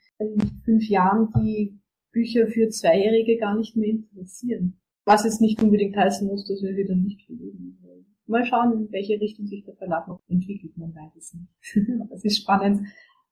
fünf 0.65 0.87
Jahren 0.89 1.29
die 1.37 1.79
Bücher 2.11 2.47
für 2.47 2.69
Zweijährige 2.69 3.37
gar 3.37 3.55
nicht 3.55 3.75
mehr 3.77 3.89
interessieren. 3.89 4.79
Was 5.05 5.23
jetzt 5.23 5.41
nicht 5.41 5.61
unbedingt 5.63 5.95
heißen 5.95 6.27
muss, 6.27 6.45
dass 6.45 6.61
wir 6.61 6.75
sie 6.75 6.85
dann 6.85 7.03
nicht 7.03 7.25
verlieren 7.25 7.77
wollen. 7.81 8.05
Mal 8.27 8.45
schauen, 8.45 8.73
in 8.73 8.91
welche 8.91 9.19
Richtung 9.19 9.47
sich 9.47 9.63
der 9.63 9.75
Verlag 9.75 10.07
noch 10.07 10.21
entwickelt, 10.27 10.77
man 10.77 10.93
weiß 10.93 11.15
es 11.15 11.33
nicht. 11.33 11.89
das 12.09 12.23
ist 12.25 12.37
spannend. 12.37 12.81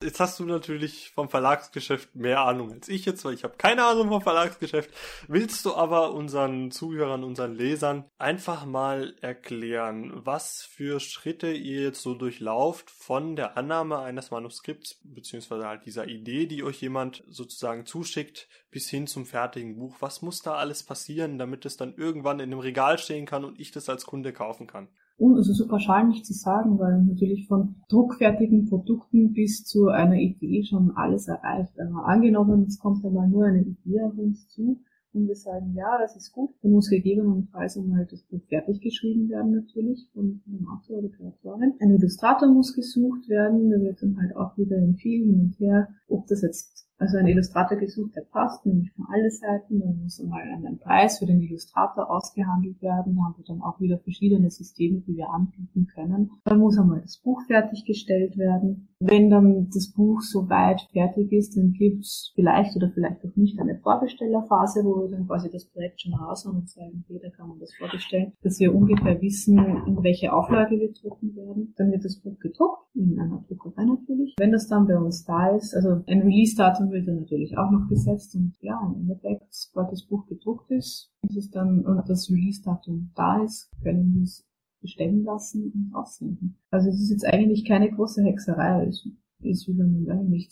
Jetzt 0.03 0.19
hast 0.19 0.39
du 0.39 0.45
natürlich 0.45 1.09
vom 1.09 1.27
Verlagsgeschäft 1.27 2.13
mehr 2.13 2.41
Ahnung 2.41 2.71
als 2.71 2.87
ich 2.87 3.03
jetzt, 3.05 3.25
weil 3.25 3.33
ich 3.33 3.43
habe 3.43 3.57
keine 3.57 3.83
Ahnung 3.83 4.09
vom 4.09 4.21
Verlagsgeschäft. 4.21 4.91
Willst 5.27 5.65
du 5.65 5.73
aber 5.73 6.13
unseren 6.13 6.69
Zuhörern, 6.69 7.23
unseren 7.23 7.55
Lesern 7.55 8.05
einfach 8.19 8.65
mal 8.65 9.15
erklären, 9.21 10.11
was 10.23 10.61
für 10.61 10.99
Schritte 10.99 11.51
ihr 11.51 11.81
jetzt 11.81 12.03
so 12.03 12.13
durchlauft 12.13 12.91
von 12.91 13.35
der 13.35 13.57
Annahme 13.57 13.97
eines 13.97 14.29
Manuskripts, 14.29 15.01
beziehungsweise 15.03 15.65
halt 15.67 15.87
dieser 15.87 16.07
Idee, 16.07 16.45
die 16.45 16.63
euch 16.63 16.79
jemand 16.79 17.23
sozusagen 17.27 17.87
zuschickt, 17.87 18.47
bis 18.69 18.87
hin 18.91 19.07
zum 19.07 19.25
fertigen 19.25 19.79
Buch? 19.79 19.95
Was 19.99 20.21
muss 20.21 20.43
da 20.43 20.57
alles 20.57 20.83
passieren, 20.83 21.39
damit 21.39 21.65
es 21.65 21.75
dann 21.75 21.95
irgendwann 21.95 22.39
in 22.39 22.51
einem 22.51 22.59
Regal 22.59 22.99
stehen 22.99 23.25
kann 23.25 23.43
und 23.43 23.59
ich 23.59 23.71
das 23.71 23.89
als 23.89 24.05
Kunde 24.05 24.31
kaufen 24.31 24.67
kann? 24.67 24.89
Und 25.17 25.37
es 25.37 25.49
ist 25.49 25.57
so 25.57 25.67
pauschal 25.67 26.07
nicht 26.07 26.25
zu 26.25 26.33
sagen, 26.33 26.77
weil 26.77 27.01
natürlich 27.01 27.47
von 27.47 27.75
druckfertigen 27.89 28.69
Produkten 28.69 29.33
bis 29.33 29.63
zu 29.63 29.87
einer 29.87 30.15
Idee 30.15 30.63
schon 30.63 30.91
alles 30.95 31.27
erreicht. 31.27 31.73
Aber 31.79 32.05
angenommen, 32.05 32.65
es 32.67 32.77
kommt 32.77 33.03
einmal 33.03 33.27
nur 33.27 33.45
eine 33.45 33.61
Idee 33.61 34.01
auf 34.01 34.17
uns 34.17 34.47
zu 34.47 34.79
und 35.13 35.27
wir 35.27 35.35
sagen, 35.35 35.73
ja, 35.73 35.97
das 35.99 36.15
ist 36.15 36.31
gut, 36.31 36.51
dann 36.61 36.71
muss 36.71 36.89
gegebenenfalls 36.89 37.77
einmal 37.77 38.05
das 38.05 38.21
Buch 38.23 38.41
fertig 38.47 38.81
geschrieben 38.81 39.29
werden 39.29 39.51
natürlich 39.51 40.07
von 40.13 40.41
einem 40.47 40.67
Autor 40.67 40.99
oder 40.99 41.09
Kreatorin. 41.09 41.73
Ein 41.79 41.91
Illustrator 41.95 42.47
muss 42.47 42.75
gesucht 42.75 43.27
werden, 43.27 43.69
der 43.69 43.81
wird 43.81 44.01
dann 44.03 44.17
halt 44.21 44.35
auch 44.35 44.55
wieder 44.57 44.77
empfehlen 44.77 45.29
hin 45.29 45.39
und 45.39 45.59
her, 45.59 45.89
ob 46.07 46.27
das 46.27 46.43
jetzt 46.43 46.86
also 46.99 47.17
ein 47.17 47.27
Illustrator 47.27 47.77
gesucht, 47.77 48.15
der 48.15 48.21
passt, 48.21 48.65
nämlich 48.65 48.91
für 48.91 49.03
alle 49.11 49.29
Seiten. 49.29 49.79
Dann 49.79 50.01
muss 50.01 50.19
einmal 50.19 50.41
ein 50.41 50.79
Preis 50.79 51.19
für 51.19 51.27
den 51.27 51.41
Illustrator 51.41 52.09
ausgehandelt 52.09 52.81
werden. 52.81 53.15
Da 53.15 53.21
haben 53.21 53.35
wir 53.37 53.45
dann 53.45 53.61
auch 53.61 53.79
wieder 53.79 53.99
verschiedene 53.99 54.49
Systeme, 54.49 55.01
die 55.01 55.15
wir 55.15 55.29
anbieten 55.29 55.87
können. 55.93 56.31
Dann 56.43 56.59
muss 56.59 56.77
einmal 56.77 57.01
das 57.01 57.17
Buch 57.17 57.41
fertiggestellt 57.45 58.37
werden. 58.37 58.89
Wenn 58.99 59.29
dann 59.29 59.69
das 59.71 59.91
Buch 59.91 60.21
soweit 60.21 60.81
fertig 60.91 61.31
ist, 61.31 61.55
dann 61.55 61.71
gibt 61.73 62.03
es 62.03 62.31
vielleicht 62.33 62.75
oder 62.75 62.89
vielleicht 62.89 63.23
auch 63.23 63.35
nicht 63.35 63.59
eine 63.59 63.77
Vorbestellerphase, 63.77 64.83
wo 64.83 65.03
wir 65.03 65.09
dann 65.09 65.27
quasi 65.27 65.51
das 65.51 65.65
Projekt 65.65 66.01
schon 66.01 66.15
raus 66.15 66.45
haben 66.45 66.57
und 66.57 66.69
sagen, 66.69 67.03
okay, 67.03 67.19
da 67.21 67.29
kann 67.29 67.49
man 67.49 67.59
das 67.59 67.75
vorbestellen, 67.75 68.33
dass 68.41 68.59
wir 68.59 68.73
ungefähr 68.73 69.21
wissen, 69.21 69.59
in 69.85 70.01
welche 70.03 70.33
Auflage 70.33 70.79
wir 70.79 70.91
drucken 70.93 71.35
werden. 71.35 71.73
Dann 71.77 71.91
wird 71.91 72.05
das 72.05 72.19
Buch 72.19 72.39
gedruckt, 72.39 72.87
in 72.95 73.19
einer 73.19 73.43
Druckerei 73.47 73.85
natürlich. 73.85 74.33
Wenn 74.39 74.51
das 74.51 74.67
dann 74.67 74.87
bei 74.87 74.97
uns 74.97 75.23
da 75.25 75.55
ist, 75.55 75.75
also 75.75 76.01
ein 76.07 76.21
Release-Datum 76.21 76.89
wird 76.89 77.07
dann 77.07 77.19
natürlich 77.19 77.55
auch 77.55 77.69
noch 77.69 77.87
gesetzt 77.87 78.35
und 78.35 78.55
ja, 78.61 78.79
im 78.83 79.01
Endeffekt, 79.01 79.53
sobald 79.53 79.91
das 79.91 80.07
Buch 80.07 80.25
gedruckt 80.25 80.71
ist, 80.71 81.11
ist 81.21 81.37
es 81.37 81.51
dann 81.51 81.85
und 81.85 82.09
das 82.09 82.31
Release-Datum 82.31 83.11
da 83.15 83.43
ist, 83.43 83.69
können 83.83 84.15
wir 84.15 84.23
es 84.23 84.47
bestellen 84.81 85.23
lassen 85.23 85.71
und 85.73 85.95
aussenden. 85.95 86.57
Also 86.71 86.89
es 86.89 87.01
ist 87.01 87.11
jetzt 87.11 87.25
eigentlich 87.25 87.65
keine 87.65 87.91
große 87.91 88.23
Hexerei. 88.23 88.85
Es 88.85 89.07
ist 89.41 89.67
wie 89.67 89.77
wenn 89.77 90.03
man 90.03 90.17
eigentlich 90.17 90.49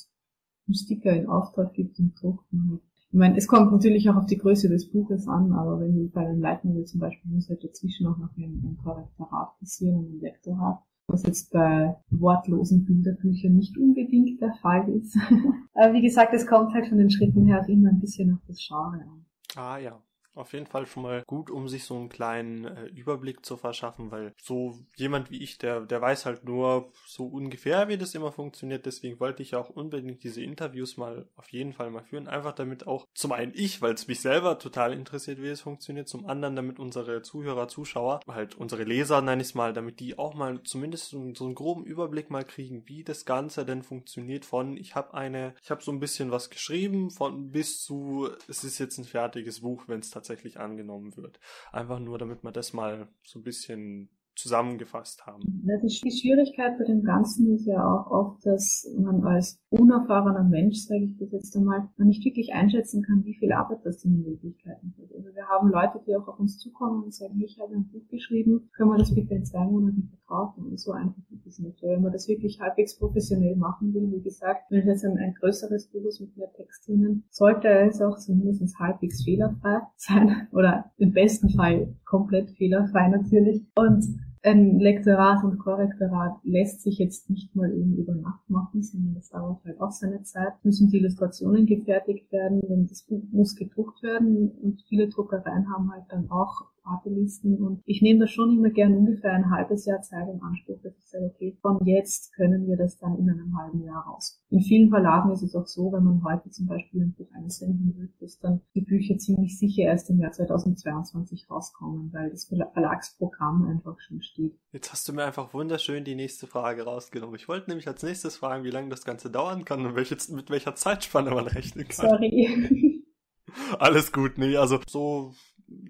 einen 0.67 0.75
Sticker 0.75 1.11
in 1.11 1.27
Auftrag 1.27 1.73
gibt 1.73 1.99
und 1.99 2.19
druckt. 2.19 2.45
Ich 2.51 3.19
meine, 3.19 3.38
es 3.38 3.47
kommt 3.47 3.71
natürlich 3.71 4.09
auch 4.09 4.15
auf 4.15 4.25
die 4.25 4.38
Größe 4.38 4.67
des 4.67 4.91
Buches 4.91 5.27
an, 5.27 5.53
aber 5.53 5.79
wenn 5.79 5.95
du 5.95 6.09
bei 6.09 6.27
einem 6.27 6.41
Leitnovel 6.41 6.85
zum 6.85 6.99
Beispiel 6.99 7.31
muss 7.31 7.49
halt 7.49 7.63
dazwischen 7.63 8.07
auch 8.07 8.17
noch 8.17 8.35
ein, 8.38 8.61
ein 8.63 8.77
Korrektorat 8.83 9.57
passieren 9.59 9.99
und 9.99 10.15
ein 10.15 10.19
Lektorat, 10.19 10.79
was 11.07 11.23
jetzt 11.23 11.51
bei 11.51 11.95
wortlosen 12.09 12.83
Bilderbüchern 12.85 13.53
nicht 13.53 13.77
unbedingt 13.77 14.41
der 14.41 14.53
Fall 14.55 14.89
ist. 14.89 15.17
aber 15.73 15.93
wie 15.93 16.01
gesagt, 16.01 16.33
es 16.33 16.47
kommt 16.47 16.73
halt 16.73 16.88
von 16.88 16.97
den 16.97 17.09
Schritten 17.09 17.45
her 17.45 17.61
auch 17.61 17.69
immer 17.69 17.89
ein 17.89 17.99
bisschen 17.99 18.33
auf 18.33 18.41
das 18.47 18.57
Genre 18.57 19.01
an. 19.01 19.25
Ah 19.55 19.77
ja. 19.77 20.01
Auf 20.36 20.54
jeden 20.54 20.67
Fall 20.67 20.86
schon 20.86 21.04
mal 21.04 21.24
gut, 21.26 21.50
um 21.50 21.67
sich 21.69 21.86
so 21.86 21.95
einen 21.95 22.10
kleinen 22.10 22.65
äh, 22.65 22.86
Überblick 22.88 23.45
zu 23.45 23.56
verschaffen, 23.56 24.12
weil 24.12 24.34
so 24.41 24.78
jemand 24.95 25.32
wie 25.32 25.41
ich, 25.41 25.58
der, 25.58 25.82
der 25.82 26.02
weiß 26.02 26.26
halt 26.26 26.43
nur 26.43 26.91
so 27.06 27.26
ungefähr, 27.26 27.88
wie 27.88 27.98
das 27.98 28.13
immer 28.15 28.32
funktioniert. 28.32 28.86
Deswegen 28.86 29.19
wollte 29.19 29.41
ich 29.41 29.56
auch 29.56 29.69
unbedingt 29.69 30.24
diese 30.24 30.43
Interviews 30.43 30.98
mal 30.98 31.28
auf 31.38 31.50
jeden 31.50 31.74
Fall 31.74 31.89
mal 31.89 32.04
führen. 32.04 32.28
Einfach 32.28 32.54
damit 32.54 32.86
auch 32.86 33.08
zum 33.13 33.32
einen 33.32 33.54
ich, 33.56 33.82
weil 33.82 33.93
es 33.93 34.08
mich 34.08 34.19
selber 34.19 34.60
total 34.60 34.93
interessiert, 34.93 35.41
wie 35.41 35.48
es 35.48 35.62
funktioniert, 35.62 36.10
zum 36.10 36.26
anderen 36.26 36.56
damit 36.56 36.80
unsere 36.80 37.21
Zuhörer, 37.21 37.67
Zuschauer, 37.69 38.19
halt 38.28 38.56
unsere 38.56 38.84
Leser, 38.84 39.21
nenne 39.21 39.41
ich 39.41 39.50
es 39.50 39.56
mal, 39.56 39.74
damit 39.74 40.02
die 40.02 40.19
auch 40.19 40.34
mal 40.34 40.62
zumindest 40.63 41.10
so, 41.10 41.34
so 41.34 41.45
einen 41.45 41.56
groben 41.56 41.86
Überblick 41.86 42.30
mal 42.30 42.43
kriegen, 42.43 42.84
wie 42.88 43.04
das 43.04 43.26
Ganze 43.26 43.65
denn 43.65 43.84
funktioniert 43.84 44.43
von 44.43 44.76
ich 44.76 44.95
habe 44.95 45.13
eine, 45.13 45.56
ich 45.62 45.71
habe 45.71 45.82
so 45.82 45.91
ein 45.91 46.00
bisschen 46.00 46.32
was 46.32 46.50
geschrieben, 46.50 47.10
von 47.10 47.52
bis 47.52 47.82
zu 47.82 48.30
es 48.48 48.63
ist 48.63 48.80
jetzt 48.80 48.98
ein 48.98 49.06
fertiges 49.06 49.62
Buch, 49.62 49.84
wenn 49.88 50.00
es 50.00 50.10
tatsächlich 50.10 50.24
tatsächlich 50.25 50.59
angenommen 50.59 51.15
wird. 51.15 51.39
Einfach 51.71 51.99
nur, 51.99 52.17
damit 52.17 52.43
man 52.43 52.53
das 52.53 52.73
mal 52.73 53.07
so 53.23 53.39
ein 53.39 53.43
bisschen 53.43 54.09
zusammengefasst 54.35 55.25
haben. 55.25 55.43
Die, 55.45 56.11
Schwierigkeit 56.11 56.77
bei 56.77 56.83
dem 56.83 57.03
Ganzen 57.03 57.55
ist 57.55 57.65
ja 57.65 57.79
auch 57.79 58.11
oft, 58.11 58.45
dass 58.45 58.85
man 58.97 59.23
als 59.23 59.61
unerfahrener 59.69 60.43
Mensch, 60.43 60.79
sage 60.79 61.05
ich 61.05 61.17
das 61.17 61.31
jetzt 61.31 61.55
einmal, 61.55 61.88
man 61.95 62.09
nicht 62.09 62.25
wirklich 62.25 62.51
einschätzen 62.53 63.01
kann, 63.01 63.23
wie 63.23 63.35
viel 63.35 63.53
Arbeit 63.53 63.85
das 63.85 64.03
in 64.03 64.11
den 64.11 64.23
Möglichkeiten 64.23 64.93
hat. 64.97 65.15
Also 65.15 65.33
wir 65.33 65.47
haben 65.47 65.69
Leute, 65.69 66.03
die 66.05 66.17
auch 66.17 66.27
auf 66.27 66.38
uns 66.38 66.57
zukommen 66.57 67.03
und 67.03 67.13
sagen, 67.13 67.39
ich 67.39 67.57
habe 67.61 67.75
ein 67.75 67.88
Buch 67.88 68.05
geschrieben, 68.09 68.69
können 68.75 68.89
wir 68.89 68.97
das 68.97 69.15
bitte 69.15 69.35
in 69.35 69.45
zwei 69.45 69.63
Monaten 69.63 70.09
verkaufen? 70.09 70.24
Und 70.27 70.79
so 70.79 70.91
einfach 70.91 71.21
ist 71.31 71.45
es 71.47 71.59
nicht. 71.59 71.81
Wenn 71.81 72.01
man 72.01 72.11
das 72.11 72.27
wirklich 72.27 72.59
halbwegs 72.59 72.97
professionell 72.97 73.55
machen 73.55 73.93
will, 73.93 74.11
wie 74.11 74.21
gesagt, 74.21 74.63
wenn 74.69 74.88
es 74.88 75.03
ein, 75.03 75.17
ein 75.17 75.33
größeres 75.35 75.88
Buch 75.88 76.05
ist 76.05 76.19
mit 76.19 76.35
mehr 76.38 76.51
Text 76.53 76.88
drinnen, 76.88 77.23
sollte 77.29 77.67
es 77.67 78.01
auch 78.01 78.17
zumindest 78.17 78.77
halbwegs 78.79 79.23
fehlerfrei 79.23 79.81
sein 79.95 80.47
oder 80.51 80.91
im 80.97 81.11
besten 81.11 81.49
Fall 81.49 81.95
komplett 82.05 82.51
fehlerfrei 82.51 83.09
natürlich. 83.09 83.63
Und 83.75 84.03
ein 84.45 84.79
Lektorat 84.79 85.43
und 85.43 85.57
Korrektorat 85.57 86.38
lässt 86.43 86.81
sich 86.83 86.99
jetzt 86.99 87.31
nicht 87.31 87.55
mal 87.55 87.71
eben 87.73 87.95
über 87.95 88.13
Nacht 88.13 88.47
machen, 88.47 88.83
sondern 88.83 89.15
das 89.15 89.29
dauert 89.29 89.63
halt 89.65 89.81
auch 89.81 89.91
seine 89.91 90.21
Zeit. 90.21 90.53
Müssen 90.63 90.89
die 90.89 90.97
Illustrationen 90.97 91.65
gefertigt 91.65 92.31
werden, 92.31 92.61
denn 92.61 92.85
das 92.88 93.03
Buch 93.03 93.23
muss 93.31 93.55
gedruckt 93.55 94.03
werden 94.03 94.51
und 94.61 94.83
viele 94.88 95.07
Druckereien 95.07 95.67
haben 95.73 95.91
halt 95.91 96.05
dann 96.09 96.29
auch 96.29 96.65
Wartelisten 96.86 97.58
und 97.63 97.82
ich 97.86 98.02
nehme 98.02 98.21
das 98.21 98.32
schon 98.32 98.58
immer 98.58 98.69
gern 98.69 98.95
ungefähr 98.95 99.34
ein 99.34 99.50
halbes 99.50 99.86
Jahr 99.86 100.02
Zeit 100.02 100.28
in 100.30 100.41
Anspruch, 100.41 100.80
dass 100.84 100.98
ich 100.98 101.10
sage, 101.10 101.26
okay, 101.26 101.58
von 101.62 101.86
jetzt 101.86 102.34
können 102.34 102.67
wir 102.67 102.78
das 102.78 102.98
dann 102.98 103.17
in 103.17 103.30
einem 103.30 103.58
halben 103.58 103.84
Jahr 103.84 104.06
raus. 104.06 104.41
In 104.50 104.62
vielen 104.62 104.89
Verlagen 104.89 105.32
ist 105.32 105.41
es 105.41 105.56
auch 105.56 105.67
so, 105.67 105.91
wenn 105.91 106.04
man 106.04 106.24
heute 106.24 106.50
zum 106.50 106.67
Beispiel 106.67 107.02
ein 107.04 107.13
Buch 107.13 107.30
einsenden 107.34 107.95
will, 107.98 108.13
dass 108.19 108.39
dann 108.39 108.62
die 108.76 108.82
Bücher 108.82 109.17
ziemlich 109.17 109.58
sicher 109.58 109.84
erst 109.84 110.10
im 110.10 110.19
Jahr 110.19 110.32
2022 110.32 111.50
rauskommen, 111.50 112.13
weil 112.13 112.30
das 112.30 112.45
Verlagsprogramm 112.45 113.67
einfach 113.67 114.00
schon 114.00 114.21
steht. 114.21 114.58
Jetzt 114.71 114.91
hast 114.91 115.08
du 115.08 115.13
mir 115.13 115.26
einfach 115.26 115.54
wunderschön 115.54 116.04
die 116.04 116.15
nächste 116.15 116.48
Frage 116.48 116.84
rausgenommen. 116.84 117.36
Ich 117.36 117.48
wollte 117.48 117.69
nämlich 117.69 117.88
als 117.88 118.04
nächstes 118.04 118.38
fragen, 118.38 118.63
wie 118.63 118.71
lange 118.71 118.89
das 118.89 119.06
Ganze 119.06 119.30
dauern 119.32 119.65
kann 119.65 119.86
und 119.86 119.95
welche, 119.95 120.17
mit 120.34 120.50
welcher 120.50 120.76
Zeitspanne 120.76 121.32
man 121.32 121.48
rechnen 121.48 121.88
kann. 121.88 122.10
Sorry. 122.10 123.02
Alles 123.80 124.12
gut, 124.12 124.38
nee, 124.38 124.58
also 124.58 124.80
so 124.88 125.34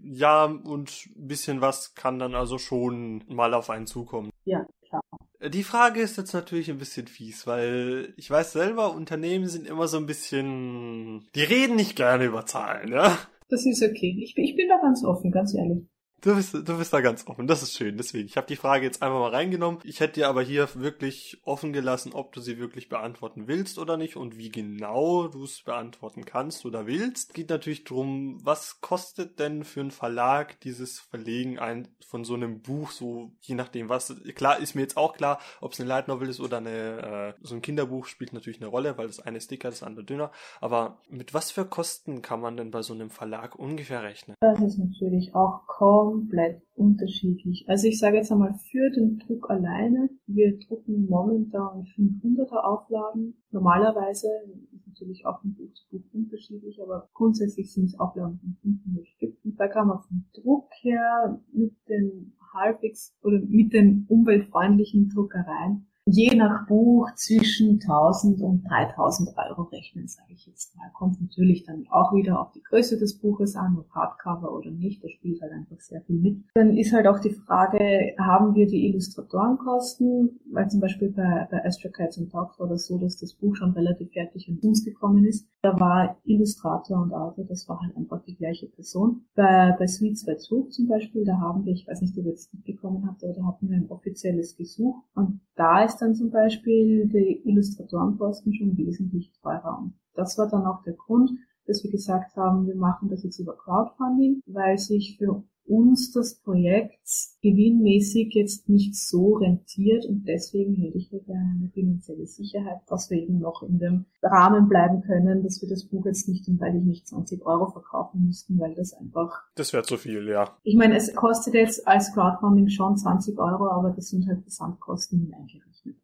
ja, 0.03 0.45
und 0.45 1.07
ein 1.15 1.27
bisschen 1.27 1.61
was 1.61 1.95
kann 1.95 2.19
dann 2.19 2.35
also 2.35 2.57
schon 2.57 3.23
mal 3.27 3.53
auf 3.53 3.69
einen 3.69 3.87
zukommen. 3.87 4.31
Ja, 4.45 4.65
klar. 4.87 5.01
Die 5.43 5.63
Frage 5.63 6.01
ist 6.01 6.17
jetzt 6.17 6.33
natürlich 6.33 6.69
ein 6.69 6.77
bisschen 6.77 7.07
fies, 7.07 7.45
weil 7.45 8.13
ich 8.17 8.29
weiß 8.29 8.53
selber, 8.53 8.93
Unternehmen 8.93 9.47
sind 9.47 9.67
immer 9.67 9.87
so 9.87 9.97
ein 9.97 10.05
bisschen, 10.05 11.27
die 11.35 11.43
reden 11.43 11.75
nicht 11.75 11.95
gerne 11.95 12.25
über 12.25 12.45
Zahlen, 12.45 12.91
ja? 12.91 13.17
Das 13.49 13.65
ist 13.65 13.83
okay. 13.83 14.17
Ich, 14.23 14.35
ich 14.37 14.55
bin 14.55 14.69
da 14.69 14.79
ganz 14.81 15.03
offen, 15.03 15.31
ganz 15.31 15.53
ehrlich. 15.53 15.85
Du 16.25 16.33
bist, 16.33 16.55
du 16.55 16.77
bist 16.79 16.91
da 16.91 17.01
ganz 17.01 17.27
offen. 17.27 17.45
Das 17.45 17.61
ist 17.61 17.77
schön. 17.77 17.97
Deswegen, 17.97 18.25
ich 18.25 18.35
habe 18.35 18.47
die 18.47 18.55
Frage 18.55 18.83
jetzt 18.83 19.03
einfach 19.03 19.19
mal 19.19 19.29
reingenommen. 19.29 19.79
Ich 19.83 19.99
hätte 19.99 20.13
dir 20.13 20.27
aber 20.27 20.41
hier 20.41 20.67
wirklich 20.73 21.39
offen 21.43 21.71
gelassen, 21.71 22.13
ob 22.13 22.33
du 22.33 22.41
sie 22.41 22.57
wirklich 22.57 22.89
beantworten 22.89 23.47
willst 23.47 23.77
oder 23.77 23.95
nicht 23.95 24.15
und 24.17 24.35
wie 24.35 24.49
genau 24.49 25.27
du 25.27 25.43
es 25.43 25.61
beantworten 25.61 26.25
kannst 26.25 26.65
oder 26.65 26.87
willst. 26.87 27.35
Geht 27.35 27.51
natürlich 27.51 27.83
drum, 27.83 28.39
was 28.43 28.81
kostet 28.81 29.37
denn 29.37 29.63
für 29.63 29.81
einen 29.81 29.91
Verlag 29.91 30.59
dieses 30.61 30.99
Verlegen 30.99 31.59
ein 31.59 31.89
von 32.07 32.23
so 32.23 32.33
einem 32.33 32.61
Buch, 32.61 32.89
so 32.89 33.31
je 33.41 33.53
nachdem 33.53 33.89
was. 33.89 34.15
Klar 34.33 34.57
ist 34.57 34.73
mir 34.73 34.81
jetzt 34.81 34.97
auch 34.97 35.13
klar, 35.13 35.39
ob 35.61 35.73
es 35.73 35.79
eine 35.79 35.89
Light 35.89 36.07
Novel 36.07 36.29
ist 36.29 36.39
oder 36.39 36.57
eine 36.57 37.35
äh, 37.37 37.43
so 37.43 37.53
ein 37.53 37.61
Kinderbuch 37.61 38.07
spielt 38.07 38.33
natürlich 38.33 38.61
eine 38.61 38.69
Rolle, 38.69 38.97
weil 38.97 39.05
das 39.05 39.19
eine 39.19 39.37
ist 39.37 39.51
dicker, 39.51 39.69
das 39.69 39.83
andere 39.83 40.05
dünner. 40.05 40.31
Aber 40.59 40.97
mit 41.07 41.35
was 41.35 41.51
für 41.51 41.65
Kosten 41.65 42.23
kann 42.23 42.41
man 42.41 42.57
denn 42.57 42.71
bei 42.71 42.81
so 42.81 42.95
einem 42.95 43.11
Verlag 43.11 43.55
ungefähr 43.55 44.01
rechnen? 44.01 44.35
Das 44.39 44.59
ist 44.59 44.79
natürlich 44.79 45.35
auch 45.35 45.67
kaum 45.67 46.14
komplett 46.15 46.61
unterschiedlich. 46.75 47.65
Also 47.67 47.87
ich 47.87 47.99
sage 47.99 48.17
jetzt 48.17 48.31
einmal 48.31 48.53
für 48.53 48.89
den 48.91 49.19
Druck 49.19 49.49
alleine, 49.49 50.09
wir 50.27 50.57
drucken 50.59 51.07
momentan 51.07 51.83
500er 51.83 52.63
Auflagen. 52.63 53.35
Normalerweise 53.51 54.27
ist 54.73 54.87
natürlich 54.87 55.25
auch 55.25 55.41
von 55.41 55.53
Buch 55.53 55.73
zu 55.73 55.83
Buch 55.91 56.03
unterschiedlich, 56.13 56.81
aber 56.81 57.09
grundsätzlich 57.13 57.73
sind 57.73 57.85
es 57.85 57.99
Auflagen 57.99 58.39
von 58.39 58.55
500 58.61 59.07
Stück. 59.07 59.37
Und 59.43 59.59
da 59.59 59.67
kann 59.67 59.87
man 59.87 60.01
vom 60.01 60.25
Druck 60.33 60.69
her 60.81 61.41
mit 61.51 61.73
den 61.89 62.33
halbwegs 62.53 63.13
oder 63.21 63.39
mit 63.39 63.73
den 63.73 64.05
umweltfreundlichen 64.07 65.09
Druckereien 65.09 65.87
je 66.05 66.35
nach 66.35 66.67
Buch 66.67 67.09
zwischen 67.15 67.79
1000 67.81 68.41
und 68.41 68.63
3000 68.69 69.29
Euro 69.37 69.63
rechnen, 69.63 70.07
sage 70.07 70.33
ich 70.33 70.45
jetzt 70.45 70.75
mal. 70.77 70.89
Kommt 70.93 71.19
natürlich 71.19 71.63
dann 71.63 71.87
auch 71.89 72.13
wieder 72.13 72.39
auf 72.39 72.51
die 72.51 72.61
Größe 72.61 72.97
des 72.99 73.17
Buches 73.17 73.55
an, 73.55 73.77
ob 73.79 73.89
Hardcover 73.89 74.53
oder 74.53 74.69
nicht. 74.69 75.03
Da 75.03 75.09
spielt 75.09 75.41
halt 75.41 75.51
einfach 75.51 75.79
sehr 75.79 76.01
viel 76.01 76.19
mit. 76.19 76.43
Dann 76.53 76.77
ist 76.77 76.93
halt 76.93 77.07
auch 77.07 77.19
die 77.19 77.31
Frage, 77.31 78.13
haben 78.19 78.53
wir 78.53 78.67
die 78.67 78.87
Illustratorenkosten? 78.87 80.39
Weil 80.51 80.69
zum 80.69 80.79
Beispiel 80.79 81.09
bei, 81.09 81.47
bei 81.49 81.65
Astro 81.65 81.89
Cats 81.89 82.19
and 82.19 82.31
Dogs 82.33 82.59
war 82.59 82.67
das 82.67 82.85
so, 82.85 82.99
dass 82.99 83.17
das 83.17 83.33
Buch 83.33 83.55
schon 83.55 83.71
relativ 83.71 84.11
fertig 84.11 84.47
in 84.47 84.59
uns 84.59 84.85
gekommen 84.85 85.25
ist. 85.25 85.47
Da 85.63 85.79
war 85.79 86.17
Illustrator 86.25 87.01
und 87.01 87.13
Autor, 87.13 87.45
das 87.45 87.67
war 87.67 87.81
halt 87.81 87.97
einfach 87.97 88.21
die 88.23 88.35
gleiche 88.35 88.67
Person. 88.67 89.25
Bei, 89.33 89.75
bei 89.79 89.87
Sweet 89.87 90.19
Sweat 90.19 90.39
Zug 90.39 90.71
zum 90.71 90.87
Beispiel, 90.87 91.25
da 91.25 91.39
haben 91.39 91.65
wir, 91.65 91.73
ich 91.73 91.87
weiß 91.87 92.01
nicht, 92.01 92.15
ob 92.17 92.25
ihr 92.25 92.31
das 92.31 92.49
mitbekommen 92.53 93.07
habt, 93.07 93.23
aber 93.23 93.33
da 93.33 93.43
hatten 93.47 93.69
wir 93.69 93.77
ein 93.77 93.89
offizielles 93.89 94.55
Gesuch 94.55 95.03
und 95.15 95.41
da 95.55 95.83
ist 95.83 95.94
dann 95.97 96.15
zum 96.15 96.31
Beispiel 96.31 97.07
die 97.07 97.41
Illustratorenposten 97.45 98.53
schon 98.53 98.77
wesentlich 98.77 99.31
teurer. 99.41 99.79
Und 99.79 99.93
das 100.13 100.37
war 100.37 100.49
dann 100.49 100.65
auch 100.65 100.83
der 100.83 100.93
Grund, 100.93 101.31
dass 101.67 101.83
wir 101.83 101.91
gesagt 101.91 102.35
haben, 102.35 102.67
wir 102.67 102.75
machen 102.75 103.09
das 103.09 103.23
jetzt 103.23 103.39
über 103.39 103.55
Crowdfunding, 103.57 104.41
weil 104.45 104.77
sich 104.77 105.17
für 105.17 105.43
uns 105.67 106.11
das 106.11 106.35
Projekt 106.35 106.99
gewinnmäßig 107.41 108.33
jetzt 108.33 108.69
nicht 108.69 108.95
so 108.95 109.35
rentiert 109.35 110.05
und 110.05 110.25
deswegen 110.27 110.75
hätte 110.75 110.97
ich 110.97 111.09
da 111.09 111.17
gerne 111.17 111.55
eine 111.59 111.69
finanzielle 111.69 112.27
Sicherheit, 112.27 112.81
dass 112.87 113.09
wir 113.09 113.17
eben 113.17 113.39
noch 113.39 113.63
in 113.63 113.79
dem 113.79 114.05
Rahmen 114.21 114.69
bleiben 114.69 115.01
können, 115.01 115.43
dass 115.43 115.61
wir 115.61 115.69
das 115.69 115.85
Buch 115.85 116.05
jetzt 116.05 116.27
nicht, 116.29 116.47
weil 116.59 116.75
ich 116.75 116.83
nicht 116.83 117.07
20 117.07 117.45
Euro 117.45 117.67
verkaufen 117.67 118.25
müssten, 118.25 118.59
weil 118.59 118.75
das 118.75 118.93
einfach... 118.93 119.43
Das 119.55 119.73
wäre 119.73 119.83
zu 119.83 119.97
viel, 119.97 120.27
ja. 120.27 120.55
Ich 120.63 120.75
meine, 120.75 120.95
es 120.95 121.13
kostet 121.15 121.55
jetzt 121.55 121.87
als 121.87 122.13
Crowdfunding 122.13 122.69
schon 122.69 122.97
20 122.97 123.37
Euro, 123.39 123.69
aber 123.69 123.91
das 123.91 124.09
sind 124.09 124.27
halt 124.27 124.43
Gesamtkosten 124.45 125.19
hineingerechnet. 125.19 125.95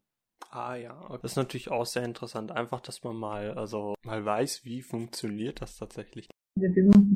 Ah 0.50 0.74
ja, 0.74 1.08
das 1.22 1.32
ist 1.32 1.36
natürlich 1.36 1.70
auch 1.70 1.86
sehr 1.86 2.04
interessant. 2.04 2.52
Einfach, 2.52 2.80
dass 2.80 3.02
man 3.02 3.16
mal, 3.16 3.52
also 3.52 3.94
mal 4.04 4.22
weiß, 4.22 4.64
wie 4.64 4.82
funktioniert 4.82 5.62
das 5.62 5.78
tatsächlich. 5.78 6.28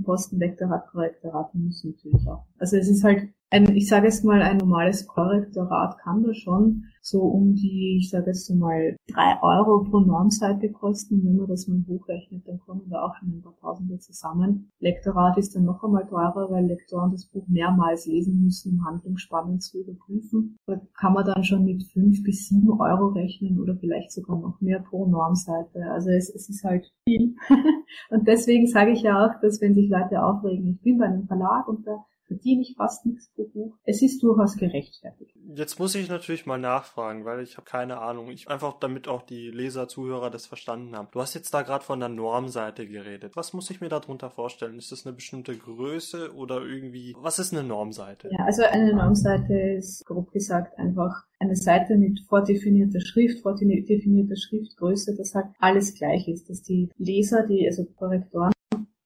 Der 0.07 0.13
berühmten 0.13 0.59
Postenvektorat, 0.59 0.87
Korrektorat 0.89 1.55
müssen 1.55 1.95
natürlich 1.97 2.29
auch. 2.29 2.47
Also 2.59 2.77
es 2.77 2.89
ist 2.89 3.05
halt 3.05 3.29
ein, 3.51 3.77
ich 3.77 3.89
sage 3.89 4.07
jetzt 4.07 4.25
mal, 4.25 4.43
ein 4.43 4.57
normales 4.57 5.07
Korrektorat 5.07 5.99
kann 5.99 6.23
da 6.25 6.35
schon 6.35 6.85
so 7.01 7.21
um 7.23 7.55
die, 7.55 7.99
ich 8.01 8.11
sage 8.11 8.27
jetzt 8.27 8.51
mal, 8.51 8.97
drei 9.07 9.41
Euro 9.41 9.85
pro 9.85 10.01
Normseite 10.01 10.73
kosten. 10.73 11.25
wenn 11.25 11.37
man 11.37 11.47
das 11.47 11.69
mal 11.69 11.85
hochrechnet, 11.87 12.47
dann 12.49 12.59
kommen 12.59 12.89
da 12.91 13.05
auch 13.05 13.15
schon 13.17 13.29
ein 13.29 13.43
paar 13.43 13.57
Tausende 13.61 13.99
zusammen. 14.01 14.73
Lektorat 14.81 15.39
ist 15.39 15.55
dann 15.55 15.65
noch 15.65 15.85
einmal 15.85 16.07
teurer, 16.09 16.51
weil 16.51 16.67
Lektoren 16.67 17.13
das 17.13 17.27
Buch 17.27 17.47
mehrmals 17.47 18.07
lesen 18.07 18.43
müssen, 18.43 18.73
um 18.73 18.85
Handlungsspannen 18.85 19.61
zu 19.61 19.79
überprüfen. 19.79 20.59
Da 20.67 20.81
kann 20.99 21.13
man 21.13 21.25
dann 21.25 21.45
schon 21.45 21.65
mit 21.65 21.85
fünf 21.85 22.25
bis 22.25 22.49
sieben 22.49 22.73
Euro 22.81 23.09
rechnen 23.09 23.61
oder 23.61 23.77
vielleicht 23.77 24.11
sogar 24.11 24.41
noch 24.41 24.61
mehr 24.61 24.81
pro 24.81 25.07
Normseite. 25.07 25.89
Also 25.93 26.11
es, 26.11 26.29
es 26.29 26.49
ist 26.49 26.65
halt 26.65 26.93
viel. 27.05 27.37
und 28.11 28.27
deswegen 28.27 28.67
sage 28.67 28.91
ich 28.91 29.03
ja 29.03 29.25
auch, 29.25 29.41
dass 29.41 29.61
wenn 29.61 29.75
sich 29.75 29.89
Leute 29.89 30.25
aufregen, 30.25 30.67
ich 30.67 30.81
bin 30.81 30.99
bei 30.99 31.07
einem 31.07 31.29
Verlag 31.29 31.69
und 31.69 31.87
da 31.87 32.05
verdiene 32.27 32.63
ich 32.63 32.75
fast 32.77 33.07
nichts 33.07 33.29
pro 33.35 33.45
Buch. 33.45 33.77
Es 33.85 34.03
ist 34.03 34.23
durchaus 34.23 34.57
gerechtfertigt. 34.57 35.35
Jetzt 35.55 35.79
muss 35.79 35.95
ich 35.95 36.09
natürlich 36.09 36.47
mal 36.47 36.59
nachfragen, 36.59 37.25
weil 37.25 37.41
ich 37.43 37.57
habe 37.57 37.65
keine 37.65 37.99
Ahnung. 37.99 38.31
Ich 38.31 38.49
einfach 38.49 38.79
damit 38.79 39.09
auch 39.09 39.23
die 39.23 39.51
Leser, 39.51 39.89
Zuhörer 39.89 40.31
das 40.31 40.47
verstanden 40.47 40.97
haben. 40.97 41.09
Du 41.13 41.21
hast 41.21 41.35
jetzt 41.35 41.53
da 41.55 41.63
gerade 41.63 41.85
von 41.85 42.01
der 42.01 42.09
Normseite 42.09 42.87
geredet. 42.87 43.37
Was 43.37 43.53
muss 43.53 43.71
ich 43.71 43.81
mir 43.81 43.89
darunter 43.89 44.31
vorstellen? 44.31 44.79
Ist 44.79 44.93
das 44.93 45.07
eine 45.07 45.15
bestimmte 45.15 45.57
Größe 45.57 46.35
oder 46.35 46.63
irgendwie? 46.63 47.15
Was 47.19 47.39
ist 47.39 47.53
eine 47.53 47.63
Normseite? 47.63 48.29
Ja, 48.31 48.45
also 48.45 48.63
eine 48.65 48.95
Normseite 48.95 49.55
ist 49.55 50.05
grob 50.05 50.31
gesagt 50.33 50.79
einfach 50.79 51.25
eine 51.39 51.57
Seite 51.57 51.97
mit 51.97 52.21
vordefinierter 52.29 53.01
Schrift, 53.01 53.41
vordefinierter 53.41 54.37
Schriftgröße, 54.37 55.15
dass 55.17 55.35
halt 55.35 55.47
alles 55.59 55.95
gleich 55.95 56.29
ist, 56.29 56.49
dass 56.49 56.63
die 56.63 56.89
Leser, 56.97 57.47
die 57.47 57.67
also 57.67 57.85
Korrektoren 57.97 58.53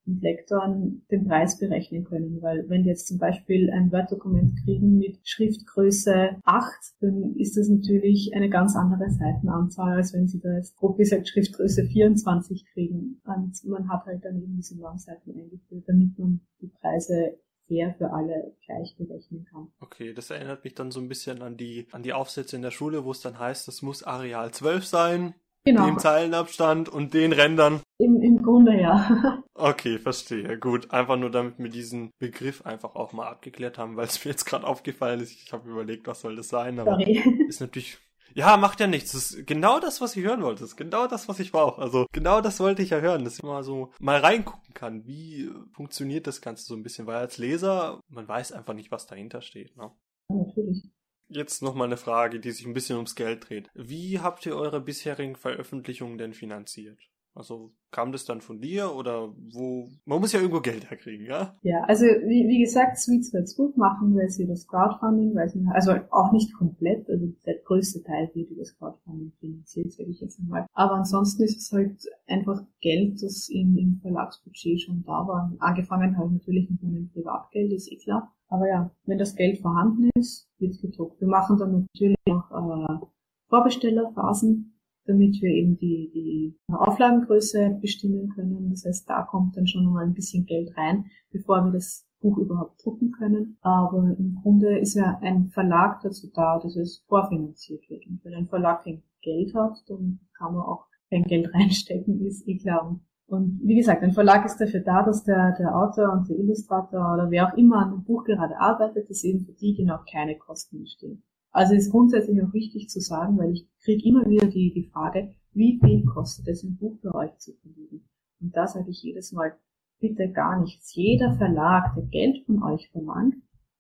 und 0.07 0.23
Lektoren 0.23 1.07
den 1.11 1.27
Preis 1.27 1.59
berechnen 1.59 2.05
können, 2.05 2.41
weil 2.43 2.69
wenn 2.69 2.83
die 2.83 2.89
jetzt 2.89 3.07
zum 3.07 3.19
Beispiel 3.19 3.71
ein 3.71 3.93
Word-Dokument 3.93 4.53
kriegen 4.65 4.99
mit 4.99 5.19
Schriftgröße 5.25 6.37
8, 6.45 6.73
dann 7.01 7.35
ist 7.37 7.57
das 7.57 7.69
natürlich 7.69 8.33
eine 8.35 8.49
ganz 8.49 8.77
andere 8.77 9.11
Seitenanzahl, 9.11 9.97
als 9.97 10.15
wenn 10.15 10.27
sie 10.27 10.41
da 10.41 10.53
jetzt 10.57 10.77
grob 10.77 10.97
gesagt 10.97 11.29
Schriftgröße 11.29 11.85
24 11.85 12.67
kriegen. 12.73 13.21
Und 13.25 13.65
man 13.65 13.89
hat 13.89 14.07
halt 14.07 14.25
dann 14.25 14.43
eben 14.43 14.57
diese 14.57 14.79
Normseiten 14.79 15.35
eingeführt, 15.35 15.85
damit 15.87 16.19
man 16.19 16.41
die 16.61 16.69
Preise 16.81 17.39
für 17.71 18.11
alle 18.13 18.53
gleich 18.67 18.97
berechnen 18.99 19.45
kann. 19.45 19.69
Okay, 19.79 20.13
das 20.13 20.31
erinnert 20.31 20.65
mich 20.65 20.75
dann 20.75 20.91
so 20.91 20.99
ein 20.99 21.07
bisschen 21.07 21.41
an 21.41 21.57
die, 21.57 21.87
an 21.93 22.03
die 22.03 22.13
Aufsätze 22.13 22.57
in 22.57 22.63
der 22.63 22.73
Schule, 22.73 23.05
wo 23.05 23.13
es 23.13 23.21
dann 23.21 23.39
heißt, 23.39 23.69
das 23.69 23.81
muss 23.81 24.03
Areal 24.03 24.51
12 24.51 24.85
sein 24.85 25.35
Genau. 25.65 25.87
Dem 25.87 25.99
Zeilenabstand 25.99 26.89
und 26.89 27.13
den 27.13 27.33
Rändern. 27.33 27.81
Im, 27.99 28.23
Im 28.23 28.43
Grunde 28.43 28.81
ja. 28.81 29.43
okay, 29.55 29.99
verstehe. 29.99 30.59
Gut, 30.59 30.91
einfach 30.91 31.17
nur 31.17 31.31
damit 31.31 31.59
wir 31.59 31.69
diesen 31.69 32.11
Begriff 32.19 32.65
einfach 32.65 32.95
auch 32.95 33.13
mal 33.13 33.29
abgeklärt 33.29 33.77
haben, 33.77 33.97
weil 33.97 34.07
es 34.07 34.25
mir 34.25 34.31
jetzt 34.31 34.47
gerade 34.47 34.67
aufgefallen 34.67 35.21
ist. 35.21 35.33
Ich 35.33 35.53
habe 35.53 35.69
überlegt, 35.71 36.07
was 36.07 36.23
soll 36.23 36.37
das 36.37 36.49
sein, 36.49 36.79
aber 36.79 36.93
Sorry. 36.93 37.23
ist 37.49 37.61
natürlich 37.61 37.99
ja, 38.35 38.57
macht 38.57 38.81
ja 38.81 38.87
nichts. 38.87 39.13
Das 39.13 39.33
ist 39.33 39.47
genau 39.47 39.81
das, 39.81 40.01
was 40.01 40.17
ich 40.17 40.25
hören 40.25 40.43
wollte. 40.43 40.61
Das 40.61 40.71
ist 40.71 40.77
genau 40.77 41.07
das, 41.07 41.29
was 41.29 41.41
ich 41.41 41.53
brauche. 41.53 41.81
Also 41.81 42.07
genau 42.13 42.41
das 42.41 42.61
wollte 42.61 42.83
ich 42.83 42.91
ja 42.91 43.01
hören, 43.01 43.25
dass 43.25 43.39
ich 43.39 43.43
mal 43.43 43.65
so 43.65 43.91
mal 43.99 44.21
reingucken 44.21 44.73
kann, 44.75 45.07
wie 45.07 45.51
funktioniert 45.73 46.27
das 46.27 46.41
Ganze 46.41 46.65
so 46.65 46.75
ein 46.75 46.83
bisschen. 46.83 47.07
Weil 47.07 47.17
als 47.17 47.39
Leser, 47.39 48.01
man 48.09 48.29
weiß 48.29 48.53
einfach 48.53 48.75
nicht, 48.75 48.91
was 48.91 49.07
dahinter 49.07 49.43
steht. 49.43 49.77
Ne? 49.77 49.91
Ja, 50.31 50.37
natürlich. 50.37 50.91
Jetzt 51.33 51.63
nochmal 51.63 51.87
eine 51.87 51.97
Frage, 51.97 52.41
die 52.41 52.51
sich 52.51 52.67
ein 52.67 52.73
bisschen 52.73 52.97
ums 52.97 53.15
Geld 53.15 53.49
dreht. 53.49 53.71
Wie 53.73 54.19
habt 54.19 54.45
ihr 54.47 54.57
eure 54.57 54.81
bisherigen 54.81 55.37
Veröffentlichungen 55.37 56.19
denn 56.19 56.35
finanziert? 56.35 56.99
Also 57.35 57.73
kam 57.91 58.13
das 58.13 58.25
dann 58.25 58.41
von 58.41 58.61
dir 58.61 58.95
oder 58.95 59.33
wo? 59.53 59.89
Man 60.05 60.21
muss 60.21 60.33
ja 60.33 60.41
irgendwo 60.41 60.61
Geld 60.61 60.91
herkriegen, 60.91 61.27
ja? 61.27 61.57
Ja, 61.63 61.83
also 61.85 62.05
wie, 62.05 62.49
wie 62.49 62.61
gesagt, 62.61 62.99
Sweets 62.99 63.33
wird's 63.33 63.57
gut 63.57 63.77
machen, 63.77 64.15
weil 64.17 64.29
sie 64.29 64.47
das 64.47 64.67
Crowdfunding, 64.67 65.35
weil 65.35 65.49
sie, 65.49 65.65
also 65.73 65.93
auch 66.11 66.33
nicht 66.33 66.53
komplett, 66.55 67.09
also 67.09 67.27
der 67.47 67.59
größte 67.65 68.03
Teil 68.03 68.31
wird 68.35 68.51
über 68.51 68.61
das 68.61 68.77
Crowdfunding 68.77 69.33
finanziert, 69.39 69.93
sage 69.93 70.11
ich 70.11 70.21
jetzt 70.21 70.41
einmal. 70.41 70.67
Aber 70.73 70.95
ansonsten 70.95 71.45
ist 71.45 71.57
es 71.57 71.73
halt 71.73 72.01
einfach 72.27 72.63
Geld, 72.81 73.23
das 73.23 73.49
im, 73.49 73.77
im 73.77 74.01
Verlagsbudget 74.03 74.81
schon 74.81 75.03
da 75.05 75.27
war. 75.27 75.53
Angefangen 75.61 76.17
habe 76.17 76.29
ich 76.29 76.41
natürlich 76.41 76.71
mit 76.71 76.83
meinem 76.83 77.11
Privatgeld, 77.11 77.73
ist 77.73 77.91
eh 77.91 77.97
klar. 77.97 78.33
Aber 78.49 78.69
ja, 78.69 78.91
wenn 79.07 79.19
das 79.19 79.37
Geld 79.37 79.61
vorhanden 79.61 80.11
ist, 80.17 80.49
wird 80.59 80.81
gedruckt. 80.81 81.21
Wir 81.21 81.29
machen 81.29 81.57
dann 81.57 81.87
natürlich 81.95 82.17
auch 82.27 82.51
äh, 82.51 83.07
Vorbestellerphasen, 83.49 84.70
damit 85.07 85.41
wir 85.41 85.51
eben 85.51 85.77
die, 85.77 86.11
die 86.15 86.59
Auflagengröße 86.73 87.79
bestimmen 87.81 88.29
können. 88.35 88.71
Das 88.71 88.85
heißt, 88.85 89.09
da 89.09 89.23
kommt 89.23 89.57
dann 89.57 89.67
schon 89.67 89.87
mal 89.87 90.05
ein 90.05 90.15
bisschen 90.15 90.47
Geld 90.47 90.77
rein, 90.77 91.07
bevor 91.31 91.65
wir 91.65 91.73
das 91.73 92.07
Buch 92.21 92.39
überhaupt 92.39 92.85
drucken 92.85 93.13
können. 93.13 93.57
Aber 93.63 94.15
im 94.19 94.39
Grunde 94.43 94.79
ist 94.79 94.95
ja 94.95 95.19
ein 95.23 95.49
Verlag 95.49 96.01
dazu 96.03 96.29
da, 96.35 96.59
dass 96.59 96.77
es 96.77 97.05
vorfinanziert 97.09 97.89
wird. 97.89 98.07
Und 98.07 98.21
wenn 98.25 98.35
ein 98.35 98.47
Verlag 98.47 98.85
kein 98.85 99.03
Geld 99.23 99.55
hat, 99.55 99.79
dann 99.89 100.21
kann 100.37 100.55
man 100.55 100.63
auch 100.63 100.87
kein 101.09 101.25
Geld 101.25 101.49
reinstecken, 101.55 102.21
ist 102.25 102.47
eh 102.47 102.59
klar. 102.59 103.01
Und 103.27 103.61
wie 103.63 103.77
gesagt, 103.77 104.03
ein 104.03 104.11
Verlag 104.11 104.45
ist 104.45 104.61
dafür 104.61 104.81
da, 104.81 105.05
dass 105.05 105.23
der, 105.23 105.55
der 105.57 105.77
Autor 105.77 106.13
und 106.13 106.29
der 106.29 106.37
Illustrator 106.37 107.15
oder 107.15 107.31
wer 107.31 107.47
auch 107.47 107.57
immer 107.57 107.77
an 107.77 107.93
dem 107.93 108.03
Buch 108.03 108.25
gerade 108.25 108.59
arbeitet, 108.59 109.09
dass 109.09 109.23
eben 109.23 109.45
für 109.45 109.53
die 109.53 109.75
genau 109.77 109.99
keine 110.11 110.37
Kosten 110.37 110.79
entstehen. 110.79 111.23
Also 111.53 111.75
ist 111.75 111.91
grundsätzlich 111.91 112.41
auch 112.43 112.53
wichtig 112.53 112.89
zu 112.89 113.01
sagen, 113.01 113.37
weil 113.39 113.53
ich 113.53 113.69
kriege 113.83 114.07
immer 114.07 114.29
wieder 114.29 114.47
die, 114.47 114.73
die 114.73 114.89
Frage, 114.93 115.35
wie 115.53 115.81
viel 115.83 116.05
kostet 116.05 116.47
es, 116.49 116.63
ein 116.63 116.77
Buch 116.77 116.97
für 117.01 117.15
euch 117.15 117.37
zu 117.39 117.53
verlegen? 117.55 118.09
Und 118.41 118.57
da 118.57 118.67
sage 118.67 118.91
ich 118.91 119.03
jedes 119.03 119.33
Mal, 119.33 119.57
bitte 119.99 120.31
gar 120.31 120.61
nichts. 120.61 120.95
Jeder 120.95 121.35
Verlag, 121.35 121.95
der 121.95 122.05
Geld 122.05 122.45
von 122.47 122.63
euch 122.63 122.89
verlangt, 122.91 123.35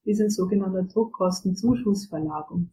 ist 0.04 0.20
ein 0.20 0.30
sogenannter 0.30 0.82
Druckkostenzuschussverlag. 0.82 2.50
Und 2.50 2.70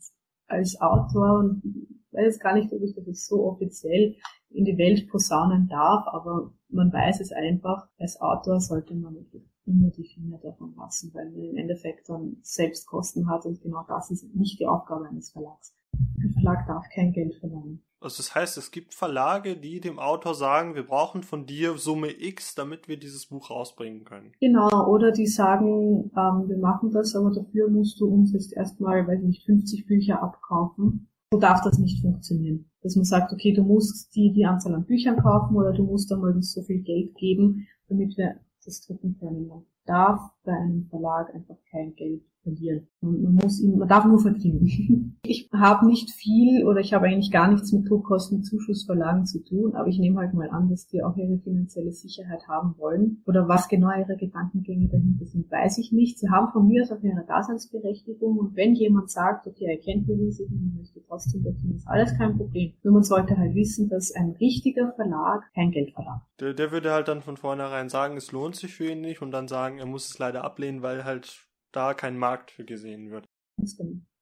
als 0.48 0.80
Autor, 0.82 1.40
und 1.40 1.62
ich 1.64 2.14
weiß 2.14 2.40
gar 2.40 2.56
nicht, 2.56 2.72
ob 2.74 2.82
ich 2.82 2.96
das 2.96 3.06
jetzt 3.06 3.28
so 3.28 3.46
offiziell 3.46 4.16
in 4.50 4.66
die 4.66 4.78
Welt 4.78 5.08
posaunen 5.10 5.68
darf, 5.68 6.08
aber 6.08 6.54
man 6.70 6.92
weiß 6.92 7.22
es 7.22 7.32
einfach, 7.32 7.88
als 8.00 8.20
Autor 8.20 8.60
sollte 8.60 8.96
man 8.96 9.16
immer 9.68 9.90
die 9.92 10.08
Finger 10.08 10.40
davon 10.40 10.74
lassen, 10.76 11.12
weil 11.14 11.30
man 11.32 11.44
im 11.44 11.58
Endeffekt 11.58 12.10
dann 12.10 12.38
selbst 12.42 12.88
Kosten 12.88 13.30
hat 13.30 13.46
und 13.46 13.62
genau 13.62 13.84
das 13.88 14.12
ist 14.12 14.34
nicht 14.34 14.60
die 14.60 14.68
Aufgabe 14.68 15.08
eines 15.08 15.32
Verlags. 15.32 15.76
Ein 15.94 16.34
Verlag 16.34 16.66
darf 16.68 16.86
kein 16.94 17.12
Geld 17.12 17.36
verlangen. 17.36 17.84
Also 18.00 18.18
das 18.18 18.36
heißt, 18.36 18.58
es 18.58 18.70
gibt 18.70 18.94
Verlage, 18.94 19.58
die 19.58 19.80
dem 19.80 19.98
Autor 19.98 20.36
sagen, 20.36 20.76
wir 20.76 20.86
brauchen 20.86 21.24
von 21.24 21.48
dir 21.48 21.78
Summe 21.78 22.12
X, 22.12 22.54
damit 22.54 22.88
wir 22.88 23.00
dieses 23.00 23.26
Buch 23.26 23.50
rausbringen 23.50 24.04
können. 24.04 24.34
Genau, 24.40 24.88
oder 24.88 25.12
die 25.12 25.26
sagen, 25.26 26.12
ähm, 26.16 26.48
wir 26.48 26.58
machen 26.60 26.92
das, 26.92 27.16
aber 27.16 27.32
dafür 27.32 27.70
musst 27.70 28.00
du 28.00 28.06
uns 28.06 28.34
jetzt 28.34 28.54
erstmal, 28.54 29.08
weiß 29.08 29.20
ich 29.22 29.28
nicht, 29.28 29.46
50 29.46 29.88
Bücher 29.88 30.22
abkaufen. 30.22 31.10
So 31.32 31.40
darf 31.40 31.62
das 31.62 31.80
nicht 31.80 32.02
funktionieren. 32.02 32.70
Dass 32.84 32.96
man 32.96 33.04
sagt, 33.04 33.34
okay, 33.34 33.52
du 33.54 33.64
musst 33.64 34.16
die, 34.16 34.32
die 34.32 34.46
Anzahl 34.46 34.76
an 34.76 34.86
Büchern 34.86 35.18
kaufen 35.18 35.56
oder 35.56 35.74
du 35.74 35.84
musst 35.84 36.12
einmal 36.14 36.40
so 36.42 36.62
viel 36.62 36.84
Geld 36.84 37.16
geben, 37.16 37.68
damit 37.90 38.16
wir 38.16 38.40
drucken 38.88 39.18
können. 39.20 39.48
Man 39.48 39.66
darf 39.86 40.22
bei 40.44 40.54
einem 40.54 40.88
Verlag 40.90 41.34
einfach 41.34 41.58
kein 41.72 41.96
Geld 41.96 42.24
verlieren. 42.48 42.88
Man 43.02 43.36
muss 43.36 43.62
ihn, 43.62 43.78
man 43.78 43.88
darf 43.88 44.06
nur 44.06 44.20
verdienen. 44.20 45.14
Ich 45.24 45.50
habe 45.52 45.88
nicht 45.88 46.10
viel 46.12 46.66
oder 46.66 46.80
ich 46.80 46.94
habe 46.94 47.08
eigentlich 47.08 47.32
gar 47.32 47.52
nichts 47.52 47.74
mit 47.74 47.90
Druckkostenzuschussverlagen 47.90 49.26
zu 49.26 49.44
tun, 49.44 49.76
aber 49.76 49.90
ich 49.90 50.00
nehme 50.00 50.20
halt 50.20 50.34
mal 50.34 50.50
an, 50.50 50.70
dass 50.70 50.88
die 50.88 51.04
auch 51.04 51.18
ihre 51.18 51.38
finanzielle 51.40 51.92
Sicherheit 51.92 52.48
haben 52.48 52.76
wollen. 52.78 53.24
Oder 53.26 53.46
was 53.50 53.68
genau 53.68 53.90
ihre 53.90 54.16
Gedankengänge 54.16 54.88
dahinter 54.88 55.26
sind, 55.26 55.52
weiß 55.52 55.80
ich 55.80 55.92
nicht. 55.92 56.18
Sie 56.18 56.30
haben 56.30 56.54
von 56.54 56.66
mir 56.66 56.84
aus 56.84 56.92
auch 56.94 57.04
ihre 57.04 57.26
Daseinsberechtigung 57.28 58.38
und 58.38 58.56
wenn 58.56 58.74
jemand 58.74 59.12
sagt, 59.12 59.48
okay, 59.48 59.66
er 59.66 59.78
kennt 59.78 60.08
die 60.08 60.14
Risiken 60.14 60.54
und 60.54 60.78
möchte 60.78 61.02
trotzdem 61.06 61.44
dorthin, 61.44 61.76
ist 61.76 61.88
alles 61.88 62.18
kein 62.18 62.38
Problem. 62.38 62.72
Nur 62.84 62.94
man 62.94 63.04
sollte 63.04 63.38
halt 63.38 63.54
wissen, 63.54 63.90
dass 63.90 64.14
ein 64.14 64.30
richtiger 64.40 64.94
Verlag 64.94 65.44
kein 65.54 65.72
Geld 65.72 65.92
verlangt. 65.92 66.22
Der, 66.40 66.54
der 66.54 66.72
würde 66.72 66.94
halt 66.94 67.10
dann 67.10 67.22
von 67.22 67.36
vornherein 67.36 67.90
sagen, 67.90 68.16
es 68.16 68.32
lohnt 68.32 68.56
sich 68.56 68.74
für 68.74 68.92
ihn 68.92 69.02
nicht 69.02 69.22
und 69.22 69.32
dann 69.32 69.50
sagen, 69.50 69.80
er 69.80 69.88
muss 69.88 70.10
es 70.10 70.20
leider 70.20 70.46
ablehnen, 70.46 70.82
weil 70.84 71.04
halt 71.04 71.47
da 71.78 71.94
kein 71.94 72.18
Markt 72.18 72.50
für 72.50 72.66
gesehen 72.66 73.12
wird. 73.12 73.30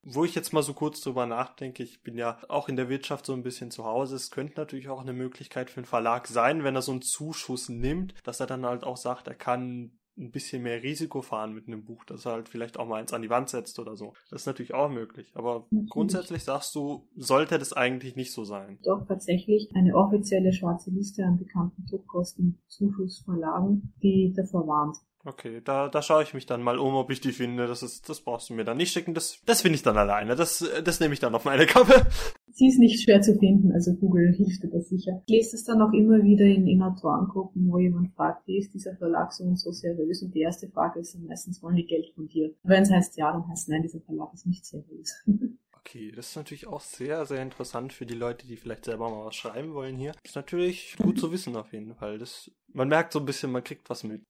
Wo 0.04 0.26
ich 0.26 0.36
jetzt 0.36 0.52
mal 0.52 0.62
so 0.62 0.74
kurz 0.74 1.02
drüber 1.02 1.26
nachdenke, 1.26 1.84
ich 1.84 2.04
bin 2.04 2.18
ja 2.18 2.38
auch 2.50 2.68
in 2.68 2.76
der 2.76 2.90
Wirtschaft 2.90 3.26
so 3.26 3.34
ein 3.34 3.44
bisschen 3.44 3.72
zu 3.72 3.86
Hause. 3.86 4.18
Es 4.18 4.30
könnte 4.30 4.60
natürlich 4.60 4.90
auch 4.90 5.02
eine 5.02 5.14
Möglichkeit 5.14 5.70
für 5.70 5.78
einen 5.78 5.86
Verlag 5.86 6.28
sein, 6.28 6.64
wenn 6.64 6.76
er 6.76 6.82
so 6.82 6.92
einen 6.92 7.02
Zuschuss 7.02 7.70
nimmt, 7.70 8.14
dass 8.24 8.42
er 8.42 8.46
dann 8.46 8.66
halt 8.66 8.84
auch 8.84 8.98
sagt, 8.98 9.28
er 9.28 9.36
kann 9.36 9.98
ein 10.18 10.32
bisschen 10.32 10.64
mehr 10.64 10.84
Risiko 10.84 11.22
fahren 11.22 11.54
mit 11.54 11.68
einem 11.68 11.84
Buch, 11.86 12.06
dass 12.06 12.26
er 12.26 12.34
halt 12.34 12.50
vielleicht 12.50 12.78
auch 12.78 12.88
mal 12.88 13.02
eins 13.02 13.14
an 13.14 13.22
die 13.22 13.30
Wand 13.30 13.50
setzt 13.50 13.80
oder 13.80 13.96
so. 13.96 14.14
Das 14.30 14.42
ist 14.42 14.48
natürlich 14.48 14.74
auch 14.74 14.90
möglich. 14.90 15.32
Aber 15.34 15.66
natürlich. 15.72 15.90
grundsätzlich 15.90 16.44
sagst 16.44 16.76
du, 16.76 17.08
sollte 17.16 17.58
das 17.58 17.74
eigentlich 17.74 18.16
nicht 18.16 18.32
so 18.32 18.44
sein. 18.44 18.80
Doch 18.84 19.06
tatsächlich 19.08 19.70
eine 19.76 19.96
offizielle 19.96 20.54
schwarze 20.54 20.92
Liste 20.92 21.24
an 21.24 21.38
bekannten 21.38 21.86
Druckkosten 21.86 22.60
Zuschussverlagen, 22.68 23.94
die 24.02 24.34
davor 24.36 24.68
warnt. 24.68 24.98
Okay, 25.26 25.60
da, 25.64 25.90
da 25.90 26.04
schaue 26.04 26.22
ich 26.22 26.36
mich 26.36 26.46
dann 26.46 26.62
mal 26.62 26.78
um, 26.78 26.94
ob 26.94 27.10
ich 27.10 27.20
die 27.20 27.32
finde. 27.32 27.66
Das 27.66 27.82
ist, 27.82 28.08
das 28.08 28.22
brauchst 28.22 28.50
du 28.50 28.54
mir 28.54 28.64
dann 28.64 28.78
nicht 28.78 28.94
schicken. 28.94 29.16
Das, 29.16 29.40
das 29.46 29.64
finde 29.64 29.78
ich 29.78 29.82
dann 29.82 29.98
alleine. 29.98 30.36
Das, 30.36 30.64
das 30.84 31.00
nehme 31.00 31.16
ich 31.16 31.20
dann 31.20 31.34
auf 31.34 31.46
meine 31.46 31.66
Kappe. 31.66 32.06
Sie 32.52 32.68
ist 32.68 32.80
nicht 32.80 33.04
schwer 33.04 33.22
zu 33.22 33.36
finden, 33.38 33.74
also 33.74 33.94
Google 33.96 34.32
hilft 34.34 34.64
dir 34.64 34.70
da 34.70 34.80
sicher. 34.80 35.22
Ich 35.26 35.34
lese 35.34 35.58
es 35.58 35.66
dann 35.66 35.82
auch 35.82 35.92
immer 35.92 36.24
wieder 36.24 36.46
in, 36.46 36.68
in 36.68 36.82
Autorengruppen, 36.82 37.70
wo 37.70 37.80
jemand 37.80 38.14
fragt, 38.14 38.48
wie 38.48 38.60
ist 38.60 38.74
dieser 38.74 38.96
Verlag 38.96 39.34
so 39.34 39.44
und 39.44 39.60
so 39.60 39.72
seriös? 39.72 40.22
Und 40.22 40.34
die 40.34 40.40
erste 40.40 40.70
Frage 40.70 41.02
ist 41.02 41.16
dann 41.16 41.26
meistens, 41.26 41.62
wollen 41.62 41.76
die 41.76 41.86
Geld 41.86 42.14
von 42.16 42.30
dir? 42.30 42.54
Wenn 42.64 42.84
es 42.84 42.92
heißt 42.92 43.18
ja, 43.18 43.34
dann 43.34 43.46
heißt 43.50 43.68
nein, 43.68 43.82
dieser 43.82 44.00
Verlag 44.00 44.34
ist 44.34 44.46
nicht 44.46 44.66
seriös. 44.66 45.24
Okay, 45.88 46.12
das 46.12 46.30
ist 46.30 46.36
natürlich 46.36 46.66
auch 46.66 46.82
sehr, 46.82 47.28
sehr 47.28 47.44
interessant 47.44 47.94
für 47.94 48.08
die 48.08 48.16
Leute, 48.16 48.48
die 48.48 48.58
vielleicht 48.58 48.86
selber 48.86 49.08
mal 49.08 49.28
was 49.28 49.36
schreiben 49.36 49.76
wollen 49.76 49.98
hier. 49.98 50.14
Das 50.14 50.32
ist 50.32 50.36
natürlich 50.36 50.96
gut 50.98 51.20
zu 51.20 51.32
wissen 51.32 51.56
auf 51.56 51.74
jeden 51.74 51.94
Fall. 51.94 52.18
Das, 52.18 52.50
man 52.74 52.88
merkt 52.88 53.14
so 53.14 53.20
ein 53.20 53.26
bisschen, 53.26 53.52
man 53.52 53.64
kriegt 53.64 53.88
was 53.88 54.04
mit. 54.04 54.24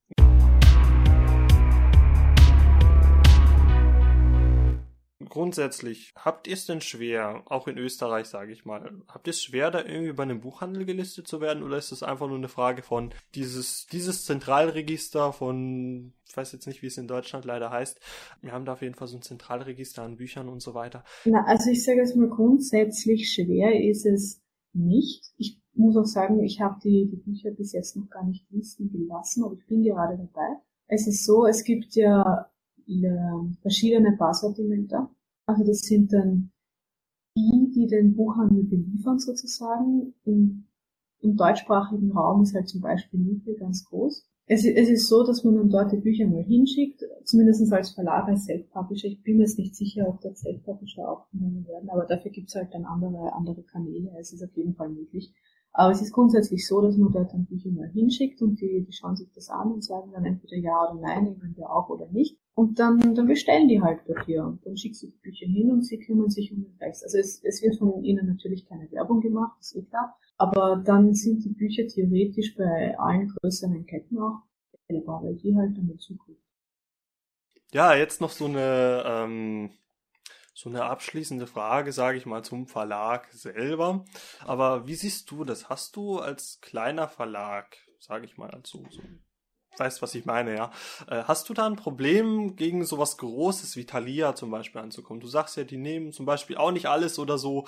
Grundsätzlich, 5.26 6.14
habt 6.16 6.48
ihr 6.48 6.54
es 6.54 6.66
denn 6.66 6.82
schwer, 6.82 7.44
auch 7.46 7.68
in 7.68 7.78
Österreich 7.78 8.28
sage 8.28 8.52
ich 8.52 8.66
mal, 8.66 9.02
habt 9.08 9.28
ihr 9.28 9.32
es 9.32 9.42
schwer, 9.42 9.72
da 9.72 9.84
irgendwie 9.84 10.14
bei 10.14 10.24
einem 10.24 10.42
Buchhandel 10.42 10.86
gelistet 10.86 11.28
zu 11.28 11.42
werden 11.42 11.64
oder 11.64 11.78
ist 11.78 11.92
es 11.92 12.04
einfach 12.04 12.28
nur 12.28 12.38
eine 12.38 12.48
Frage 12.48 12.82
von 12.82 13.14
dieses, 13.36 13.88
dieses 13.92 14.26
Zentralregister 14.26 15.34
von, 15.34 16.14
ich 16.28 16.36
weiß 16.36 16.52
jetzt 16.54 16.68
nicht, 16.68 16.82
wie 16.82 16.88
es 16.88 16.98
in 16.98 17.08
Deutschland 17.08 17.46
leider 17.46 17.70
heißt, 17.70 18.00
wir 18.42 18.52
haben 18.52 18.66
da 18.66 18.74
auf 18.74 18.82
jeden 18.82 18.96
Fall 18.96 19.08
so 19.08 19.18
ein 19.18 19.22
Zentralregister 19.22 20.04
an 20.04 20.18
Büchern 20.18 20.50
und 20.50 20.62
so 20.62 20.74
weiter. 20.74 21.04
Na, 21.26 21.46
also 21.46 21.70
ich 21.70 21.84
sage 21.84 22.00
jetzt 22.00 22.16
mal 22.16 22.30
grundsätzlich 22.30 23.32
schwer 23.32 23.84
ist 23.84 24.06
es 24.06 24.42
nicht. 24.74 25.24
Ich 25.38 25.60
muss 25.74 25.98
auch 25.98 26.06
sagen, 26.06 26.44
ich 26.44 26.62
habe 26.62 26.80
die, 26.84 27.10
die 27.10 27.18
Bücher 27.18 27.52
bis 27.52 27.74
jetzt 27.74 27.96
noch 27.96 28.10
gar 28.10 28.26
nicht 28.26 28.46
listen 28.50 28.92
gelassen, 28.92 29.44
aber 29.44 29.56
ich 29.56 29.66
bin 29.68 29.84
gerade 29.84 30.18
dabei. 30.18 30.48
Es 30.88 31.08
ist 31.08 31.26
so, 31.26 31.46
es 31.46 31.64
gibt 31.64 31.96
ja 31.96 32.50
verschiedene 33.62 34.16
Barsortimenter. 34.18 35.10
Also 35.48 35.64
das 35.64 35.80
sind 35.80 36.12
dann 36.14 36.52
die, 37.38 37.72
die 37.74 37.88
den 37.88 38.16
Buchhandel 38.16 38.64
beliefern 38.64 39.20
sozusagen. 39.20 40.14
Im, 40.24 40.66
im 41.20 41.36
deutschsprachigen 41.36 42.12
Raum 42.12 42.44
ist 42.44 42.56
halt 42.56 42.68
zum 42.70 42.82
Beispiel 42.82 43.20
Lidl 43.20 43.56
ganz 43.56 43.86
groß. 43.86 44.28
Es, 44.48 44.64
es, 44.64 44.90
ist 44.90 45.10
so, 45.10 45.24
dass 45.24 45.44
man 45.44 45.56
dann 45.56 45.70
dort 45.70 45.92
die 45.92 45.98
Bücher 45.98 46.28
mal 46.28 46.44
hinschickt, 46.44 47.02
zumindest 47.24 47.72
als 47.74 47.90
Verlag, 47.92 48.28
als 48.28 48.46
Self-Publisher. 48.46 49.08
Ich 49.08 49.24
bin 49.24 49.38
mir 49.38 49.44
jetzt 49.44 49.58
nicht 49.58 49.76
sicher, 49.76 50.08
ob 50.08 50.22
dort 50.22 50.38
Self-Publisher 50.38 51.10
aufgenommen 51.10 51.66
werden, 51.68 51.90
aber 51.90 52.06
dafür 52.06 52.30
gibt 52.30 52.50
es 52.50 52.56
halt 52.56 52.72
dann 52.72 52.86
andere, 52.86 53.34
andere 53.34 53.64
Kanäle. 53.64 54.12
Es 54.20 54.34
ist 54.34 54.44
auf 54.44 54.56
jeden 54.56 54.76
Fall 54.76 54.90
möglich. 54.90 55.34
Aber 55.74 55.92
es 55.92 56.02
ist 56.02 56.14
grundsätzlich 56.14 56.68
so, 56.68 56.80
dass 56.80 56.96
man 56.96 57.12
dort 57.12 57.34
dann 57.34 57.46
Bücher 57.46 57.72
mal 57.72 57.90
hinschickt 57.90 58.42
und 58.44 58.62
die, 58.62 58.86
die 58.88 58.94
schauen 58.94 59.16
sich 59.16 59.30
das 59.34 59.50
an 59.50 59.72
und 59.72 59.84
sagen 59.84 60.12
dann 60.14 60.26
entweder 60.26 60.58
ja 60.58 60.92
oder 60.92 61.02
nein, 61.02 61.24
nehmen 61.24 61.54
wir 61.58 61.70
auch 61.70 61.90
oder 61.90 62.08
nicht. 62.12 62.38
Und 62.56 62.80
dann, 62.80 63.14
dann 63.16 63.28
bestellen 63.28 63.68
die 63.68 63.82
halt 63.82 64.00
dafür. 64.08 64.46
Und 64.46 64.66
dann 64.66 64.78
schickst 64.78 65.04
du 65.04 65.08
die 65.08 65.18
Bücher 65.18 65.46
hin 65.46 65.72
und 65.72 65.84
sie 65.84 66.00
kümmern 66.00 66.30
sich 66.30 66.54
um 66.54 66.64
den 66.64 66.78
Rest. 66.80 67.04
Also 67.04 67.18
es, 67.18 67.44
es 67.44 67.62
wird 67.62 67.78
von 67.78 68.04
ihnen 68.04 68.26
natürlich 68.28 68.66
keine 68.66 68.90
Werbung 68.92 69.20
gemacht, 69.20 69.58
ist 69.60 69.76
eh 69.76 69.84
klar. 69.84 70.18
Aber 70.38 70.82
dann 70.86 71.14
sind 71.14 71.44
die 71.44 71.50
Bücher 71.50 71.86
theoretisch 71.88 72.56
bei 72.56 72.98
allen 72.98 73.28
größeren 73.28 73.86
Ketten 73.86 74.18
auch 74.20 74.42
selber, 74.88 75.22
weil 75.22 75.36
die 75.36 75.56
halt 75.56 75.78
damit 75.78 76.02
zugreifen. 76.02 76.42
Ja, 77.74 77.94
jetzt 77.94 78.22
noch 78.22 78.30
so 78.30 78.46
eine 78.46 79.04
ähm, 79.06 79.72
so 80.54 80.70
eine 80.70 80.86
abschließende 80.86 81.48
Frage, 81.48 81.92
sage 81.92 82.18
ich 82.18 82.26
mal, 82.26 82.42
zum 82.42 82.66
Verlag 82.68 83.28
selber. 83.34 84.06
Aber 84.46 84.88
wie 84.88 84.96
siehst 84.96 85.30
du 85.30 85.44
das? 85.44 85.68
Hast 85.68 85.98
du 85.98 86.20
als 86.20 86.62
kleiner 86.62 87.10
Verlag, 87.10 87.78
sage 88.00 88.26
ich 88.26 88.38
mal, 88.38 88.50
als 88.52 88.70
so, 88.70 88.86
so 88.90 89.02
weißt, 89.80 90.02
was 90.02 90.16
ich 90.16 90.26
meine, 90.26 90.56
ja. 90.56 90.72
Äh, 91.08 91.24
hast 91.24 91.50
du 91.50 91.54
da 91.54 91.66
ein 91.66 91.76
Problem, 91.76 92.56
gegen 92.56 92.84
sowas 92.86 93.18
Großes 93.18 93.76
wie 93.76 93.86
Thalia 93.86 94.36
zum 94.36 94.52
Beispiel 94.52 94.82
anzukommen? 94.82 95.20
Du 95.20 95.28
sagst 95.28 95.58
ja, 95.58 95.64
die 95.64 95.78
nehmen 95.78 96.12
zum 96.12 96.26
Beispiel 96.26 96.58
auch 96.58 96.72
nicht 96.72 96.88
alles 96.88 97.20
oder 97.20 97.38
so. 97.38 97.66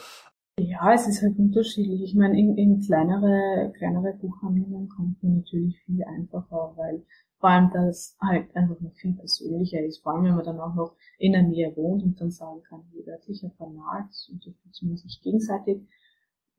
Ja, 0.59 0.91
es 0.93 1.07
ist 1.07 1.21
halt 1.21 1.37
unterschiedlich. 1.37 2.01
Ich 2.01 2.15
meine, 2.15 2.37
in, 2.39 2.57
in 2.57 2.81
kleinere, 2.81 3.71
kleinere 3.77 4.13
Buchhandlungen 4.13 4.89
kommt 4.89 5.21
man 5.21 5.37
natürlich 5.37 5.79
viel 5.85 6.03
einfacher, 6.03 6.73
weil 6.75 7.05
vor 7.39 7.49
allem 7.49 7.69
das 7.71 8.17
halt 8.19 8.55
einfach 8.55 8.79
noch 8.81 8.93
viel 8.95 9.13
persönlicher 9.13 9.81
ist. 9.81 9.99
Vor 10.01 10.13
allem, 10.13 10.23
wenn 10.23 10.35
man 10.35 10.45
dann 10.45 10.59
auch 10.59 10.73
noch 10.73 10.95
in 11.19 11.33
der 11.33 11.43
Nähe 11.43 11.75
wohnt 11.75 12.03
und 12.03 12.19
dann 12.19 12.31
sagen 12.31 12.63
kann, 12.63 12.81
wie 12.91 13.07
örtlicher 13.07 13.51
Verlag, 13.51 14.09
unterstützen 14.31 14.89
wir 14.89 14.97
sich 14.97 15.21
gegenseitig, 15.21 15.81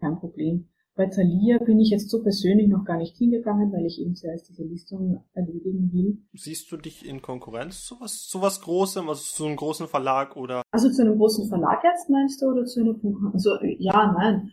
kein 0.00 0.16
Problem. 0.18 0.68
Bei 0.98 1.06
Thalia 1.06 1.58
bin 1.58 1.78
ich 1.78 1.90
jetzt 1.90 2.10
so 2.10 2.20
persönlich 2.20 2.66
noch 2.66 2.84
gar 2.84 2.96
nicht 2.96 3.16
hingegangen, 3.16 3.72
weil 3.72 3.86
ich 3.86 4.00
eben 4.00 4.16
zuerst 4.16 4.48
diese 4.48 4.64
Listung 4.64 5.22
erledigen 5.32 5.92
will. 5.92 6.18
Siehst 6.34 6.72
du 6.72 6.76
dich 6.76 7.06
in 7.06 7.22
Konkurrenz 7.22 7.84
zu 7.84 8.00
was, 8.00 8.26
zu 8.26 8.42
was 8.42 8.60
Großem, 8.62 9.08
also 9.08 9.22
zu 9.22 9.46
einem 9.46 9.54
großen 9.54 9.86
Verlag 9.86 10.34
oder? 10.34 10.62
Also 10.72 10.90
zu 10.90 11.02
einem 11.02 11.16
großen 11.16 11.48
Verlag 11.48 11.84
jetzt 11.84 12.10
meinst 12.10 12.42
du 12.42 12.46
oder 12.46 12.64
zu 12.64 12.80
einer 12.80 12.94
Buchhandlung? 12.94 13.32
Also 13.32 13.50
ja, 13.78 14.12
nein. 14.12 14.50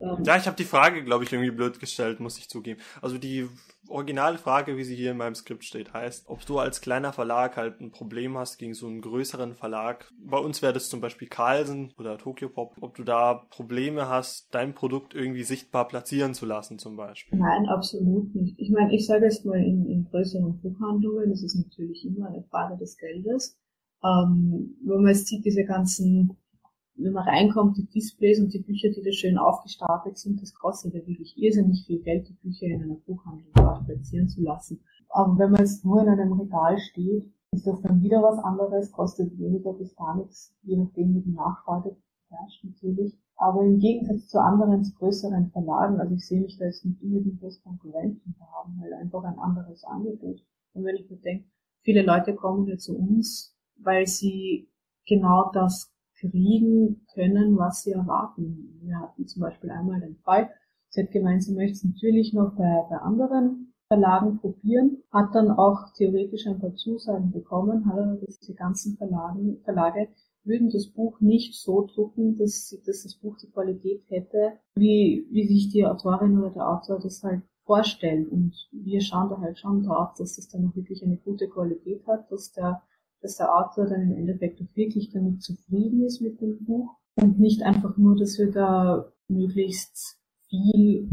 Ähm, 0.00 0.22
ja, 0.24 0.36
ich 0.36 0.46
habe 0.46 0.56
die 0.56 0.64
Frage, 0.64 1.04
glaube 1.04 1.24
ich, 1.24 1.32
irgendwie 1.32 1.50
blöd 1.50 1.78
gestellt, 1.78 2.20
muss 2.20 2.38
ich 2.38 2.48
zugeben. 2.48 2.80
Also 3.00 3.18
die 3.18 3.48
originale 3.88 4.38
Frage, 4.38 4.76
wie 4.76 4.84
sie 4.84 4.96
hier 4.96 5.12
in 5.12 5.16
meinem 5.16 5.34
Skript 5.34 5.64
steht, 5.64 5.92
heißt, 5.92 6.28
ob 6.28 6.44
du 6.46 6.58
als 6.58 6.80
kleiner 6.80 7.12
Verlag 7.12 7.56
halt 7.56 7.80
ein 7.80 7.90
Problem 7.90 8.36
hast 8.36 8.58
gegen 8.58 8.74
so 8.74 8.86
einen 8.86 9.00
größeren 9.00 9.54
Verlag. 9.54 10.10
Bei 10.18 10.38
uns 10.38 10.62
wäre 10.62 10.72
das 10.72 10.88
zum 10.88 11.00
Beispiel 11.00 11.28
Carlsen 11.28 11.92
oder 11.98 12.18
Tokyo 12.18 12.48
Pop, 12.48 12.74
ob 12.80 12.94
du 12.96 13.04
da 13.04 13.46
Probleme 13.50 14.08
hast, 14.08 14.54
dein 14.54 14.74
Produkt 14.74 15.14
irgendwie 15.14 15.44
sichtbar 15.44 15.86
platzieren 15.86 16.34
zu 16.34 16.46
lassen 16.46 16.78
zum 16.78 16.96
Beispiel. 16.96 17.38
Nein, 17.38 17.66
absolut 17.68 18.34
nicht. 18.34 18.58
Ich 18.58 18.70
meine, 18.70 18.94
ich 18.94 19.06
sage 19.06 19.24
jetzt 19.24 19.44
mal 19.44 19.58
in, 19.58 19.86
in 19.86 20.04
größeren 20.04 20.60
Buchhandlungen, 20.60 21.30
das 21.30 21.42
ist 21.42 21.54
natürlich 21.54 22.04
immer 22.04 22.28
eine 22.28 22.42
Frage 22.50 22.76
des 22.78 22.96
Geldes. 22.96 23.58
Ähm, 24.02 24.76
wenn 24.84 25.02
man 25.02 25.08
jetzt 25.08 25.28
sieht, 25.28 25.44
diese 25.44 25.64
ganzen 25.64 26.36
wenn 26.96 27.12
man 27.12 27.28
reinkommt, 27.28 27.76
die 27.76 27.86
Displays 27.86 28.40
und 28.40 28.52
die 28.52 28.60
Bücher, 28.60 28.88
die 28.90 29.02
da 29.02 29.10
schön 29.12 29.38
aufgestapelt 29.38 30.16
sind, 30.16 30.40
das 30.40 30.54
kostet 30.54 30.94
ja 30.94 31.06
wirklich 31.06 31.36
irrsinnig 31.36 31.84
viel 31.86 32.00
Geld, 32.00 32.28
die 32.28 32.34
Bücher 32.34 32.66
in 32.66 32.82
einer 32.82 32.94
Buchhandlung 32.94 33.52
platzieren 33.84 34.28
zu 34.28 34.42
lassen. 34.42 34.80
Aber 35.08 35.38
wenn 35.38 35.50
man 35.50 35.60
jetzt 35.60 35.84
nur 35.84 36.00
in 36.02 36.08
einem 36.08 36.32
Regal 36.32 36.78
steht, 36.78 37.30
ist 37.52 37.66
das 37.66 37.80
dann 37.82 38.02
wieder 38.02 38.22
was 38.22 38.38
anderes, 38.38 38.92
kostet 38.92 39.38
weniger 39.38 39.72
bis 39.72 39.94
gar 39.96 40.16
nichts, 40.16 40.54
je 40.62 40.76
nachdem 40.76 41.14
wie 41.14 41.22
die 41.22 41.32
Nachfrage 41.32 41.96
herrscht 42.28 42.64
natürlich. 42.64 43.16
Aber 43.36 43.64
im 43.64 43.78
Gegensatz 43.78 44.28
zu 44.28 44.40
anderen 44.40 44.82
größeren 44.98 45.50
Verlagen, 45.50 46.00
also 46.00 46.14
ich 46.14 46.26
sehe 46.26 46.40
mich 46.40 46.56
da 46.58 46.66
jetzt 46.66 46.84
nicht 46.84 47.02
unbedingt 47.02 47.42
als 47.42 47.62
Konkurrenten, 47.62 48.34
wir 48.36 48.46
haben 48.52 48.80
halt 48.80 48.92
einfach 48.92 49.24
ein 49.24 49.38
anderes 49.38 49.84
Angebot. 49.84 50.40
Und 50.72 50.84
wenn 50.84 50.96
ich 50.96 51.10
mir 51.10 51.16
denke, 51.18 51.48
viele 51.82 52.02
Leute 52.02 52.34
kommen 52.34 52.66
ja 52.66 52.76
zu 52.76 52.96
uns, 52.96 53.56
weil 53.76 54.06
sie 54.06 54.68
genau 55.06 55.50
das 55.52 55.93
kriegen 56.30 57.06
können, 57.14 57.56
was 57.56 57.82
sie 57.82 57.92
erwarten. 57.92 58.80
Wir 58.82 58.98
hatten 58.98 59.26
zum 59.26 59.42
Beispiel 59.42 59.70
einmal 59.70 60.00
den 60.00 60.16
Fall, 60.16 60.50
sie 60.88 61.02
hat 61.02 61.10
gemeint, 61.10 61.42
sie 61.42 61.54
möchte 61.54 61.72
es 61.72 61.84
natürlich 61.84 62.32
noch 62.32 62.54
bei, 62.54 62.86
bei 62.88 62.96
anderen 62.96 63.74
Verlagen 63.88 64.38
probieren, 64.38 65.02
hat 65.12 65.34
dann 65.34 65.50
auch 65.50 65.92
theoretisch 65.96 66.46
ein 66.46 66.58
paar 66.58 66.74
Zusagen 66.74 67.32
bekommen, 67.32 67.86
hat 67.86 67.98
aber 67.98 68.16
diese 68.26 68.54
ganzen 68.54 68.96
Verlagen, 68.96 69.60
Verlage 69.64 70.08
würden 70.44 70.70
das 70.70 70.88
Buch 70.88 71.20
nicht 71.20 71.54
so 71.54 71.86
drucken, 71.86 72.36
dass, 72.36 72.76
dass 72.86 73.02
das 73.02 73.14
Buch 73.16 73.36
die 73.38 73.50
Qualität 73.50 74.02
hätte, 74.08 74.58
wie, 74.76 75.26
wie 75.30 75.46
sich 75.46 75.70
die 75.70 75.86
Autorin 75.86 76.38
oder 76.38 76.50
der 76.50 76.68
Autor 76.68 77.00
das 77.00 77.22
halt 77.22 77.42
vorstellen. 77.64 78.28
Und 78.28 78.54
wir 78.72 79.00
schauen 79.00 79.30
da 79.30 79.40
halt 79.40 79.58
schon 79.58 79.82
drauf, 79.82 80.14
dass 80.18 80.36
das 80.36 80.48
dann 80.48 80.68
auch 80.68 80.76
wirklich 80.76 81.02
eine 81.02 81.16
gute 81.16 81.48
Qualität 81.48 82.06
hat, 82.06 82.30
dass 82.30 82.52
der 82.52 82.82
dass 83.24 83.38
der 83.38 83.54
Autor 83.54 83.86
dann 83.86 84.02
im 84.02 84.12
Endeffekt 84.12 84.60
auch 84.60 84.76
wirklich 84.76 85.10
damit 85.10 85.42
zufrieden 85.42 86.04
ist 86.04 86.20
mit 86.20 86.40
dem 86.42 86.62
Buch 86.64 86.96
und 87.14 87.40
nicht 87.40 87.62
einfach 87.62 87.96
nur, 87.96 88.16
dass 88.16 88.38
wir 88.38 88.50
da 88.50 89.10
möglichst 89.28 90.18
viel 90.48 91.08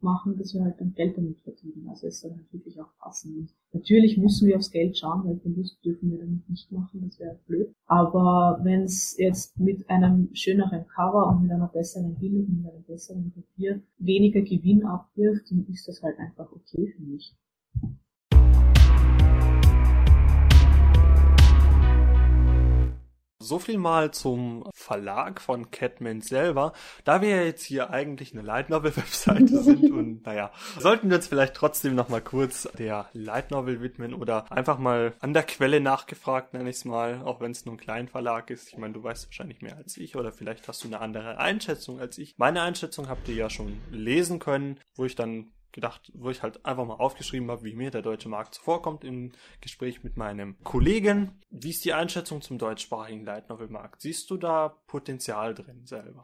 machen, 0.00 0.36
dass 0.36 0.54
wir 0.54 0.62
halt 0.62 0.80
dann 0.80 0.94
Geld 0.94 1.16
damit 1.16 1.40
verdienen. 1.40 1.88
Also 1.88 2.08
es 2.08 2.20
soll 2.20 2.32
natürlich 2.32 2.80
auch 2.80 2.90
passen. 2.98 3.36
Und 3.36 3.54
natürlich 3.72 4.18
müssen 4.18 4.48
wir 4.48 4.56
aufs 4.56 4.70
Geld 4.70 4.98
schauen, 4.98 5.24
weil 5.24 5.38
Verlust 5.38 5.84
dürfen 5.84 6.10
wir 6.10 6.18
damit 6.18 6.48
nicht 6.48 6.72
machen, 6.72 7.02
das 7.04 7.18
wäre 7.20 7.38
blöd. 7.46 7.72
Aber 7.86 8.58
wenn 8.62 8.82
es 8.82 9.16
jetzt 9.16 9.58
mit 9.58 9.88
einem 9.88 10.30
schöneren 10.34 10.86
Cover 10.88 11.28
und 11.28 11.42
mit 11.42 11.52
einer 11.52 11.68
besseren 11.68 12.16
Bildung 12.16 12.46
und 12.46 12.62
mit 12.62 12.72
einem 12.72 12.84
besseren 12.84 13.32
Papier 13.32 13.80
weniger 13.98 14.42
Gewinn 14.42 14.84
abwirft, 14.84 15.50
dann 15.50 15.66
ist 15.68 15.86
das 15.86 16.02
halt 16.02 16.18
einfach 16.18 16.50
okay 16.52 16.92
für 16.96 17.02
mich. 17.02 17.34
So 23.40 23.60
viel 23.60 23.78
mal 23.78 24.10
zum 24.10 24.68
Verlag 24.74 25.40
von 25.40 25.70
Catman 25.70 26.22
selber. 26.22 26.72
Da 27.04 27.22
wir 27.22 27.28
ja 27.28 27.42
jetzt 27.42 27.62
hier 27.62 27.90
eigentlich 27.90 28.32
eine 28.32 28.42
Light 28.42 28.68
Novel 28.68 28.96
Webseite 28.96 29.46
sind 29.62 29.92
und 29.92 30.26
naja, 30.26 30.50
sollten 30.76 31.08
wir 31.08 31.18
uns 31.18 31.28
vielleicht 31.28 31.54
trotzdem 31.54 31.94
noch 31.94 32.08
mal 32.08 32.20
kurz 32.20 32.68
der 32.76 33.08
Light 33.12 33.52
Novel 33.52 33.80
widmen 33.80 34.12
oder 34.12 34.50
einfach 34.50 34.78
mal 34.78 35.14
an 35.20 35.34
der 35.34 35.44
Quelle 35.44 35.78
nachgefragt, 35.78 36.52
nenne 36.52 36.68
ich 36.68 36.76
es 36.76 36.84
mal, 36.84 37.22
auch 37.22 37.40
wenn 37.40 37.52
es 37.52 37.64
nur 37.64 37.76
ein 37.76 37.78
kleiner 37.78 38.08
Verlag 38.08 38.50
ist. 38.50 38.72
Ich 38.72 38.76
meine, 38.76 38.94
du 38.94 39.04
weißt 39.04 39.28
wahrscheinlich 39.28 39.62
mehr 39.62 39.76
als 39.76 39.96
ich 39.96 40.16
oder 40.16 40.32
vielleicht 40.32 40.66
hast 40.66 40.82
du 40.82 40.88
eine 40.88 41.00
andere 41.00 41.38
Einschätzung 41.38 42.00
als 42.00 42.18
ich. 42.18 42.38
Meine 42.38 42.62
Einschätzung 42.62 43.08
habt 43.08 43.28
ihr 43.28 43.36
ja 43.36 43.50
schon 43.50 43.80
lesen 43.92 44.40
können, 44.40 44.80
wo 44.96 45.04
ich 45.04 45.14
dann 45.14 45.52
gedacht, 45.72 46.12
wo 46.14 46.30
ich 46.30 46.42
halt 46.42 46.64
einfach 46.64 46.86
mal 46.86 46.94
aufgeschrieben 46.94 47.50
habe, 47.50 47.64
wie 47.64 47.74
mir 47.74 47.90
der 47.90 48.02
deutsche 48.02 48.28
Markt 48.28 48.54
zuvorkommt 48.54 49.04
im 49.04 49.32
Gespräch 49.60 50.02
mit 50.02 50.16
meinem 50.16 50.56
Kollegen. 50.64 51.32
Wie 51.50 51.70
ist 51.70 51.84
die 51.84 51.92
Einschätzung 51.92 52.40
zum 52.40 52.58
deutschsprachigen 52.58 53.24
Light 53.24 53.48
Novel 53.48 53.68
Markt? 53.68 54.02
Siehst 54.02 54.30
du 54.30 54.36
da 54.36 54.76
Potenzial 54.86 55.54
drin 55.54 55.84
selber? 55.84 56.22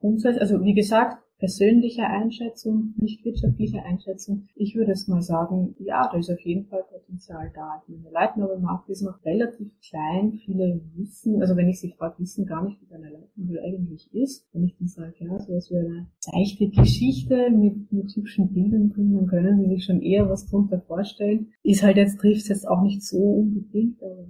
Grundsätzlich, 0.00 0.40
also 0.40 0.62
wie 0.64 0.74
gesagt, 0.74 1.22
persönliche 1.38 2.02
Einschätzung, 2.02 2.94
nicht 2.96 3.24
wirtschaftliche 3.24 3.82
Einschätzung. 3.82 4.48
Ich 4.54 4.74
würde 4.74 4.92
es 4.92 5.08
mal 5.08 5.22
sagen, 5.22 5.76
ja, 5.78 6.08
da 6.10 6.18
ist 6.18 6.30
auf 6.30 6.40
jeden 6.40 6.66
Fall 6.66 6.84
Potenzial 7.08 7.50
da. 7.54 7.82
Ich 7.88 8.90
ist 8.90 9.02
noch 9.02 9.24
relativ 9.24 9.70
klein. 9.80 10.32
Viele 10.44 10.80
wissen, 10.94 11.40
also 11.40 11.56
wenn 11.56 11.68
ich 11.68 11.80
sie 11.80 11.92
frage, 11.92 12.18
wissen 12.18 12.44
gar 12.44 12.64
nicht, 12.64 12.78
wie 12.82 12.94
eine 12.94 13.10
Light 13.10 13.36
Novel 13.36 13.60
eigentlich 13.60 14.12
ist. 14.12 14.46
Wenn 14.52 14.64
ich 14.64 14.76
dann 14.76 14.88
sage, 14.88 15.14
ja, 15.18 15.38
sowas 15.38 15.70
wie 15.70 15.78
eine 15.78 16.06
seichte 16.18 16.68
Geschichte 16.68 17.50
mit, 17.50 17.90
mit 17.92 18.14
hübschen 18.14 18.52
Bildern 18.52 18.90
drin, 18.90 19.14
dann 19.14 19.26
können 19.26 19.58
sie 19.58 19.68
sich 19.74 19.84
schon 19.84 20.02
eher 20.02 20.28
was 20.28 20.46
drunter 20.46 20.80
vorstellen. 20.82 21.48
Ist 21.62 21.82
halt 21.82 21.96
jetzt, 21.96 22.18
trifft 22.20 22.42
es 22.42 22.48
jetzt 22.48 22.68
auch 22.68 22.82
nicht 22.82 23.02
so 23.02 23.18
unbedingt, 23.18 24.02
aber 24.02 24.28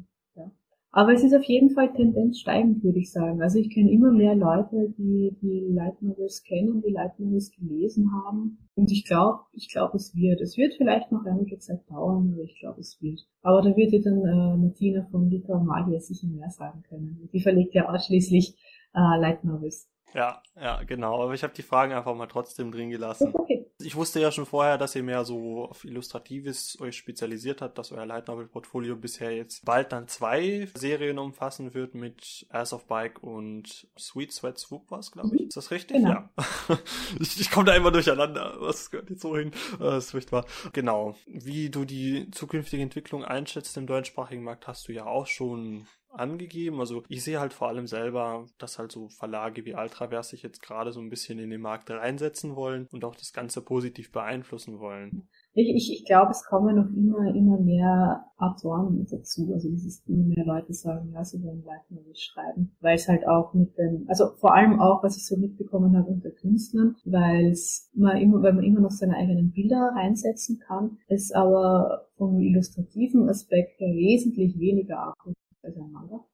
aber 0.90 1.12
es 1.12 1.22
ist 1.22 1.34
auf 1.34 1.44
jeden 1.44 1.70
Fall 1.70 1.92
Tendenz 1.92 2.40
steigend, 2.40 2.82
würde 2.82 2.98
ich 2.98 3.12
sagen. 3.12 3.42
Also 3.42 3.58
ich 3.58 3.70
kenne 3.70 3.90
immer 3.90 4.10
mehr 4.10 4.34
Leute, 4.34 4.94
die 4.96 5.36
die 5.42 5.68
Light 5.72 6.00
Novels 6.00 6.42
kennen, 6.42 6.82
die 6.82 6.92
Light 6.92 7.18
Novels 7.18 7.50
gelesen 7.50 8.10
haben. 8.12 8.58
Und 8.74 8.90
ich 8.90 9.04
glaube, 9.04 9.40
ich 9.52 9.70
glaube, 9.70 9.96
es 9.96 10.14
wird. 10.14 10.40
Es 10.40 10.56
wird 10.56 10.74
vielleicht 10.76 11.12
noch 11.12 11.24
einige 11.26 11.58
Zeit 11.58 11.80
dauern, 11.90 12.32
aber 12.34 12.42
ich 12.42 12.58
glaube, 12.58 12.80
es 12.80 13.00
wird. 13.02 13.20
Aber 13.42 13.60
da 13.60 13.76
wird 13.76 13.92
dir 13.92 14.02
dann 14.02 14.24
äh, 14.24 14.56
Martina 14.56 15.06
von 15.10 15.28
Liter 15.28 15.58
Magia 15.60 16.00
sicher 16.00 16.26
mehr 16.26 16.50
sagen 16.50 16.82
können. 16.88 17.28
Die 17.32 17.40
verlegt 17.40 17.74
ja 17.74 17.88
ausschließlich 17.88 18.56
äh, 18.94 19.20
Light 19.20 19.44
Novels. 19.44 19.90
Ja, 20.14 20.42
ja, 20.56 20.82
genau. 20.84 21.22
Aber 21.22 21.34
ich 21.34 21.42
habe 21.42 21.52
die 21.52 21.62
Fragen 21.62 21.92
einfach 21.92 22.14
mal 22.14 22.26
trotzdem 22.26 22.72
drin 22.72 22.88
gelassen. 22.88 23.30
Okay. 23.34 23.57
Ich 23.80 23.94
wusste 23.94 24.18
ja 24.18 24.32
schon 24.32 24.44
vorher, 24.44 24.76
dass 24.76 24.96
ihr 24.96 25.04
mehr 25.04 25.24
so 25.24 25.66
auf 25.66 25.84
Illustratives 25.84 26.80
euch 26.80 26.96
spezialisiert 26.96 27.62
habt, 27.62 27.78
dass 27.78 27.92
euer 27.92 28.06
Light 28.06 28.26
Novel 28.26 28.48
Portfolio 28.48 28.96
bisher 28.96 29.36
jetzt 29.36 29.64
bald 29.64 29.92
dann 29.92 30.08
zwei 30.08 30.68
Serien 30.74 31.18
umfassen 31.18 31.74
wird 31.74 31.94
mit 31.94 32.44
Ass 32.50 32.72
of 32.72 32.86
Bike 32.86 33.22
und 33.22 33.86
Sweet 33.96 34.32
Sweat 34.32 34.58
Swoop 34.58 34.90
was, 34.90 35.12
glaube 35.12 35.36
ich. 35.36 35.42
Ist 35.42 35.56
das 35.56 35.70
richtig? 35.70 35.98
Genau. 35.98 36.10
Ja. 36.10 36.30
ich, 37.20 37.40
ich 37.40 37.52
komme 37.52 37.66
da 37.66 37.76
immer 37.76 37.92
durcheinander. 37.92 38.56
Was 38.58 38.90
gehört 38.90 39.10
jetzt 39.10 39.22
so 39.22 39.36
hin? 39.36 39.52
Das 39.78 40.06
ist 40.06 40.10
furchtbar. 40.10 40.44
Genau. 40.72 41.14
Wie 41.26 41.70
du 41.70 41.84
die 41.84 42.32
zukünftige 42.32 42.82
Entwicklung 42.82 43.24
einschätzt 43.24 43.76
im 43.76 43.86
deutschsprachigen 43.86 44.42
Markt, 44.42 44.66
hast 44.66 44.88
du 44.88 44.92
ja 44.92 45.06
auch 45.06 45.28
schon 45.28 45.86
angegeben. 46.18 46.80
Also 46.80 47.02
ich 47.08 47.22
sehe 47.24 47.40
halt 47.40 47.52
vor 47.52 47.68
allem 47.68 47.86
selber, 47.86 48.46
dass 48.58 48.78
halt 48.78 48.92
so 48.92 49.08
Verlage 49.08 49.64
wie 49.64 49.74
Altraverse 49.74 50.30
sich 50.30 50.42
jetzt 50.42 50.62
gerade 50.62 50.92
so 50.92 51.00
ein 51.00 51.10
bisschen 51.10 51.38
in 51.38 51.50
den 51.50 51.60
Markt 51.60 51.90
reinsetzen 51.90 52.56
wollen 52.56 52.86
und 52.92 53.04
auch 53.04 53.16
das 53.16 53.32
Ganze 53.32 53.62
positiv 53.62 54.12
beeinflussen 54.12 54.78
wollen. 54.78 55.28
Ich, 55.54 55.74
ich, 55.74 55.92
ich 55.92 56.04
glaube, 56.06 56.30
es 56.30 56.44
kommen 56.44 56.76
noch 56.76 56.88
immer, 56.94 57.34
immer 57.34 57.58
mehr 57.58 58.24
Autoren 58.36 59.04
dazu. 59.10 59.50
Also 59.52 59.68
es 59.70 59.84
ist 59.84 60.08
immer 60.08 60.24
mehr 60.24 60.44
Leute 60.44 60.72
sagen, 60.72 61.10
ja, 61.12 61.24
sie 61.24 61.42
wollen 61.42 61.64
Light 61.64 61.82
schreiben. 62.16 62.76
Weil 62.80 62.94
es 62.94 63.08
halt 63.08 63.26
auch 63.26 63.54
mit 63.54 63.76
dem, 63.76 64.04
also 64.08 64.36
vor 64.36 64.54
allem 64.54 64.80
auch, 64.80 65.02
was 65.02 65.16
ich 65.16 65.26
so 65.26 65.36
mitbekommen 65.36 65.96
habe 65.96 66.10
unter 66.10 66.30
Künstlern, 66.30 66.96
weil 67.04 67.50
es 67.50 67.90
man 67.94 68.16
immer, 68.18 68.42
weil 68.42 68.52
man 68.52 68.64
immer 68.64 68.80
noch 68.80 68.90
seine 68.90 69.16
eigenen 69.16 69.52
Bilder 69.52 69.92
reinsetzen 69.96 70.60
kann, 70.66 70.98
es 71.08 71.32
aber 71.32 72.06
vom 72.16 72.40
illustrativen 72.40 73.28
Aspekt 73.28 73.80
her 73.80 73.94
wesentlich 73.94 74.58
weniger 74.58 75.14
Akku 75.58 75.66
als 75.66 75.76
ein 75.76 75.92
Manga. 75.92 76.24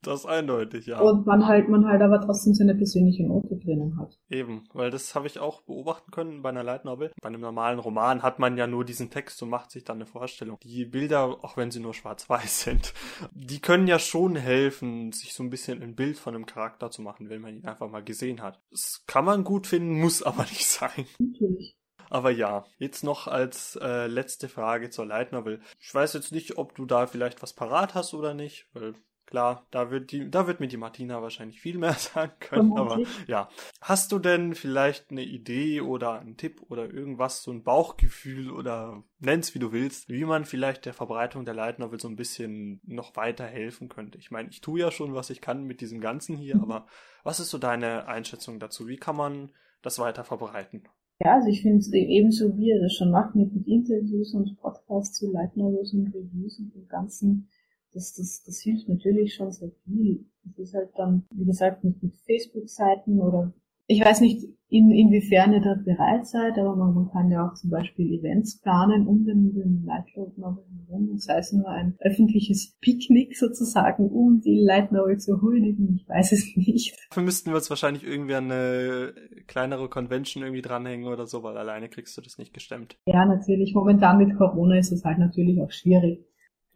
Das 0.00 0.24
eindeutig, 0.24 0.86
ja. 0.86 1.00
Und 1.00 1.26
man 1.26 1.44
halt, 1.44 1.68
man 1.68 1.86
halt 1.86 2.00
aber 2.00 2.20
trotzdem 2.20 2.54
seine 2.54 2.76
persönliche 2.76 3.26
Note 3.26 3.56
drinnen 3.56 3.98
hat. 3.98 4.16
Eben, 4.30 4.62
weil 4.72 4.92
das 4.92 5.16
habe 5.16 5.26
ich 5.26 5.40
auch 5.40 5.62
beobachten 5.62 6.12
können 6.12 6.42
bei 6.42 6.50
einer 6.50 6.62
Light 6.62 6.84
Novel. 6.84 7.10
Bei 7.20 7.28
einem 7.28 7.40
normalen 7.40 7.80
Roman 7.80 8.22
hat 8.22 8.38
man 8.38 8.56
ja 8.56 8.68
nur 8.68 8.84
diesen 8.84 9.10
Text 9.10 9.42
und 9.42 9.48
macht 9.48 9.72
sich 9.72 9.82
dann 9.82 9.96
eine 9.96 10.06
Vorstellung. 10.06 10.58
Die 10.62 10.84
Bilder, 10.84 11.24
auch 11.42 11.56
wenn 11.56 11.72
sie 11.72 11.80
nur 11.80 11.94
schwarz-weiß 11.94 12.60
sind, 12.64 12.94
die 13.32 13.58
können 13.58 13.88
ja 13.88 13.98
schon 13.98 14.36
helfen, 14.36 15.10
sich 15.10 15.34
so 15.34 15.42
ein 15.42 15.50
bisschen 15.50 15.82
ein 15.82 15.96
Bild 15.96 16.18
von 16.18 16.36
einem 16.36 16.46
Charakter 16.46 16.92
zu 16.92 17.02
machen, 17.02 17.28
wenn 17.28 17.40
man 17.40 17.56
ihn 17.56 17.66
einfach 17.66 17.90
mal 17.90 18.04
gesehen 18.04 18.42
hat. 18.42 18.62
Das 18.70 19.02
kann 19.08 19.24
man 19.24 19.42
gut 19.42 19.66
finden, 19.66 20.00
muss 20.00 20.22
aber 20.22 20.42
nicht 20.42 20.66
sein. 20.68 21.06
Natürlich. 21.18 21.76
Aber 22.10 22.30
ja, 22.30 22.64
jetzt 22.78 23.04
noch 23.04 23.26
als 23.26 23.76
äh, 23.80 24.06
letzte 24.06 24.48
Frage 24.48 24.90
zur 24.90 25.06
Light 25.06 25.32
Novel. 25.32 25.60
Ich 25.80 25.94
weiß 25.94 26.12
jetzt 26.14 26.32
nicht, 26.32 26.58
ob 26.58 26.74
du 26.74 26.86
da 26.86 27.06
vielleicht 27.06 27.42
was 27.42 27.52
parat 27.52 27.94
hast 27.94 28.14
oder 28.14 28.34
nicht, 28.34 28.66
weil 28.72 28.94
Klar, 29.26 29.66
da 29.72 29.90
wird 29.90 30.12
die, 30.12 30.30
da 30.30 30.46
wird 30.46 30.60
mir 30.60 30.68
die 30.68 30.76
Martina 30.76 31.20
wahrscheinlich 31.20 31.60
viel 31.60 31.78
mehr 31.78 31.94
sagen 31.98 32.32
können, 32.38 32.78
aber 32.78 33.00
ja. 33.26 33.48
Hast 33.80 34.12
du 34.12 34.20
denn 34.20 34.54
vielleicht 34.54 35.10
eine 35.10 35.24
Idee 35.24 35.80
oder 35.80 36.20
einen 36.20 36.36
Tipp 36.36 36.62
oder 36.68 36.88
irgendwas, 36.88 37.42
so 37.42 37.50
ein 37.50 37.64
Bauchgefühl 37.64 38.52
oder 38.52 39.02
nenn's 39.18 39.52
wie 39.54 39.58
du 39.58 39.72
willst, 39.72 40.08
wie 40.08 40.24
man 40.24 40.44
vielleicht 40.44 40.86
der 40.86 40.94
Verbreitung 40.94 41.44
der 41.44 41.54
Light 41.54 41.80
Novel 41.80 41.98
so 41.98 42.08
ein 42.08 42.14
bisschen 42.14 42.80
noch 42.84 43.16
weiter 43.16 43.46
helfen 43.46 43.88
könnte? 43.88 44.16
Ich 44.18 44.30
meine, 44.30 44.48
ich 44.48 44.60
tue 44.60 44.78
ja 44.78 44.92
schon, 44.92 45.14
was 45.14 45.30
ich 45.30 45.40
kann 45.40 45.64
mit 45.64 45.80
diesem 45.80 46.00
Ganzen 46.00 46.36
hier, 46.36 46.56
mhm. 46.56 46.62
aber 46.62 46.86
was 47.24 47.40
ist 47.40 47.50
so 47.50 47.58
deine 47.58 48.06
Einschätzung 48.06 48.60
dazu? 48.60 48.86
Wie 48.86 48.96
kann 48.96 49.16
man 49.16 49.50
das 49.82 49.98
weiter 49.98 50.22
verbreiten? 50.22 50.88
Ja, 51.18 51.36
also 51.36 51.48
ich 51.48 51.62
finde 51.62 51.78
es 51.78 51.92
ebenso, 51.92 52.56
wie 52.56 52.68
ihr 52.68 52.80
das 52.80 52.92
schon 52.92 53.10
macht, 53.10 53.34
mit, 53.34 53.54
mit 53.54 53.66
Interviews 53.66 54.34
und 54.34 54.56
Podcasts 54.58 55.18
zu 55.18 55.30
Light 55.30 55.56
und 55.56 55.74
Reviews 55.74 56.58
und 56.58 56.74
dem 56.74 56.88
ganzen 56.88 57.48
das, 57.96 58.12
das, 58.14 58.42
das 58.44 58.60
hilft 58.60 58.88
natürlich 58.88 59.34
schon 59.34 59.50
sehr 59.50 59.70
viel. 59.84 60.26
Das 60.44 60.68
ist 60.68 60.74
halt 60.74 60.90
dann, 60.96 61.24
wie 61.30 61.46
gesagt, 61.46 61.82
mit, 61.82 62.02
mit 62.02 62.14
Facebook-Seiten 62.14 63.20
oder 63.20 63.52
ich 63.86 64.04
weiß 64.04 64.20
nicht, 64.20 64.48
in, 64.68 64.90
inwiefern 64.90 65.52
ihr 65.52 65.60
da 65.60 65.74
bereit 65.74 66.26
seid, 66.26 66.58
aber 66.58 66.74
man, 66.74 66.94
man 66.94 67.08
kann 67.10 67.30
ja 67.30 67.46
auch 67.46 67.54
zum 67.54 67.70
Beispiel 67.70 68.18
Events 68.18 68.60
planen 68.60 69.06
um 69.06 69.24
den, 69.24 69.52
den 69.54 69.84
Light 69.84 70.06
Novel 70.16 70.64
herum, 70.88 71.18
sei 71.18 71.38
es 71.38 71.52
nur 71.52 71.68
ein 71.68 71.94
öffentliches 72.00 72.76
Picknick 72.80 73.36
sozusagen, 73.36 74.08
um 74.08 74.40
die 74.40 74.60
Light 74.60 74.90
Novel 74.90 75.18
zu 75.18 75.40
huldigen, 75.40 75.96
ich 76.00 76.08
weiß 76.08 76.32
es 76.32 76.56
nicht. 76.56 76.96
Dafür 77.10 77.22
müssten 77.22 77.50
wir 77.50 77.56
uns 77.56 77.70
wahrscheinlich 77.70 78.04
irgendwie 78.04 78.34
eine 78.34 79.14
kleinere 79.46 79.88
Convention 79.88 80.42
irgendwie 80.42 80.62
dranhängen 80.62 81.06
oder 81.06 81.26
so, 81.26 81.42
weil 81.42 81.56
alleine 81.56 81.88
kriegst 81.88 82.16
du 82.16 82.20
das 82.20 82.38
nicht 82.38 82.52
gestemmt. 82.52 82.98
Ja, 83.06 83.24
natürlich. 83.24 83.72
Momentan 83.74 84.18
mit 84.18 84.36
Corona 84.36 84.78
ist 84.78 84.90
es 84.90 85.04
halt 85.04 85.18
natürlich 85.18 85.60
auch 85.62 85.70
schwierig. 85.70 86.24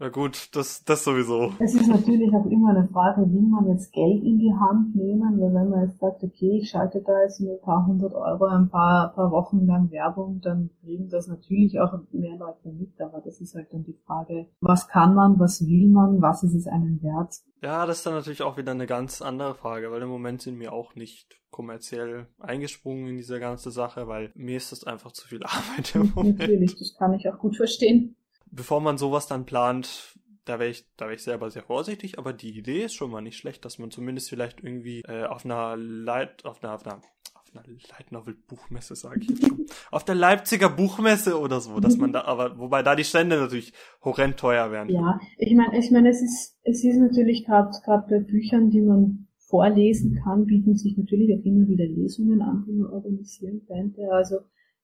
Na 0.02 0.08
gut, 0.08 0.48
das, 0.56 0.82
das 0.82 1.04
sowieso. 1.04 1.52
Es 1.58 1.74
ist 1.74 1.86
natürlich 1.86 2.32
auch 2.32 2.46
immer 2.46 2.70
eine 2.70 2.88
Frage, 2.88 3.20
will 3.20 3.42
man 3.42 3.68
jetzt 3.68 3.92
Geld 3.92 4.24
in 4.24 4.38
die 4.38 4.50
Hand 4.50 4.96
nehmen, 4.96 5.38
weil 5.38 5.52
wenn 5.52 5.68
man 5.68 5.86
jetzt 5.86 5.98
sagt, 5.98 6.24
okay, 6.24 6.58
ich 6.62 6.70
schalte 6.70 7.02
da 7.02 7.20
jetzt 7.22 7.38
nur 7.38 7.56
ein 7.56 7.60
paar 7.60 7.86
hundert 7.86 8.14
Euro 8.14 8.46
ein 8.46 8.70
paar, 8.70 9.12
paar 9.12 9.30
Wochen 9.30 9.66
lang 9.66 9.90
Werbung, 9.90 10.40
dann 10.40 10.70
kriegen 10.80 11.10
das 11.10 11.28
natürlich 11.28 11.78
auch 11.80 11.92
mehr 12.12 12.34
Leute 12.38 12.72
mit, 12.72 12.98
aber 12.98 13.20
das 13.20 13.42
ist 13.42 13.54
halt 13.54 13.74
dann 13.74 13.84
die 13.84 13.98
Frage, 14.06 14.46
was 14.62 14.88
kann 14.88 15.14
man, 15.14 15.38
was 15.38 15.66
will 15.66 15.88
man, 15.88 16.22
was 16.22 16.44
ist 16.44 16.54
es 16.54 16.66
einem 16.66 17.02
wert? 17.02 17.34
Ja, 17.60 17.84
das 17.84 17.98
ist 17.98 18.06
dann 18.06 18.14
natürlich 18.14 18.40
auch 18.40 18.56
wieder 18.56 18.72
eine 18.72 18.86
ganz 18.86 19.20
andere 19.20 19.54
Frage, 19.54 19.90
weil 19.90 20.00
im 20.00 20.08
Moment 20.08 20.40
sind 20.40 20.58
wir 20.60 20.72
auch 20.72 20.94
nicht 20.94 21.42
kommerziell 21.50 22.26
eingesprungen 22.38 23.06
in 23.08 23.16
diese 23.18 23.38
ganze 23.38 23.70
Sache, 23.70 24.08
weil 24.08 24.32
mir 24.34 24.56
ist 24.56 24.72
das 24.72 24.84
einfach 24.84 25.12
zu 25.12 25.28
viel 25.28 25.42
Arbeit 25.44 25.94
im 25.94 26.10
Moment. 26.14 26.38
Natürlich, 26.38 26.78
das 26.78 26.94
kann 26.96 27.12
ich 27.12 27.28
auch 27.28 27.38
gut 27.38 27.56
verstehen 27.56 28.16
bevor 28.50 28.80
man 28.80 28.98
sowas 28.98 29.26
dann 29.26 29.46
plant, 29.46 30.18
da 30.44 30.58
wäre 30.58 30.70
ich, 30.70 30.84
da 30.96 31.06
wäre 31.06 31.14
ich 31.14 31.22
selber 31.22 31.50
sehr 31.50 31.62
vorsichtig, 31.62 32.18
aber 32.18 32.32
die 32.32 32.56
Idee 32.56 32.84
ist 32.84 32.94
schon 32.94 33.10
mal 33.10 33.20
nicht 33.20 33.36
schlecht, 33.36 33.64
dass 33.64 33.78
man 33.78 33.90
zumindest 33.90 34.30
vielleicht 34.30 34.62
irgendwie 34.62 35.02
äh, 35.02 35.24
auf 35.24 35.44
einer 35.44 35.76
Light, 35.76 36.44
auf 36.44 36.62
einer, 36.62 36.74
auf 36.74 36.84
einer, 36.86 36.96
auf 37.34 37.54
einer 37.54 37.64
Light 37.66 38.10
Novel 38.10 38.34
Buchmesse, 38.48 38.96
sage 38.96 39.20
ich 39.20 39.28
jetzt 39.28 39.46
schon, 39.46 39.66
auf 39.90 40.04
der 40.04 40.14
Leipziger 40.14 40.68
Buchmesse 40.68 41.38
oder 41.38 41.60
so, 41.60 41.78
dass 41.80 41.96
man 41.96 42.12
da, 42.12 42.22
aber 42.22 42.58
wobei 42.58 42.82
da 42.82 42.96
die 42.96 43.04
Stände 43.04 43.38
natürlich 43.38 43.72
horrend 44.02 44.38
teuer 44.38 44.70
wären. 44.72 44.88
Ja, 44.88 45.20
ich 45.36 45.54
meine, 45.54 45.78
ich 45.78 45.90
meine, 45.90 46.08
es 46.08 46.22
ist, 46.22 46.58
es 46.62 46.84
ist 46.84 46.98
natürlich 46.98 47.44
gerade 47.44 47.70
gerade 47.84 48.06
bei 48.08 48.18
Büchern, 48.18 48.70
die 48.70 48.80
man 48.80 49.28
vorlesen 49.38 50.20
kann, 50.22 50.46
bieten 50.46 50.76
sich 50.76 50.96
natürlich 50.96 51.36
auch 51.36 51.44
immer 51.44 51.66
wieder 51.66 51.84
Lesungen 51.84 52.40
an, 52.40 52.64
die 52.66 52.72
man 52.72 52.90
organisieren 52.90 53.62
könnte. 53.66 54.02
Also 54.12 54.36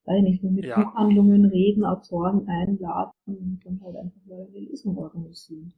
weiß 0.07 0.23
nicht, 0.23 0.41
nur 0.41 0.53
mit 0.53 0.65
ja. 0.65 0.81
Buchhandlungen 0.81 1.45
reden, 1.45 1.83
Autoren 1.83 2.47
einladen 2.47 3.11
und 3.25 3.59
dann 3.63 3.81
halt 3.83 3.95
einfach 3.97 4.25
mal 4.25 4.47
eine 4.47 4.59
Lesung 4.59 4.97
organisieren. 4.97 5.73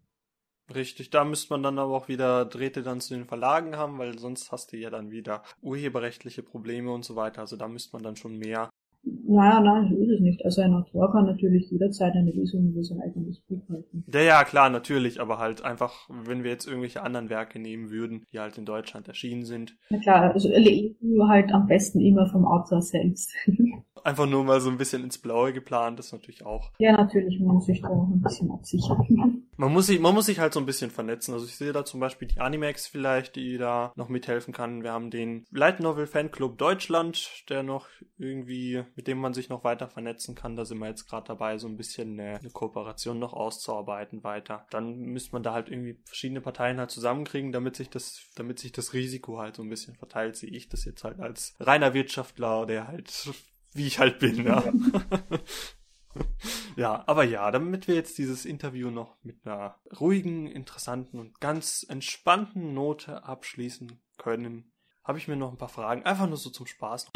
Richtig, 0.74 1.10
da 1.10 1.26
müsste 1.26 1.54
man 1.54 1.64
dann 1.64 1.80
aber 1.80 1.96
auch 1.96 2.08
wieder 2.10 2.46
Drähte 2.46 2.84
dann 2.84 3.02
zu 3.02 3.16
den 3.16 3.26
Verlagen 3.26 3.76
haben, 3.76 3.98
weil 3.98 4.20
sonst 4.20 4.52
hast 4.52 4.72
du 4.72 4.78
ja 4.78 4.92
dann 4.92 5.10
wieder 5.10 5.42
urheberrechtliche 5.62 6.44
Probleme 6.44 6.92
und 6.92 7.04
so 7.04 7.16
weiter. 7.16 7.42
Also 7.42 7.58
da 7.58 7.68
müsste 7.68 7.96
man 7.96 8.04
dann 8.04 8.16
schon 8.16 8.38
mehr 8.38 8.70
naja, 9.04 9.60
nein, 9.62 9.90
so 9.90 9.96
ist 9.96 10.10
es 10.10 10.20
nicht. 10.20 10.44
Also 10.44 10.62
ein 10.62 10.74
Autor 10.74 11.12
kann 11.12 11.26
natürlich 11.26 11.70
jederzeit 11.72 12.14
eine 12.16 12.32
Lesung 12.32 12.70
über 12.70 12.84
sein 12.84 13.00
eigenes 13.02 13.40
Buch 13.42 13.62
halten. 13.70 14.04
Ja, 14.14 14.22
ja, 14.22 14.44
klar, 14.44 14.70
natürlich, 14.70 15.22
aber 15.22 15.38
halt 15.38 15.64
einfach, 15.64 16.10
wenn 16.10 16.44
wir 16.44 16.52
jetzt 16.52 16.68
irgendwelche 16.68 17.04
anderen 17.04 17.30
Werke 17.30 17.60
nehmen 17.60 17.92
würden, 17.92 18.26
die 18.34 18.40
halt 18.40 18.58
in 18.58 18.66
Deutschland 18.66 19.08
erschienen 19.08 19.46
sind. 19.46 19.78
Na 19.90 20.00
klar, 20.00 20.34
also 20.34 20.50
Lesung 20.50 21.28
halt 21.28 21.52
am 21.52 21.68
besten 21.68 22.00
immer 22.00 22.28
vom 22.28 22.46
Autor 22.46 22.82
selbst. 22.82 23.34
Einfach 24.04 24.28
nur 24.28 24.44
mal 24.46 24.62
so 24.62 24.70
ein 24.70 24.78
bisschen 24.78 25.04
ins 25.04 25.18
Blaue 25.18 25.52
geplant, 25.52 26.00
ist 26.00 26.14
natürlich 26.14 26.46
auch. 26.46 26.72
Ja, 26.80 26.94
natürlich, 26.94 27.40
man 27.40 27.56
muss 27.56 27.66
sich 27.66 27.82
da 27.82 27.90
auch 27.90 28.08
ein 28.08 28.22
bisschen 28.22 28.50
absichern. 28.52 29.39
Man 29.60 29.74
muss 29.74 29.88
sich, 29.88 30.00
man 30.00 30.16
muss 30.16 30.28
sich 30.28 30.40
halt 30.40 30.54
so 30.54 30.62
ein 30.62 30.66
bisschen 30.66 30.90
vernetzen. 30.90 31.34
Also 31.34 31.46
ich 31.46 31.58
sehe 31.58 31.74
da 31.74 31.84
zum 31.84 32.00
Beispiel 32.00 32.30
die 32.30 32.40
Animex 32.40 32.88
vielleicht, 32.88 33.36
die 33.36 33.58
da 33.58 33.92
noch 33.98 34.08
mithelfen 34.08 34.54
kann. 34.54 34.84
Wir 34.84 34.94
haben 34.94 35.12
den 35.12 35.46
Light 35.52 35.82
Novel 35.82 36.08
Fanclub 36.08 36.58
Deutschland, 36.58 37.44
der 37.50 37.62
noch 37.62 37.90
irgendwie, 38.18 38.86
mit 38.96 39.08
dem 39.08 39.18
man 39.18 39.34
sich 39.34 39.50
noch 39.50 39.66
weiter 39.66 39.90
vernetzen 39.90 40.34
kann. 40.34 40.56
Da 40.56 40.64
sind 40.64 40.78
wir 40.78 40.88
jetzt 40.88 41.10
gerade 41.10 41.28
dabei, 41.28 41.58
so 41.58 41.68
ein 41.68 41.76
bisschen 41.76 42.18
eine, 42.18 42.40
eine, 42.40 42.52
Kooperation 42.52 43.20
noch 43.20 43.34
auszuarbeiten 43.34 44.24
weiter. 44.24 44.66
Dann 44.70 44.98
müsste 44.98 45.34
man 45.34 45.44
da 45.44 45.52
halt 45.52 45.68
irgendwie 45.68 46.00
verschiedene 46.06 46.40
Parteien 46.40 46.80
halt 46.80 46.92
zusammenkriegen, 46.92 47.52
damit 47.52 47.76
sich 47.76 47.90
das, 47.90 48.30
damit 48.38 48.60
sich 48.60 48.72
das 48.72 48.94
Risiko 48.94 49.40
halt 49.40 49.58
so 49.58 49.62
ein 49.62 49.70
bisschen 49.70 49.98
verteilt, 49.98 50.38
sehe 50.38 50.52
ich 50.52 50.70
das 50.70 50.86
jetzt 50.86 51.04
halt 51.04 51.20
als 51.20 51.58
reiner 51.60 51.94
Wirtschaftler, 51.94 52.66
der 52.66 52.88
halt 52.88 53.30
wie 53.74 53.88
ich 53.88 54.00
halt 54.00 54.20
bin, 54.20 54.46
ja. 54.46 54.64
ja, 56.76 57.04
aber 57.08 57.24
ja, 57.24 57.52
damit 57.52 57.88
wir 57.88 57.96
jetzt 57.96 58.18
dieses 58.18 58.46
Interview 58.46 58.90
noch 58.90 59.18
mit 59.24 59.46
einer 59.46 59.76
ruhigen, 60.00 60.48
interessanten 60.48 61.20
und 61.20 61.40
ganz 61.40 61.86
entspannten 61.88 62.74
Note 62.74 63.24
abschließen 63.24 64.02
können, 64.18 64.72
habe 65.04 65.18
ich 65.18 65.28
mir 65.28 65.36
noch 65.36 65.52
ein 65.52 65.58
paar 65.58 65.70
Fragen, 65.70 66.04
einfach 66.04 66.28
nur 66.28 66.38
so 66.38 66.50
zum 66.50 66.68
Spaß. 66.68 67.12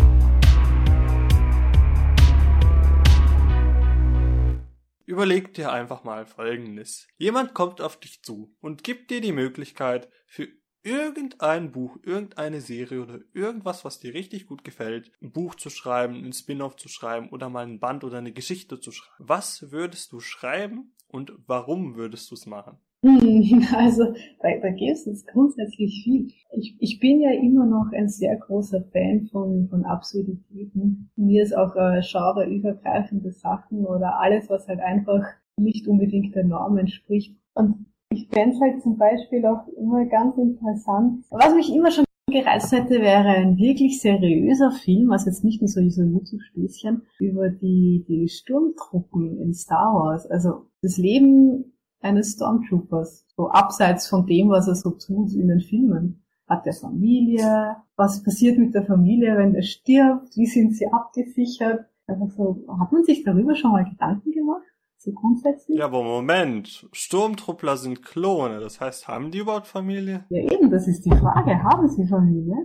Überleg 5.06 5.54
dir 5.54 5.72
einfach 5.72 6.04
mal 6.06 6.26
Folgendes. 6.26 7.08
Jemand 7.18 7.54
kommt 7.54 7.82
auf 7.82 8.00
dich 8.00 8.24
zu 8.24 8.56
und 8.62 8.84
gibt 8.84 9.12
dir 9.12 9.20
die 9.20 9.34
Möglichkeit, 9.34 10.10
für 10.26 10.48
irgendein 10.84 11.72
Buch, 11.72 11.98
irgendeine 12.04 12.62
Serie 12.62 13.02
oder 13.02 13.20
irgendwas, 13.34 13.86
was 13.86 14.00
dir 14.00 14.14
richtig 14.14 14.48
gut 14.48 14.64
gefällt, 14.64 15.12
ein 15.22 15.32
Buch 15.32 15.56
zu 15.56 15.70
schreiben, 15.70 16.24
ein 16.24 16.34
Spin-off 16.34 16.76
zu 16.76 16.90
schreiben 16.90 17.30
oder 17.30 17.50
mal 17.50 17.66
ein 17.66 17.80
Band 17.80 18.04
oder 18.04 18.18
eine 18.18 18.34
Geschichte 18.34 18.80
zu 18.80 18.92
schreiben. 18.92 19.26
Was 19.28 19.72
würdest 19.72 20.12
du 20.12 20.20
schreiben 20.20 20.94
und 21.08 21.34
warum 21.48 21.96
würdest 21.96 22.30
du 22.32 22.36
es 22.36 22.46
machen? 22.46 22.78
Also 23.76 24.14
bei, 24.42 24.60
bei 24.62 24.72
Games 24.72 25.06
ist 25.08 25.28
grundsätzlich 25.28 26.04
viel. 26.04 26.32
Ich, 26.52 26.78
ich 26.80 27.00
bin 27.00 27.20
ja 27.20 27.32
immer 27.32 27.66
noch 27.66 27.92
ein 27.92 28.08
sehr 28.08 28.36
großer 28.38 28.84
Fan 28.92 29.28
von, 29.32 29.68
von 29.70 29.84
Absurditäten. 29.84 31.10
Mir 31.16 31.44
ist 31.44 31.56
auch 31.56 31.76
äh, 31.76 32.02
genreübergreifende 32.02 33.32
Sachen 33.32 33.86
oder 33.86 34.20
alles, 34.20 34.50
was 34.50 34.68
halt 34.68 34.80
einfach 34.80 35.26
nicht 35.58 35.88
unbedingt 35.88 36.34
der 36.36 36.46
Norm 36.46 36.78
entspricht. 36.78 37.36
Und 37.54 37.86
ich 38.14 38.28
fände 38.30 38.60
halt 38.60 38.82
zum 38.82 38.98
Beispiel 38.98 39.46
auch 39.46 39.68
immer 39.78 40.06
ganz 40.06 40.38
interessant. 40.38 41.26
Was 41.30 41.54
mich 41.54 41.74
immer 41.74 41.92
schon 41.92 42.06
gereizt 42.28 42.72
hätte, 42.72 43.02
wäre 43.02 43.30
ein 43.30 43.58
wirklich 43.58 44.02
seriöser 44.02 44.72
Film, 44.72 45.12
also 45.12 45.28
jetzt 45.30 45.44
nicht 45.44 45.62
nur 45.62 45.68
so, 45.68 45.88
so 45.90 46.02
YouTube-Späßchen, 46.02 47.04
über 47.20 47.50
die, 47.50 48.06
die 48.08 48.28
Sturmtruppen 48.28 49.40
in 49.40 49.54
Star 49.54 49.94
Wars. 49.94 50.26
Also 50.28 50.68
das 50.82 50.98
Leben 50.98 51.74
eines 52.04 52.34
Stormtroopers. 52.34 53.26
So 53.36 53.50
abseits 53.50 54.08
von 54.08 54.26
dem, 54.26 54.50
was 54.50 54.68
er 54.68 54.76
so 54.76 54.92
tut 54.92 55.34
in 55.34 55.48
den 55.48 55.62
Filmen. 55.62 56.24
Hat 56.48 56.68
er 56.68 56.74
Familie? 56.74 57.78
Was 57.96 58.24
passiert 58.24 58.58
mit 58.58 58.76
der 58.76 58.86
Familie, 58.86 59.38
wenn 59.38 59.56
er 59.56 59.64
stirbt? 59.64 60.36
Wie 60.36 60.46
sind 60.46 60.76
sie 60.76 60.88
abgesichert? 60.92 61.86
Einfach 62.06 62.30
so, 62.32 62.66
hat 62.80 62.92
man 62.92 63.04
sich 63.06 63.24
darüber 63.24 63.56
schon 63.56 63.72
mal 63.72 63.86
Gedanken 63.86 64.32
gemacht? 64.32 64.64
So 65.04 65.12
grundsätzlich? 65.12 65.80
Ja, 65.80 65.86
aber 65.86 66.02
Moment. 66.02 66.88
Sturmtruppler 66.94 67.76
sind 67.76 68.04
Klone. 68.04 68.62
Das 68.62 68.80
heißt, 68.80 69.10
haben 69.10 69.32
die 69.32 69.40
überhaupt 69.40 69.68
Familie? 69.68 70.24
Ja, 70.30 70.42
eben, 70.42 70.72
das 70.72 70.88
ist 70.88 71.02
die 71.06 71.10
Frage. 71.10 71.62
Haben 71.62 71.90
sie 71.90 72.08
Familie? 72.08 72.56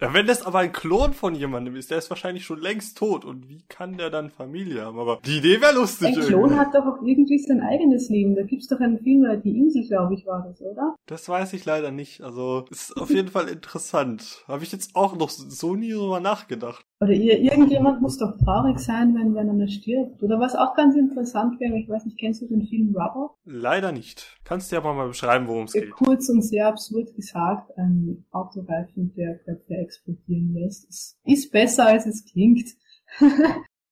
Ja, 0.00 0.12
wenn 0.12 0.26
das 0.26 0.44
aber 0.44 0.60
ein 0.60 0.72
Klon 0.72 1.12
von 1.12 1.34
jemandem 1.34 1.76
ist, 1.76 1.92
der 1.92 1.98
ist 1.98 2.10
wahrscheinlich 2.10 2.44
schon 2.44 2.60
längst 2.60 2.98
tot. 2.98 3.24
Und 3.24 3.48
wie 3.48 3.62
kann 3.68 3.96
der 3.98 4.10
dann 4.10 4.30
Familie 4.30 4.84
haben? 4.84 4.98
Aber 4.98 5.20
die 5.24 5.38
Idee 5.38 5.60
wäre 5.60 5.74
lustig. 5.74 6.08
Ein 6.08 6.22
Klon 6.24 6.40
irgendwie. 6.40 6.56
hat 6.56 6.74
doch 6.74 6.86
auch 6.86 7.02
irgendwie 7.04 7.38
sein 7.38 7.60
eigenes 7.60 8.08
Leben. 8.08 8.34
Da 8.34 8.42
gibt's 8.42 8.66
doch 8.66 8.80
einen 8.80 8.98
Film, 8.98 9.24
die 9.44 9.56
Insel, 9.56 9.86
glaube 9.86 10.14
ich, 10.14 10.26
war 10.26 10.44
das, 10.48 10.60
oder? 10.60 10.96
Das 11.06 11.28
weiß 11.28 11.52
ich 11.52 11.64
leider 11.66 11.92
nicht. 11.92 12.20
Also, 12.22 12.64
ist 12.70 12.96
auf 12.96 13.10
jeden 13.10 13.28
Fall 13.28 13.48
interessant. 13.48 14.44
Habe 14.48 14.64
ich 14.64 14.72
jetzt 14.72 14.96
auch 14.96 15.14
noch 15.16 15.30
so 15.30 15.76
nie 15.76 15.92
drüber 15.92 16.18
nachgedacht. 16.18 16.84
Oder 16.98 17.12
irgendjemand 17.12 18.00
muss 18.00 18.16
doch 18.16 18.38
traurig 18.38 18.78
sein, 18.78 19.14
wenn, 19.14 19.34
wenn 19.34 19.50
einer 19.50 19.68
stirbt. 19.68 20.22
Oder 20.22 20.40
was 20.40 20.54
auch 20.54 20.74
ganz 20.74 20.96
interessant 20.96 21.60
wäre, 21.60 21.76
ich 21.76 21.88
weiß 21.88 22.06
nicht, 22.06 22.18
kennst 22.18 22.40
du 22.40 22.46
den 22.46 22.66
Film 22.66 22.96
Rubber? 22.96 23.34
Leider 23.44 23.92
nicht. 23.92 24.38
Kannst 24.44 24.72
du 24.72 24.76
ja 24.76 24.82
mal 24.82 25.08
beschreiben, 25.08 25.46
worum 25.46 25.64
es 25.64 25.74
geht? 25.74 25.90
Kurz 25.90 26.30
und 26.30 26.40
sehr 26.40 26.68
absurd 26.68 27.14
gesagt, 27.14 27.76
ein 27.76 28.24
Autoreifen, 28.30 29.12
der 29.14 29.38
Köpfe 29.40 29.74
explodieren 29.74 30.54
lässt. 30.54 30.88
Es 30.88 31.18
ist 31.24 31.52
besser, 31.52 31.86
als 31.86 32.06
es 32.06 32.24
klingt. 32.24 32.70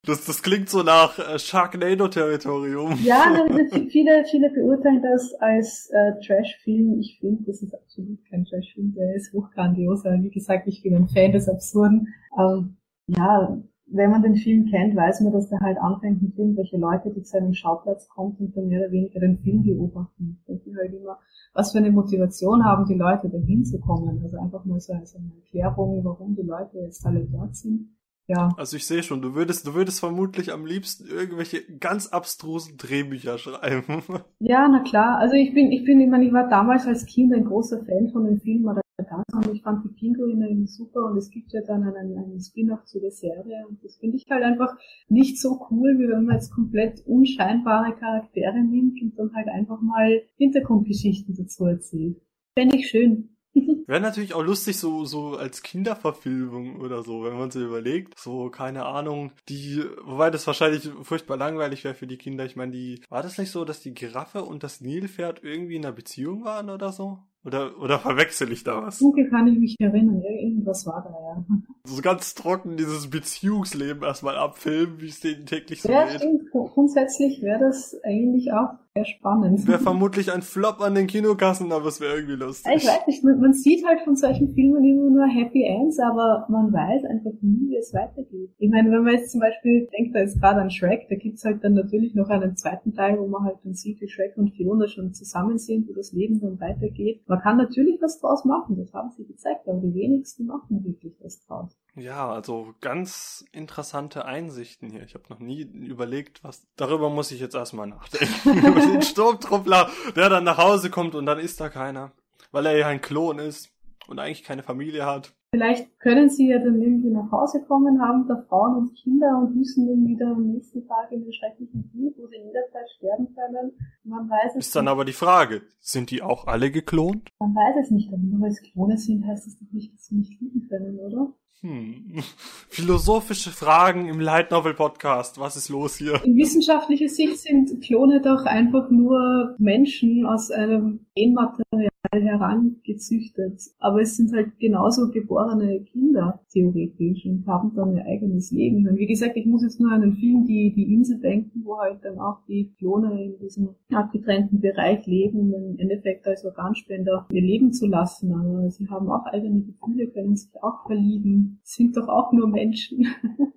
Das, 0.07 0.23
das 0.23 0.43
klingt 0.43 0.69
so 0.69 0.83
nach 0.83 1.17
äh, 1.17 1.39
Sharknado-Territorium. 1.39 2.99
Ja, 3.03 3.43
viele, 3.89 4.23
viele 4.29 4.51
beurteilen 4.51 5.01
das 5.01 5.33
als 5.39 5.89
äh, 5.91 6.11
Trash-Film. 6.23 6.99
Ich 6.99 7.17
finde, 7.19 7.43
das 7.47 7.63
ist 7.63 7.73
absolut 7.73 8.19
kein 8.29 8.45
Trash-Film. 8.45 8.93
Der 8.93 9.15
ist 9.15 9.33
hochgrandios. 9.33 10.05
Aber 10.05 10.21
wie 10.21 10.29
gesagt, 10.29 10.67
ich 10.67 10.83
bin 10.83 10.95
ein 10.95 11.07
Fan 11.07 11.31
des 11.31 11.49
Absurden. 11.49 12.13
Ähm, 12.37 12.77
ja, 13.07 13.57
wenn 13.87 14.09
man 14.09 14.23
den 14.23 14.35
Film 14.35 14.65
kennt, 14.65 14.95
weiß 14.95 15.21
man, 15.21 15.33
dass 15.33 15.49
der 15.49 15.59
halt 15.59 15.77
anfängt 15.77 16.21
mit 16.21 16.37
irgendwelche 16.37 16.77
Leute, 16.77 17.11
die 17.11 17.21
zu 17.21 17.37
einem 17.37 17.53
Schauplatz 17.53 18.07
kommen 18.09 18.35
und 18.39 18.55
dann 18.57 18.67
mehr 18.67 18.81
oder 18.81 18.91
weniger 18.91 19.19
den 19.19 19.37
Film 19.37 19.63
beobachten. 19.63 20.39
Ich 20.39 20.45
denke 20.45 20.79
halt 20.79 20.93
immer, 20.93 21.19
was 21.53 21.71
für 21.71 21.77
eine 21.77 21.91
Motivation 21.91 22.65
haben 22.65 22.85
die 22.85 22.95
Leute, 22.95 23.29
da 23.29 23.37
hinzukommen. 23.37 24.21
Also 24.23 24.37
einfach 24.37 24.65
mal 24.65 24.79
so 24.79 24.93
eine 24.93 25.03
Erklärung, 25.43 26.03
warum 26.03 26.35
die 26.35 26.41
Leute 26.41 26.79
jetzt 26.79 27.05
alle 27.05 27.25
dort 27.25 27.55
sind. 27.55 27.95
Ja. 28.27 28.49
Also 28.57 28.75
ich 28.75 28.87
sehe 28.87 29.03
schon, 29.03 29.21
du 29.21 29.35
würdest, 29.35 29.67
du 29.67 29.75
würdest 29.75 29.99
vermutlich 29.99 30.51
am 30.51 30.65
liebsten 30.65 31.05
irgendwelche 31.05 31.61
ganz 31.79 32.07
abstrusen 32.07 32.75
Drehbücher 32.77 33.37
schreiben. 33.37 34.01
Ja, 34.39 34.67
na 34.67 34.81
klar. 34.81 35.19
Also 35.19 35.35
ich 35.35 35.53
bin, 35.53 35.71
ich 35.71 35.85
bin, 35.85 35.99
ich 35.99 36.09
meine, 36.09 36.25
ich 36.25 36.33
war 36.33 36.49
damals 36.49 36.87
als 36.87 37.05
Kind 37.05 37.33
ein 37.33 37.45
großer 37.45 37.85
Fan 37.85 38.09
von 38.11 38.25
den 38.25 38.39
Filmen 38.39 38.67
oder 38.97 39.23
und 39.33 39.53
ich 39.53 39.61
fand 39.61 39.83
die 39.83 39.89
Pinguine 39.89 40.49
immer 40.49 40.67
super 40.67 41.05
und 41.05 41.17
es 41.17 41.29
gibt 41.29 41.51
ja 41.53 41.61
dann 41.61 41.83
einen, 41.83 42.17
einen 42.17 42.39
Spin-off 42.39 42.85
zu 42.85 42.99
der 42.99 43.11
Serie 43.11 43.65
und 43.67 43.83
das 43.83 43.97
finde 43.97 44.17
ich 44.17 44.25
halt 44.29 44.43
einfach 44.43 44.75
nicht 45.09 45.39
so 45.39 45.67
cool, 45.69 45.97
wie 45.97 46.07
wenn 46.07 46.25
man 46.25 46.35
jetzt 46.35 46.51
komplett 46.51 47.05
unscheinbare 47.05 47.95
Charaktere 47.95 48.61
nimmt 48.63 49.01
und 49.01 49.17
dann 49.17 49.33
halt 49.35 49.47
einfach 49.47 49.81
mal 49.81 50.21
Hintergrundgeschichten 50.37 51.35
dazu 51.35 51.65
erzählt. 51.65 52.21
Fände 52.57 52.77
ich 52.77 52.87
schön. 52.87 53.35
Wäre 53.87 54.01
natürlich 54.01 54.33
auch 54.33 54.43
lustig, 54.43 54.77
so, 54.77 55.05
so 55.05 55.35
als 55.35 55.63
Kinderverfilmung 55.63 56.81
oder 56.81 57.03
so, 57.03 57.23
wenn 57.23 57.37
man 57.37 57.51
sich 57.51 57.63
überlegt. 57.63 58.17
So, 58.17 58.49
keine 58.49 58.85
Ahnung, 58.85 59.31
die, 59.47 59.81
wobei 60.03 60.29
das 60.29 60.45
wahrscheinlich 60.47 60.89
furchtbar 61.03 61.37
langweilig 61.37 61.83
wäre 61.83 61.95
für 61.95 62.07
die 62.07 62.17
Kinder. 62.17 62.45
Ich 62.45 62.55
meine, 62.55 62.73
die, 62.73 63.01
war 63.09 63.23
das 63.23 63.37
nicht 63.37 63.51
so, 63.51 63.63
dass 63.63 63.79
die 63.79 63.93
Giraffe 63.93 64.43
und 64.43 64.63
das 64.63 64.81
Nilpferd 64.81 65.43
irgendwie 65.43 65.75
in 65.75 65.85
einer 65.85 65.95
Beziehung 65.95 66.43
waren 66.43 66.69
oder 66.69 66.91
so? 66.91 67.19
Oder, 67.45 67.79
oder 67.79 67.99
verwechsel 67.99 68.51
ich 68.51 68.63
da 68.63 68.81
was? 68.81 68.97
Dunkel 68.97 69.29
kann 69.29 69.47
ich 69.47 69.59
mich 69.59 69.75
erinnern, 69.79 70.19
irgendwas 70.19 70.87
war 70.87 71.03
da, 71.03 71.11
ja. 71.11 71.45
So 71.83 72.01
ganz 72.01 72.33
trocken 72.33 72.75
dieses 72.75 73.11
Beziehungsleben 73.11 74.01
erstmal 74.01 74.35
abfilmen, 74.35 74.99
wie 74.99 75.09
es 75.09 75.19
denen 75.19 75.45
täglich 75.45 75.83
so 75.83 75.91
ja, 75.91 76.05
geht. 76.05 76.21
Stimmt. 76.21 76.49
Grundsätzlich 76.51 77.43
wäre 77.43 77.59
das 77.59 77.95
eigentlich 78.03 78.51
auch 78.51 78.79
sehr 78.95 79.05
spannend. 79.05 79.67
Wäre 79.67 79.79
vermutlich 79.79 80.31
ein 80.31 80.41
Flop 80.41 80.79
an 80.79 80.95
den 80.95 81.07
Kinokassen, 81.07 81.71
aber 81.73 81.87
es 81.87 81.99
wäre 81.99 82.15
irgendwie 82.15 82.35
lustig. 82.35 82.71
Ich 82.77 82.87
weiß 82.87 83.05
nicht, 83.07 83.23
man, 83.25 83.39
man, 83.41 83.53
sieht 83.53 83.85
halt 83.85 83.99
von 84.01 84.15
solchen 84.15 84.53
Filmen 84.53 84.83
immer 84.85 85.09
nur 85.09 85.27
Happy 85.27 85.63
Ends, 85.63 85.99
aber 85.99 86.45
man 86.49 86.71
weiß 86.71 87.03
einfach 87.03 87.33
nie, 87.41 87.71
wie 87.71 87.75
es 87.75 87.93
weitergeht. 87.93 88.51
Ich 88.57 88.69
meine, 88.69 88.89
wenn 88.91 89.03
man 89.03 89.13
jetzt 89.13 89.31
zum 89.31 89.41
Beispiel 89.41 89.89
denkt, 89.97 90.15
da 90.15 90.21
ist 90.21 90.39
gerade 90.39 90.61
an 90.61 90.71
Shrek, 90.71 91.07
da 91.09 91.15
gibt's 91.15 91.43
halt 91.43 91.61
dann 91.63 91.73
natürlich 91.73 92.15
noch 92.15 92.29
einen 92.29 92.55
zweiten 92.55 92.93
Teil, 92.93 93.19
wo 93.19 93.27
man 93.27 93.43
halt 93.43 93.57
dann 93.65 93.73
sieht, 93.73 93.99
wie 93.99 94.07
Shrek 94.07 94.37
und 94.37 94.55
Fiona 94.55 94.87
schon 94.87 95.13
zusammen 95.13 95.57
sind, 95.57 95.89
wo 95.89 95.93
das 95.93 96.13
Leben 96.13 96.39
dann 96.39 96.59
weitergeht. 96.61 97.21
Man 97.27 97.34
kann 97.37 97.57
natürlich 97.57 98.01
was 98.01 98.19
draus 98.19 98.45
machen, 98.45 98.77
das 98.77 98.93
haben 98.93 99.11
sie 99.11 99.25
gezeigt, 99.25 99.67
aber 99.67 99.79
die 99.79 99.93
wenigsten 99.93 100.45
machen 100.45 100.83
wirklich 100.83 101.15
was 101.21 101.39
draus. 101.45 101.77
Ja, 101.95 102.29
also 102.29 102.73
ganz 102.81 103.45
interessante 103.51 104.25
Einsichten 104.25 104.89
hier. 104.89 105.03
Ich 105.03 105.13
habe 105.13 105.25
noch 105.29 105.39
nie 105.39 105.61
überlegt, 105.61 106.43
was. 106.43 106.67
Darüber 106.75 107.09
muss 107.09 107.31
ich 107.31 107.39
jetzt 107.39 107.55
erstmal 107.55 107.87
nachdenken. 107.87 108.59
Über 108.67 108.81
den 108.81 109.01
Sturmtruppler, 109.01 109.89
der 110.15 110.29
dann 110.29 110.43
nach 110.43 110.57
Hause 110.57 110.89
kommt 110.89 111.15
und 111.15 111.25
dann 111.25 111.39
ist 111.39 111.61
da 111.61 111.69
keiner. 111.69 112.11
Weil 112.51 112.65
er 112.65 112.77
ja 112.77 112.87
ein 112.87 113.01
Klon 113.01 113.39
ist 113.39 113.71
und 114.07 114.19
eigentlich 114.19 114.43
keine 114.43 114.63
Familie 114.63 115.05
hat. 115.05 115.33
Vielleicht 115.55 115.97
können 115.99 116.29
sie 116.29 116.49
ja 116.49 116.59
dann 116.59 116.81
irgendwie 116.81 117.11
nach 117.11 117.31
Hause 117.31 117.63
kommen, 117.65 118.01
haben 118.01 118.27
da 118.27 118.43
Frauen 118.49 118.75
und 118.75 118.93
Kinder 118.93 119.39
und 119.39 119.55
müssen 119.55 119.87
dann 119.87 120.05
wieder 120.05 120.27
am 120.27 120.51
nächsten 120.51 120.85
Tag 120.85 121.09
in 121.13 121.23
den 121.23 121.31
schrecklichen 121.31 121.89
Krieg, 121.91 122.13
wo 122.17 122.27
sie 122.27 122.35
jederzeit 122.35 122.89
sterben 122.97 123.33
können. 123.33 123.71
Man 124.03 124.29
weiß 124.29 124.57
es 124.57 124.67
Ist 124.67 124.75
dann 124.75 124.89
aber 124.89 125.05
die 125.05 125.13
Frage, 125.13 125.61
sind 125.79 126.11
die 126.11 126.21
auch 126.21 126.47
alle 126.47 126.71
geklont? 126.71 127.29
Man 127.39 127.55
weiß 127.55 127.85
es 127.85 127.91
nicht, 127.91 128.11
aber 128.11 128.21
nur 128.21 128.41
weil 128.41 128.49
es 128.49 128.61
Klone 128.63 128.97
sind, 128.97 129.25
heißt 129.25 129.47
das 129.47 129.57
doch 129.57 129.71
nicht, 129.71 129.93
dass 129.93 130.07
sie 130.07 130.15
nicht 130.15 130.41
lieben 130.41 130.67
können, 130.67 130.99
oder? 130.99 131.33
Hm. 131.65 132.21
Philosophische 132.69 133.49
Fragen 133.49 134.07
im 134.07 134.19
Light 134.19 134.51
Novel 134.51 134.75
Podcast. 134.75 135.39
Was 135.39 135.55
ist 135.55 135.69
los 135.69 135.95
hier? 135.97 136.23
In 136.23 136.35
wissenschaftlicher 136.35 137.07
Sicht 137.07 137.39
sind 137.39 137.81
Klone 137.81 138.21
doch 138.21 138.45
einfach 138.45 138.91
nur 138.91 139.55
Menschen 139.57 140.27
aus 140.27 140.51
einem 140.51 140.99
Genmaterial 141.15 141.89
herangezüchtet. 142.11 143.61
Aber 143.79 144.01
es 144.01 144.15
sind 144.15 144.33
halt 144.33 144.59
genauso 144.59 145.09
geborene 145.11 145.83
Kinder, 145.91 146.41
theoretisch, 146.51 147.25
und 147.25 147.45
haben 147.47 147.73
dann 147.75 147.95
ihr 147.95 148.05
eigenes 148.05 148.51
Leben. 148.51 148.87
Und 148.87 148.97
wie 148.97 149.07
gesagt, 149.07 149.35
ich 149.35 149.45
muss 149.45 149.63
jetzt 149.63 149.79
nur 149.79 149.91
an 149.91 150.01
den 150.01 150.13
Film 150.13 150.45
Die, 150.45 150.73
die 150.75 150.93
Insel 150.93 151.19
denken, 151.19 151.63
wo 151.63 151.79
halt 151.79 152.03
dann 152.03 152.19
auch 152.19 152.43
die 152.47 152.73
Klone 152.77 153.23
in 153.23 153.39
diesem 153.39 153.69
abgetrennten 153.91 154.59
Bereich 154.59 155.05
leben, 155.05 155.53
um 155.53 155.71
im 155.71 155.79
Endeffekt 155.79 156.27
als 156.27 156.45
Organspender 156.45 157.25
ihr 157.31 157.41
Leben 157.41 157.73
zu 157.73 157.87
lassen. 157.87 158.33
Aber 158.33 158.69
sie 158.69 158.87
haben 158.89 159.09
auch 159.09 159.25
eigene 159.25 159.61
Gefühle, 159.61 160.07
können 160.07 160.35
sich 160.35 160.51
auch 160.61 160.85
verlieben. 160.85 161.54
Sind 161.63 161.97
doch 161.97 162.07
auch 162.07 162.31
nur 162.31 162.47
Menschen. 162.47 163.07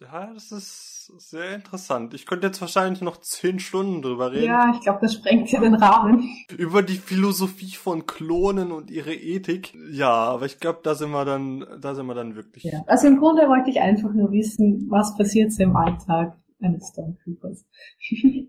Ja, 0.00 0.32
das 0.32 0.52
ist 0.52 1.12
sehr 1.18 1.54
interessant. 1.54 2.14
Ich 2.14 2.26
könnte 2.26 2.46
jetzt 2.46 2.60
wahrscheinlich 2.60 3.02
noch 3.02 3.18
zehn 3.18 3.58
Stunden 3.58 4.00
drüber 4.00 4.32
reden. 4.32 4.46
Ja, 4.46 4.72
ich 4.74 4.80
glaube, 4.80 5.00
das 5.02 5.14
sprengt 5.14 5.50
ja 5.50 5.60
den 5.60 5.74
Rahmen. 5.74 6.28
Über 6.56 6.82
die 6.82 6.96
Philosophie 6.96 7.74
von 7.74 8.06
Klonen 8.06 8.72
und 8.72 8.90
ihre 8.90 9.14
Ethik. 9.14 9.74
Ja, 9.90 10.12
aber 10.12 10.46
ich 10.46 10.60
glaube, 10.60 10.80
da 10.82 10.94
sind 10.94 11.10
wir 11.10 11.26
dann, 11.26 11.66
da 11.80 11.94
sind 11.94 12.06
wir 12.06 12.14
dann 12.14 12.36
wirklich. 12.36 12.64
Ja. 12.64 12.82
Also 12.86 13.06
im 13.06 13.18
Grunde 13.18 13.48
wollte 13.48 13.70
ich 13.70 13.80
einfach 13.80 14.12
nur 14.12 14.32
wissen, 14.32 14.86
was 14.88 15.16
passiert 15.16 15.52
so 15.52 15.62
im 15.62 15.76
Alltag 15.76 16.36
eines 16.60 16.88
Stormtroopers. 16.88 17.64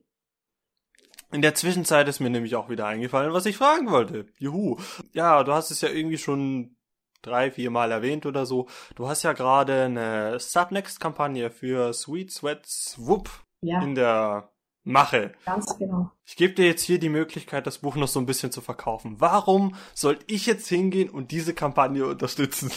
In 1.34 1.42
der 1.42 1.56
Zwischenzeit 1.56 2.08
ist 2.08 2.22
mir 2.22 2.30
nämlich 2.30 2.56
auch 2.56 2.70
wieder 2.70 2.88
eingefallen, 2.88 3.34
was 3.34 3.46
ich 3.46 3.58
fragen 3.58 3.92
wollte. 3.92 4.28
Juhu. 4.38 4.78
Ja, 5.12 5.44
du 5.44 5.52
hast 5.52 5.72
es 5.72 5.82
ja 5.82 5.90
irgendwie 5.90 6.18
schon 6.18 6.77
drei, 7.22 7.52
vier 7.52 7.72
Mal 7.72 7.92
erwähnt 7.92 8.26
oder 8.26 8.46
so. 8.46 8.68
Du 8.96 9.08
hast 9.08 9.24
ja 9.24 9.34
gerade 9.34 9.84
eine 9.84 10.40
Subnext-Kampagne 10.40 11.50
für 11.50 11.94
Sweet 11.94 12.32
Sweats 12.32 12.96
Whoop 13.00 13.30
ja. 13.62 13.82
in 13.82 13.96
der 13.96 14.52
Mache. 14.84 15.34
Ganz 15.46 15.78
genau. 15.78 16.12
Ich 16.26 16.38
gebe 16.38 16.54
dir 16.54 16.66
jetzt 16.66 16.84
hier 16.84 16.98
die 16.98 17.10
Möglichkeit, 17.10 17.68
das 17.68 17.80
Buch 17.80 17.98
noch 17.98 18.08
so 18.08 18.20
ein 18.20 18.26
bisschen 18.26 18.52
zu 18.52 18.62
verkaufen. 18.62 19.16
Warum 19.20 19.76
sollte 19.94 20.24
ich 20.28 20.46
jetzt 20.46 20.68
hingehen 20.70 21.10
und 21.10 21.32
diese 21.32 21.54
Kampagne 21.54 22.06
unterstützen? 22.06 22.72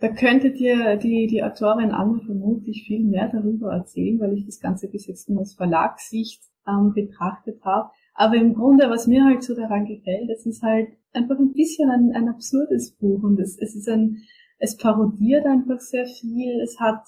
Da 0.00 0.08
könnte 0.08 0.52
dir 0.52 0.96
die, 0.96 1.26
die 1.26 1.42
Autorin 1.42 1.92
Anne 1.92 2.20
vermutlich 2.26 2.84
viel 2.86 3.02
mehr 3.04 3.30
darüber 3.32 3.72
erzählen, 3.72 4.20
weil 4.20 4.34
ich 4.34 4.44
das 4.44 4.60
Ganze 4.60 4.88
bis 4.88 5.06
jetzt 5.06 5.30
nur 5.30 5.40
aus 5.40 5.54
Verlagssicht 5.54 6.42
ähm, 6.68 6.92
betrachtet 6.92 7.64
habe. 7.64 7.90
Aber 8.14 8.36
im 8.36 8.54
Grunde, 8.54 8.88
was 8.88 9.06
mir 9.06 9.24
halt 9.24 9.42
so 9.42 9.54
daran 9.54 9.86
gefällt, 9.86 10.30
es 10.30 10.46
ist 10.46 10.62
halt 10.62 10.88
einfach 11.12 11.38
ein 11.38 11.52
bisschen 11.52 11.90
ein, 11.90 12.12
ein 12.14 12.28
absurdes 12.28 12.92
Buch 12.92 13.22
und 13.22 13.40
es, 13.40 13.58
es 13.58 13.74
ist 13.74 13.88
ein, 13.88 14.22
es 14.58 14.76
parodiert 14.76 15.46
einfach 15.46 15.80
sehr 15.80 16.06
viel. 16.06 16.60
Es 16.60 16.78
hat 16.78 17.02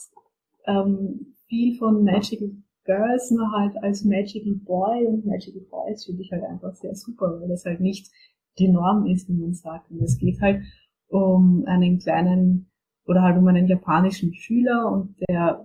ähm, 0.67 1.35
viel 1.49 1.77
von 1.79 2.03
Magical 2.05 2.51
Girls 2.85 3.31
nur 3.31 3.51
halt 3.53 3.77
als 3.83 4.05
Magical 4.05 4.55
Boy 4.65 5.07
und 5.07 5.27
Magical 5.27 5.63
Boys 5.71 6.05
finde 6.05 6.23
ich 6.23 6.33
halt 6.33 6.45
einfach 6.45 6.75
sehr 6.75 6.95
super, 6.95 7.41
weil 7.41 7.49
das 7.49 7.65
halt 7.65 7.81
nicht 7.81 8.11
die 8.59 8.69
Norm 8.69 9.07
ist, 9.07 9.29
wie 9.29 9.35
man 9.35 9.55
sagt. 9.55 9.91
Und 9.91 10.03
es 10.03 10.19
geht 10.19 10.41
halt 10.41 10.63
um 11.09 11.65
einen 11.67 11.99
kleinen 11.99 12.71
oder 13.07 13.23
halt 13.23 13.39
um 13.39 13.47
einen 13.47 13.69
japanischen 13.69 14.35
Schüler 14.35 14.91
und 14.91 15.17
der 15.29 15.65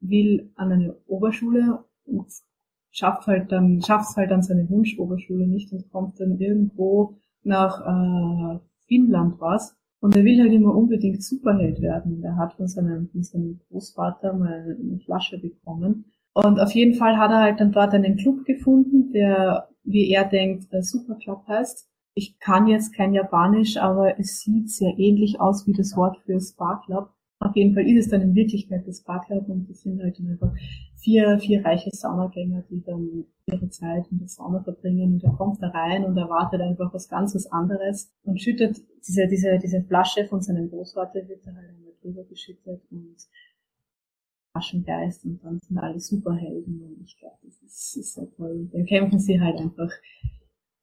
will 0.00 0.50
an 0.56 0.72
eine 0.72 0.96
Oberschule 1.06 1.84
und 2.04 2.26
schafft 2.96 3.26
halt 3.26 3.52
dann, 3.52 3.82
schafft 3.82 4.16
halt 4.16 4.30
dann 4.30 4.42
seine 4.42 4.68
Wunschoberschule 4.70 5.46
nicht 5.46 5.72
und 5.72 5.90
kommt 5.90 6.18
dann 6.18 6.38
irgendwo 6.38 7.16
nach 7.42 7.80
äh, 7.80 8.58
Finnland 8.88 9.40
was 9.40 9.76
Und 10.00 10.16
er 10.16 10.24
will 10.24 10.40
halt 10.40 10.52
immer 10.52 10.74
unbedingt 10.74 11.22
Superheld 11.22 11.80
werden. 11.80 12.22
Er 12.24 12.36
hat 12.36 12.54
von 12.54 12.68
seinem, 12.68 13.08
von 13.08 13.22
seinem 13.22 13.60
Großvater 13.68 14.32
mal 14.32 14.76
eine 14.80 14.98
Flasche 14.98 15.38
bekommen. 15.38 16.06
Und 16.32 16.58
auf 16.58 16.72
jeden 16.72 16.94
Fall 16.94 17.18
hat 17.18 17.30
er 17.30 17.40
halt 17.40 17.60
dann 17.60 17.72
dort 17.72 17.92
einen 17.92 18.16
Club 18.16 18.44
gefunden, 18.44 19.12
der, 19.12 19.68
wie 19.84 20.10
er 20.10 20.24
denkt, 20.24 20.68
Superclub 20.70 21.46
heißt. 21.48 21.88
Ich 22.14 22.38
kann 22.38 22.66
jetzt 22.66 22.94
kein 22.94 23.12
Japanisch, 23.12 23.76
aber 23.76 24.18
es 24.18 24.40
sieht 24.40 24.70
sehr 24.70 24.98
ähnlich 24.98 25.40
aus 25.40 25.66
wie 25.66 25.72
das 25.72 25.96
Wort 25.96 26.18
für 26.24 26.40
Spa 26.40 26.82
Club. 26.84 27.10
Auf 27.38 27.54
jeden 27.54 27.74
Fall 27.74 27.86
ist 27.86 28.06
es 28.06 28.10
dann 28.10 28.22
in 28.22 28.34
Wirklichkeit 28.34 28.86
das 28.86 29.04
Club 29.04 29.48
und 29.48 29.68
das 29.68 29.82
sind 29.82 30.02
halt 30.02 30.18
einfach 30.18 30.54
vier, 30.96 31.38
vier 31.38 31.64
reiche 31.64 31.90
Saunagänger, 31.92 32.64
die 32.70 32.82
dann 32.82 33.26
ihre 33.46 33.68
Zeit 33.68 34.06
in 34.10 34.18
der 34.18 34.28
Sauna 34.28 34.62
verbringen 34.62 35.14
und 35.14 35.24
er 35.24 35.32
kommt 35.32 35.62
da 35.62 35.68
rein 35.68 36.04
und 36.04 36.16
erwartet 36.16 36.60
einfach 36.62 36.92
was 36.94 37.08
ganz 37.08 37.34
was 37.34 37.46
anderes 37.52 38.10
und 38.24 38.40
schüttet 38.40 38.78
diese, 39.06 39.28
diese, 39.28 39.58
diese 39.58 39.82
Flasche 39.82 40.24
von 40.26 40.40
seinem 40.40 40.70
Großvater 40.70 41.28
wird 41.28 41.46
da 41.46 41.54
halt 41.54 41.68
einmal 41.68 41.92
drüber 42.00 42.24
geschüttet 42.24 42.82
und 42.90 43.16
Flaschengeist 44.52 45.26
und 45.26 45.44
dann 45.44 45.60
sind 45.60 45.78
alle 45.78 46.00
Superhelden 46.00 46.80
und 46.82 47.02
ich 47.04 47.18
glaube, 47.18 47.36
das 47.42 47.62
ist, 47.62 47.96
ist 47.96 48.14
sehr 48.14 48.30
toll. 48.32 48.68
Dann 48.72 48.86
kämpfen 48.86 49.18
sie 49.18 49.40
halt 49.40 49.58
einfach 49.58 49.92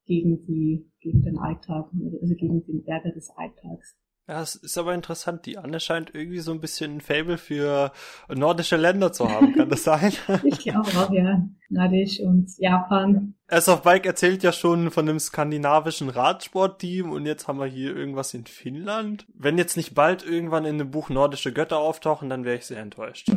gegen 0.05 0.45
die, 0.45 0.85
gegen 0.99 1.23
den 1.23 1.39
Alltag, 1.39 1.89
also 2.21 2.35
gegen 2.35 2.63
den 2.63 2.85
Ärger 2.85 3.11
des 3.11 3.31
Alltags. 3.31 3.97
Ja, 4.25 4.41
es 4.41 4.55
ist 4.55 4.77
aber 4.77 4.93
interessant. 4.93 5.45
Die 5.45 5.57
Anne 5.57 5.81
scheint 5.81 6.15
irgendwie 6.15 6.39
so 6.39 6.53
ein 6.53 6.61
bisschen 6.61 6.95
ein 6.95 7.01
Fable 7.01 7.37
für 7.37 7.91
nordische 8.33 8.77
Länder 8.77 9.11
zu 9.11 9.29
haben. 9.29 9.53
Kann 9.53 9.67
das 9.69 9.83
sein? 9.83 10.13
ich 10.45 10.59
glaube 10.59 10.87
auch, 10.97 11.11
ja. 11.11 11.45
Nordisch 11.69 12.21
und 12.21 12.49
Japan. 12.57 13.33
Ass 13.47 13.67
of 13.67 13.81
Bike 13.81 14.05
erzählt 14.05 14.41
ja 14.43 14.53
schon 14.53 14.91
von 14.91 15.09
einem 15.09 15.19
skandinavischen 15.19 16.07
Radsportteam 16.07 17.11
und 17.11 17.25
jetzt 17.25 17.49
haben 17.49 17.59
wir 17.59 17.65
hier 17.65 17.93
irgendwas 17.93 18.33
in 18.33 18.45
Finnland. 18.45 19.25
Wenn 19.33 19.57
jetzt 19.57 19.75
nicht 19.75 19.93
bald 19.93 20.25
irgendwann 20.25 20.63
in 20.63 20.77
dem 20.77 20.91
Buch 20.91 21.09
nordische 21.09 21.51
Götter 21.51 21.79
auftauchen, 21.79 22.29
dann 22.29 22.45
wäre 22.45 22.55
ich 22.55 22.65
sehr 22.65 22.79
enttäuscht. 22.79 23.29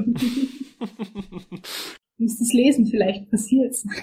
Musst 2.18 2.40
es 2.40 2.52
lesen, 2.52 2.86
vielleicht 2.86 3.28
passiert's. 3.30 3.84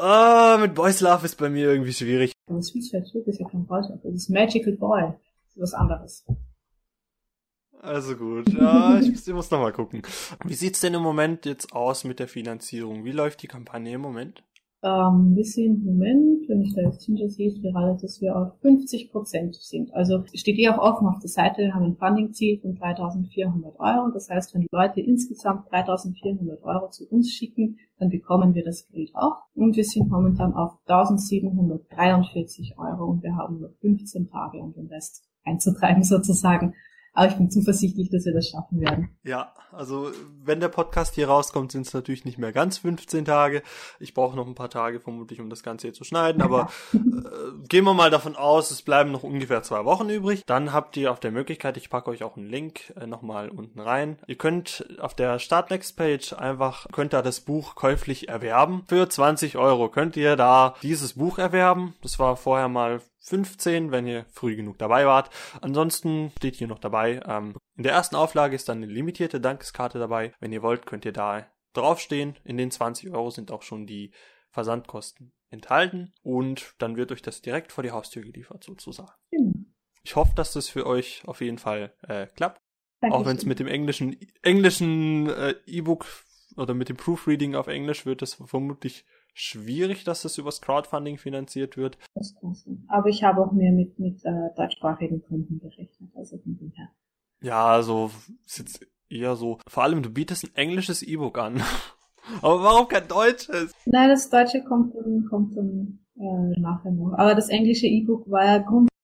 Ah, 0.00 0.58
mit 0.60 0.76
Boys 0.76 1.00
Love 1.00 1.24
ist 1.24 1.34
bei 1.38 1.48
mir 1.48 1.72
irgendwie 1.72 1.92
schwierig. 1.92 2.32
Aber 2.46 2.62
Sweet 2.62 2.88
Fat 2.88 3.02
ist 3.26 3.40
ja 3.40 3.48
kein 3.48 3.66
Boys 3.66 3.88
Love, 3.88 3.98
das 4.04 4.14
ist 4.14 4.30
Magical 4.30 4.74
Boy 4.74 5.12
was 5.58 5.74
anderes. 5.74 6.24
Also 7.80 8.16
gut, 8.16 8.52
ja, 8.52 8.98
ich 9.00 9.10
muss, 9.10 9.26
ich 9.26 9.34
muss 9.34 9.50
nochmal 9.50 9.72
gucken. 9.72 10.02
Wie 10.44 10.54
sieht's 10.54 10.80
denn 10.80 10.94
im 10.94 11.02
Moment 11.02 11.46
jetzt 11.46 11.72
aus 11.72 12.04
mit 12.04 12.18
der 12.18 12.28
Finanzierung? 12.28 13.04
Wie 13.04 13.12
läuft 13.12 13.42
die 13.42 13.48
Kampagne 13.48 13.94
im 13.94 14.00
Moment? 14.00 14.42
Ähm, 14.80 15.34
wir 15.34 15.44
sind 15.44 15.80
im 15.80 15.86
Moment, 15.86 16.48
wenn 16.48 16.62
ich 16.62 16.72
da 16.72 16.82
jetzt 16.82 17.04
hinter 17.04 17.28
sehe, 17.28 17.52
gerade, 17.52 18.00
dass 18.00 18.20
wir 18.20 18.36
auf 18.36 18.60
50 18.60 19.10
Prozent 19.10 19.56
sind. 19.56 19.92
Also 19.92 20.22
steht 20.34 20.56
eh 20.58 20.68
auch 20.68 20.78
offen 20.78 21.08
auf 21.08 21.18
der 21.18 21.28
Seite, 21.28 21.62
wir 21.62 21.74
haben 21.74 21.84
ein 21.84 21.96
Funding-Ziel 21.96 22.60
von 22.60 22.78
3.400 22.78 23.76
Euro. 23.78 24.12
Das 24.12 24.30
heißt, 24.30 24.54
wenn 24.54 24.68
Leute 24.70 25.00
insgesamt 25.00 25.68
3.400 25.72 26.62
Euro 26.62 26.90
zu 26.90 27.08
uns 27.08 27.32
schicken, 27.32 27.78
dann 27.98 28.10
bekommen 28.10 28.54
wir 28.54 28.64
das 28.64 28.86
Geld 28.86 29.10
auch. 29.14 29.42
Und 29.54 29.74
wir 29.74 29.82
sind 29.82 30.08
momentan 30.10 30.54
auf 30.54 30.78
1.743 30.86 32.78
Euro 32.78 33.10
und 33.10 33.24
wir 33.24 33.34
haben 33.34 33.58
nur 33.58 33.72
15 33.80 34.30
Tage, 34.30 34.58
um 34.58 34.74
den 34.74 34.86
Rest 34.86 35.27
einzutreiben 35.48 36.02
sozusagen. 36.04 36.74
Aber 37.18 37.26
ich 37.26 37.36
bin 37.36 37.50
zuversichtlich, 37.50 38.10
dass 38.10 38.26
wir 38.26 38.32
das 38.32 38.48
schaffen 38.48 38.80
werden. 38.80 39.08
Ja, 39.24 39.52
also 39.72 40.12
wenn 40.44 40.60
der 40.60 40.68
Podcast 40.68 41.16
hier 41.16 41.28
rauskommt, 41.28 41.72
sind 41.72 41.84
es 41.84 41.92
natürlich 41.92 42.24
nicht 42.24 42.38
mehr 42.38 42.52
ganz 42.52 42.78
15 42.78 43.24
Tage. 43.24 43.62
Ich 43.98 44.14
brauche 44.14 44.36
noch 44.36 44.46
ein 44.46 44.54
paar 44.54 44.70
Tage 44.70 45.00
vermutlich, 45.00 45.40
um 45.40 45.50
das 45.50 45.64
Ganze 45.64 45.88
hier 45.88 45.94
zu 45.94 46.04
schneiden. 46.04 46.42
Aber 46.42 46.68
äh, 46.94 46.98
gehen 47.68 47.84
wir 47.84 47.94
mal 47.94 48.10
davon 48.10 48.36
aus, 48.36 48.70
es 48.70 48.82
bleiben 48.82 49.10
noch 49.10 49.24
ungefähr 49.24 49.64
zwei 49.64 49.84
Wochen 49.84 50.08
übrig. 50.08 50.44
Dann 50.46 50.72
habt 50.72 50.96
ihr 50.96 51.10
auf 51.10 51.18
der 51.18 51.32
Möglichkeit, 51.32 51.76
ich 51.76 51.90
packe 51.90 52.10
euch 52.10 52.22
auch 52.22 52.36
einen 52.36 52.46
Link 52.46 52.92
äh, 52.94 53.08
nochmal 53.08 53.48
unten 53.48 53.80
rein. 53.80 54.18
Ihr 54.28 54.38
könnt 54.38 54.86
auf 55.00 55.14
der 55.14 55.40
Start 55.40 55.70
Next 55.70 55.96
Page 55.96 56.34
einfach, 56.34 56.86
könnt 56.92 57.14
ihr 57.14 57.22
das 57.22 57.40
Buch 57.40 57.74
käuflich 57.74 58.28
erwerben. 58.28 58.84
Für 58.86 59.08
20 59.08 59.56
Euro 59.56 59.88
könnt 59.88 60.16
ihr 60.16 60.36
da 60.36 60.76
dieses 60.82 61.14
Buch 61.14 61.38
erwerben. 61.38 61.94
Das 62.00 62.20
war 62.20 62.36
vorher 62.36 62.68
mal 62.68 63.00
15, 63.28 63.90
wenn 63.90 64.06
ihr 64.06 64.26
früh 64.30 64.56
genug 64.56 64.78
dabei 64.78 65.06
wart. 65.06 65.30
Ansonsten 65.60 66.32
steht 66.36 66.56
hier 66.56 66.68
noch 66.68 66.78
dabei. 66.78 67.20
Ähm, 67.26 67.54
in 67.76 67.82
der 67.84 67.92
ersten 67.92 68.16
Auflage 68.16 68.56
ist 68.56 68.68
dann 68.68 68.78
eine 68.78 68.92
limitierte 68.92 69.40
Dankeskarte 69.40 69.98
dabei. 69.98 70.32
Wenn 70.40 70.52
ihr 70.52 70.62
wollt, 70.62 70.86
könnt 70.86 71.04
ihr 71.04 71.12
da 71.12 71.46
draufstehen. 71.74 72.36
In 72.44 72.56
den 72.56 72.70
20 72.70 73.10
Euro 73.10 73.30
sind 73.30 73.50
auch 73.50 73.62
schon 73.62 73.86
die 73.86 74.12
Versandkosten 74.50 75.32
enthalten 75.50 76.12
und 76.22 76.74
dann 76.78 76.96
wird 76.96 77.12
euch 77.12 77.22
das 77.22 77.40
direkt 77.40 77.72
vor 77.72 77.84
die 77.84 77.90
Haustür 77.90 78.22
geliefert 78.22 78.64
sozusagen. 78.64 79.12
Mhm. 79.30 79.74
Ich 80.02 80.16
hoffe, 80.16 80.32
dass 80.34 80.52
das 80.52 80.68
für 80.68 80.86
euch 80.86 81.22
auf 81.26 81.40
jeden 81.40 81.58
Fall 81.58 81.94
äh, 82.02 82.26
klappt. 82.26 82.60
Dankeschön. 83.00 83.22
Auch 83.22 83.26
wenn 83.26 83.36
es 83.36 83.44
mit 83.44 83.58
dem 83.58 83.68
englischen 83.68 84.16
englischen 84.42 85.28
äh, 85.28 85.54
E-Book 85.66 86.06
oder 86.56 86.74
mit 86.74 86.88
dem 86.88 86.96
Proofreading 86.96 87.54
auf 87.54 87.68
Englisch 87.68 88.06
wird 88.06 88.22
es 88.22 88.34
vermutlich 88.34 89.04
schwierig, 89.38 90.04
dass 90.04 90.22
das 90.22 90.36
übers 90.38 90.60
Crowdfunding 90.60 91.16
finanziert 91.18 91.76
wird. 91.76 91.98
Das 92.14 92.34
kann 92.40 92.54
sein. 92.54 92.84
Aber 92.88 93.08
ich 93.08 93.22
habe 93.22 93.40
auch 93.40 93.52
mehr 93.52 93.72
mit, 93.72 93.98
mit 93.98 94.24
äh, 94.24 94.54
deutschsprachigen 94.56 95.22
Kunden 95.22 95.60
gerechnet, 95.60 96.10
also 96.16 96.38
von 96.38 96.56
dem 96.56 96.72
her. 96.72 96.88
Ja, 97.40 97.66
also 97.66 98.10
ist 98.44 98.58
jetzt 98.58 98.86
eher 99.08 99.36
so. 99.36 99.58
Vor 99.68 99.84
allem, 99.84 100.02
du 100.02 100.10
bietest 100.10 100.44
ein 100.44 100.54
englisches 100.54 101.02
E-Book 101.02 101.38
an. 101.38 101.62
Aber 102.42 102.62
warum 102.62 102.88
kein 102.88 103.08
deutsches? 103.08 103.72
Nein, 103.86 104.10
das 104.10 104.28
deutsche 104.28 104.62
kommt 104.62 104.92
kommt 105.30 105.56
dann 105.56 106.00
äh, 106.16 106.60
nachher 106.60 106.90
noch. 106.90 107.14
Aber 107.16 107.34
das 107.34 107.48
englische 107.48 107.86
E-Book 107.86 108.28
war 108.28 108.44
ja 108.44 108.58
grundsätzlich 108.58 108.97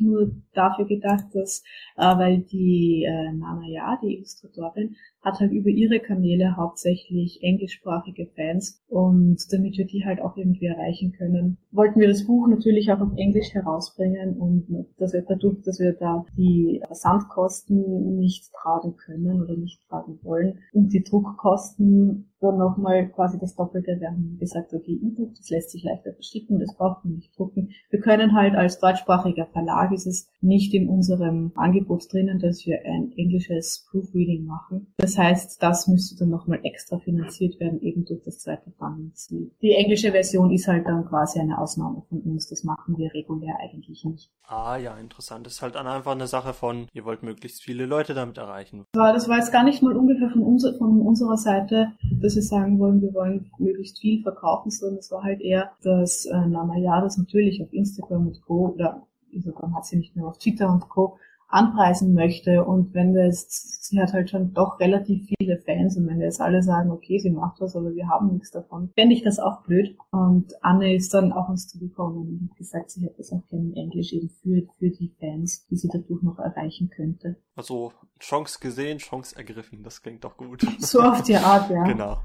nur 0.00 0.32
dafür 0.54 0.86
gedacht, 0.86 1.26
dass, 1.32 1.62
äh, 1.96 2.02
weil 2.02 2.40
die 2.40 3.04
äh, 3.04 3.32
Nana 3.32 3.66
Ja, 3.68 3.98
die 4.02 4.16
Illustratorin, 4.16 4.96
hat 5.22 5.38
halt 5.38 5.52
über 5.52 5.68
ihre 5.68 6.00
Kanäle 6.00 6.56
hauptsächlich 6.56 7.42
englischsprachige 7.42 8.26
Fans 8.34 8.82
und 8.88 9.38
damit 9.50 9.76
wir 9.76 9.86
die 9.86 10.04
halt 10.04 10.20
auch 10.20 10.36
irgendwie 10.36 10.66
erreichen 10.66 11.12
können, 11.12 11.58
wollten 11.72 12.00
wir 12.00 12.08
das 12.08 12.26
Buch 12.26 12.48
natürlich 12.48 12.90
auch 12.90 13.00
auf 13.00 13.12
Englisch 13.16 13.52
herausbringen 13.52 14.38
und 14.38 14.86
dass 14.98 15.12
wir 15.12 15.22
dadurch, 15.22 15.62
dass 15.62 15.78
wir 15.78 15.92
da 15.92 16.24
die 16.36 16.80
Versandkosten 16.86 18.16
nicht 18.16 18.50
tragen 18.52 18.96
können 18.96 19.42
oder 19.42 19.56
nicht 19.56 19.86
tragen 19.88 20.18
wollen 20.22 20.60
und 20.72 20.92
die 20.92 21.02
Druckkosten 21.02 22.29
dann 22.40 22.56
nochmal 22.56 23.08
quasi 23.10 23.38
das 23.38 23.54
Doppelte. 23.54 23.98
Wir 24.00 24.08
haben 24.08 24.38
gesagt, 24.38 24.72
okay, 24.72 24.98
E-Book, 25.02 25.34
das 25.36 25.50
lässt 25.50 25.70
sich 25.70 25.84
leichter 25.84 26.14
verschicken, 26.14 26.58
das 26.58 26.74
braucht 26.74 27.04
man 27.04 27.16
nicht 27.16 27.38
drucken. 27.38 27.70
Wir 27.90 28.00
können 28.00 28.34
halt 28.34 28.54
als 28.54 28.78
deutschsprachiger 28.78 29.46
Verlag 29.46 29.92
ist 29.92 30.06
es 30.06 30.28
nicht 30.40 30.72
in 30.72 30.88
unserem 30.88 31.52
Angebot 31.56 32.10
drinnen, 32.10 32.38
dass 32.38 32.64
wir 32.64 32.78
ein 32.86 33.12
englisches 33.16 33.86
Proofreading 33.90 34.46
machen. 34.46 34.86
Das 34.96 35.10
das 35.10 35.18
heißt, 35.18 35.60
das 35.60 35.88
müsste 35.88 36.16
dann 36.16 36.30
nochmal 36.30 36.60
extra 36.62 37.00
finanziert 37.00 37.58
werden, 37.58 37.80
eben 37.82 38.04
durch 38.04 38.22
das 38.22 38.38
zweite 38.38 38.70
Funding-Ziel. 38.78 39.50
Die 39.60 39.72
englische 39.72 40.12
Version 40.12 40.52
ist 40.52 40.68
halt 40.68 40.86
dann 40.86 41.04
quasi 41.04 41.40
eine 41.40 41.58
Ausnahme 41.58 42.04
von 42.08 42.20
uns. 42.20 42.48
Das 42.48 42.62
machen 42.62 42.96
wir 42.96 43.12
regulär 43.12 43.56
eigentlich 43.60 44.04
nicht. 44.04 44.30
Ah 44.46 44.76
ja, 44.76 44.96
interessant. 44.98 45.46
Das 45.46 45.54
ist 45.54 45.62
halt 45.62 45.74
dann 45.74 45.88
einfach 45.88 46.12
eine 46.12 46.28
Sache 46.28 46.52
von, 46.52 46.86
ihr 46.92 47.04
wollt 47.04 47.24
möglichst 47.24 47.62
viele 47.62 47.86
Leute 47.86 48.14
damit 48.14 48.38
erreichen. 48.38 48.84
Das 48.92 49.28
war 49.28 49.38
jetzt 49.38 49.52
gar 49.52 49.64
nicht 49.64 49.82
mal 49.82 49.96
ungefähr 49.96 50.30
von, 50.30 50.42
uns, 50.42 50.64
von 50.78 51.00
unserer 51.00 51.36
Seite, 51.36 51.92
dass 52.30 52.36
wir 52.36 52.42
sagen 52.42 52.78
wollen, 52.78 53.02
wir 53.02 53.12
wollen 53.12 53.50
möglichst 53.58 53.98
viel 53.98 54.22
verkaufen, 54.22 54.70
sondern 54.70 55.00
es 55.00 55.10
war 55.10 55.24
halt 55.24 55.40
eher, 55.40 55.72
dass 55.82 56.26
äh, 56.26 56.80
ja 56.80 57.00
das 57.00 57.18
natürlich 57.18 57.60
auf 57.60 57.72
Instagram 57.72 58.28
und 58.28 58.40
Co. 58.42 58.68
oder 58.68 59.04
Instagram 59.32 59.74
hat 59.74 59.86
sie 59.86 59.96
nicht 59.96 60.14
mehr 60.14 60.26
auf 60.26 60.38
Twitter 60.38 60.70
und 60.70 60.88
Co 60.88 61.18
anpreisen 61.50 62.14
möchte 62.14 62.64
und 62.64 62.94
wenn 62.94 63.12
das, 63.12 63.46
sie 63.80 64.00
hat 64.00 64.12
halt 64.12 64.30
schon 64.30 64.54
doch 64.54 64.78
relativ 64.78 65.26
viele 65.26 65.58
Fans 65.58 65.96
und 65.96 66.06
wenn 66.06 66.20
jetzt 66.20 66.40
alle 66.40 66.62
sagen, 66.62 66.90
okay, 66.90 67.18
sie 67.18 67.30
macht 67.30 67.60
was, 67.60 67.74
aber 67.74 67.94
wir 67.94 68.08
haben 68.08 68.32
nichts 68.32 68.50
davon, 68.50 68.90
fände 68.94 69.14
ich 69.14 69.22
das 69.22 69.38
auch 69.38 69.62
blöd. 69.62 69.96
Und 70.12 70.52
Anne 70.62 70.94
ist 70.94 71.12
dann 71.12 71.32
auch 71.32 71.48
uns 71.48 71.68
zugekommen 71.68 72.18
und 72.18 72.50
hat 72.50 72.56
gesagt, 72.56 72.90
sie 72.90 73.04
hätte 73.04 73.20
es 73.20 73.32
auch 73.32 73.46
gerne 73.48 73.70
in 73.70 73.76
Englisch 73.76 74.12
eben 74.12 74.28
für, 74.28 74.62
für 74.78 74.90
die 74.90 75.12
Fans, 75.18 75.66
die 75.66 75.76
sie 75.76 75.88
dadurch 75.92 76.22
noch 76.22 76.38
erreichen 76.38 76.90
könnte. 76.90 77.36
Also 77.56 77.92
Chance 78.20 78.58
gesehen, 78.60 78.98
Chance 78.98 79.36
ergriffen, 79.36 79.82
das 79.82 80.02
klingt 80.02 80.24
doch 80.24 80.36
gut. 80.36 80.64
So 80.78 81.00
auf 81.00 81.22
die 81.22 81.36
Art, 81.36 81.70
ja. 81.70 81.84
Genau. 81.90 82.18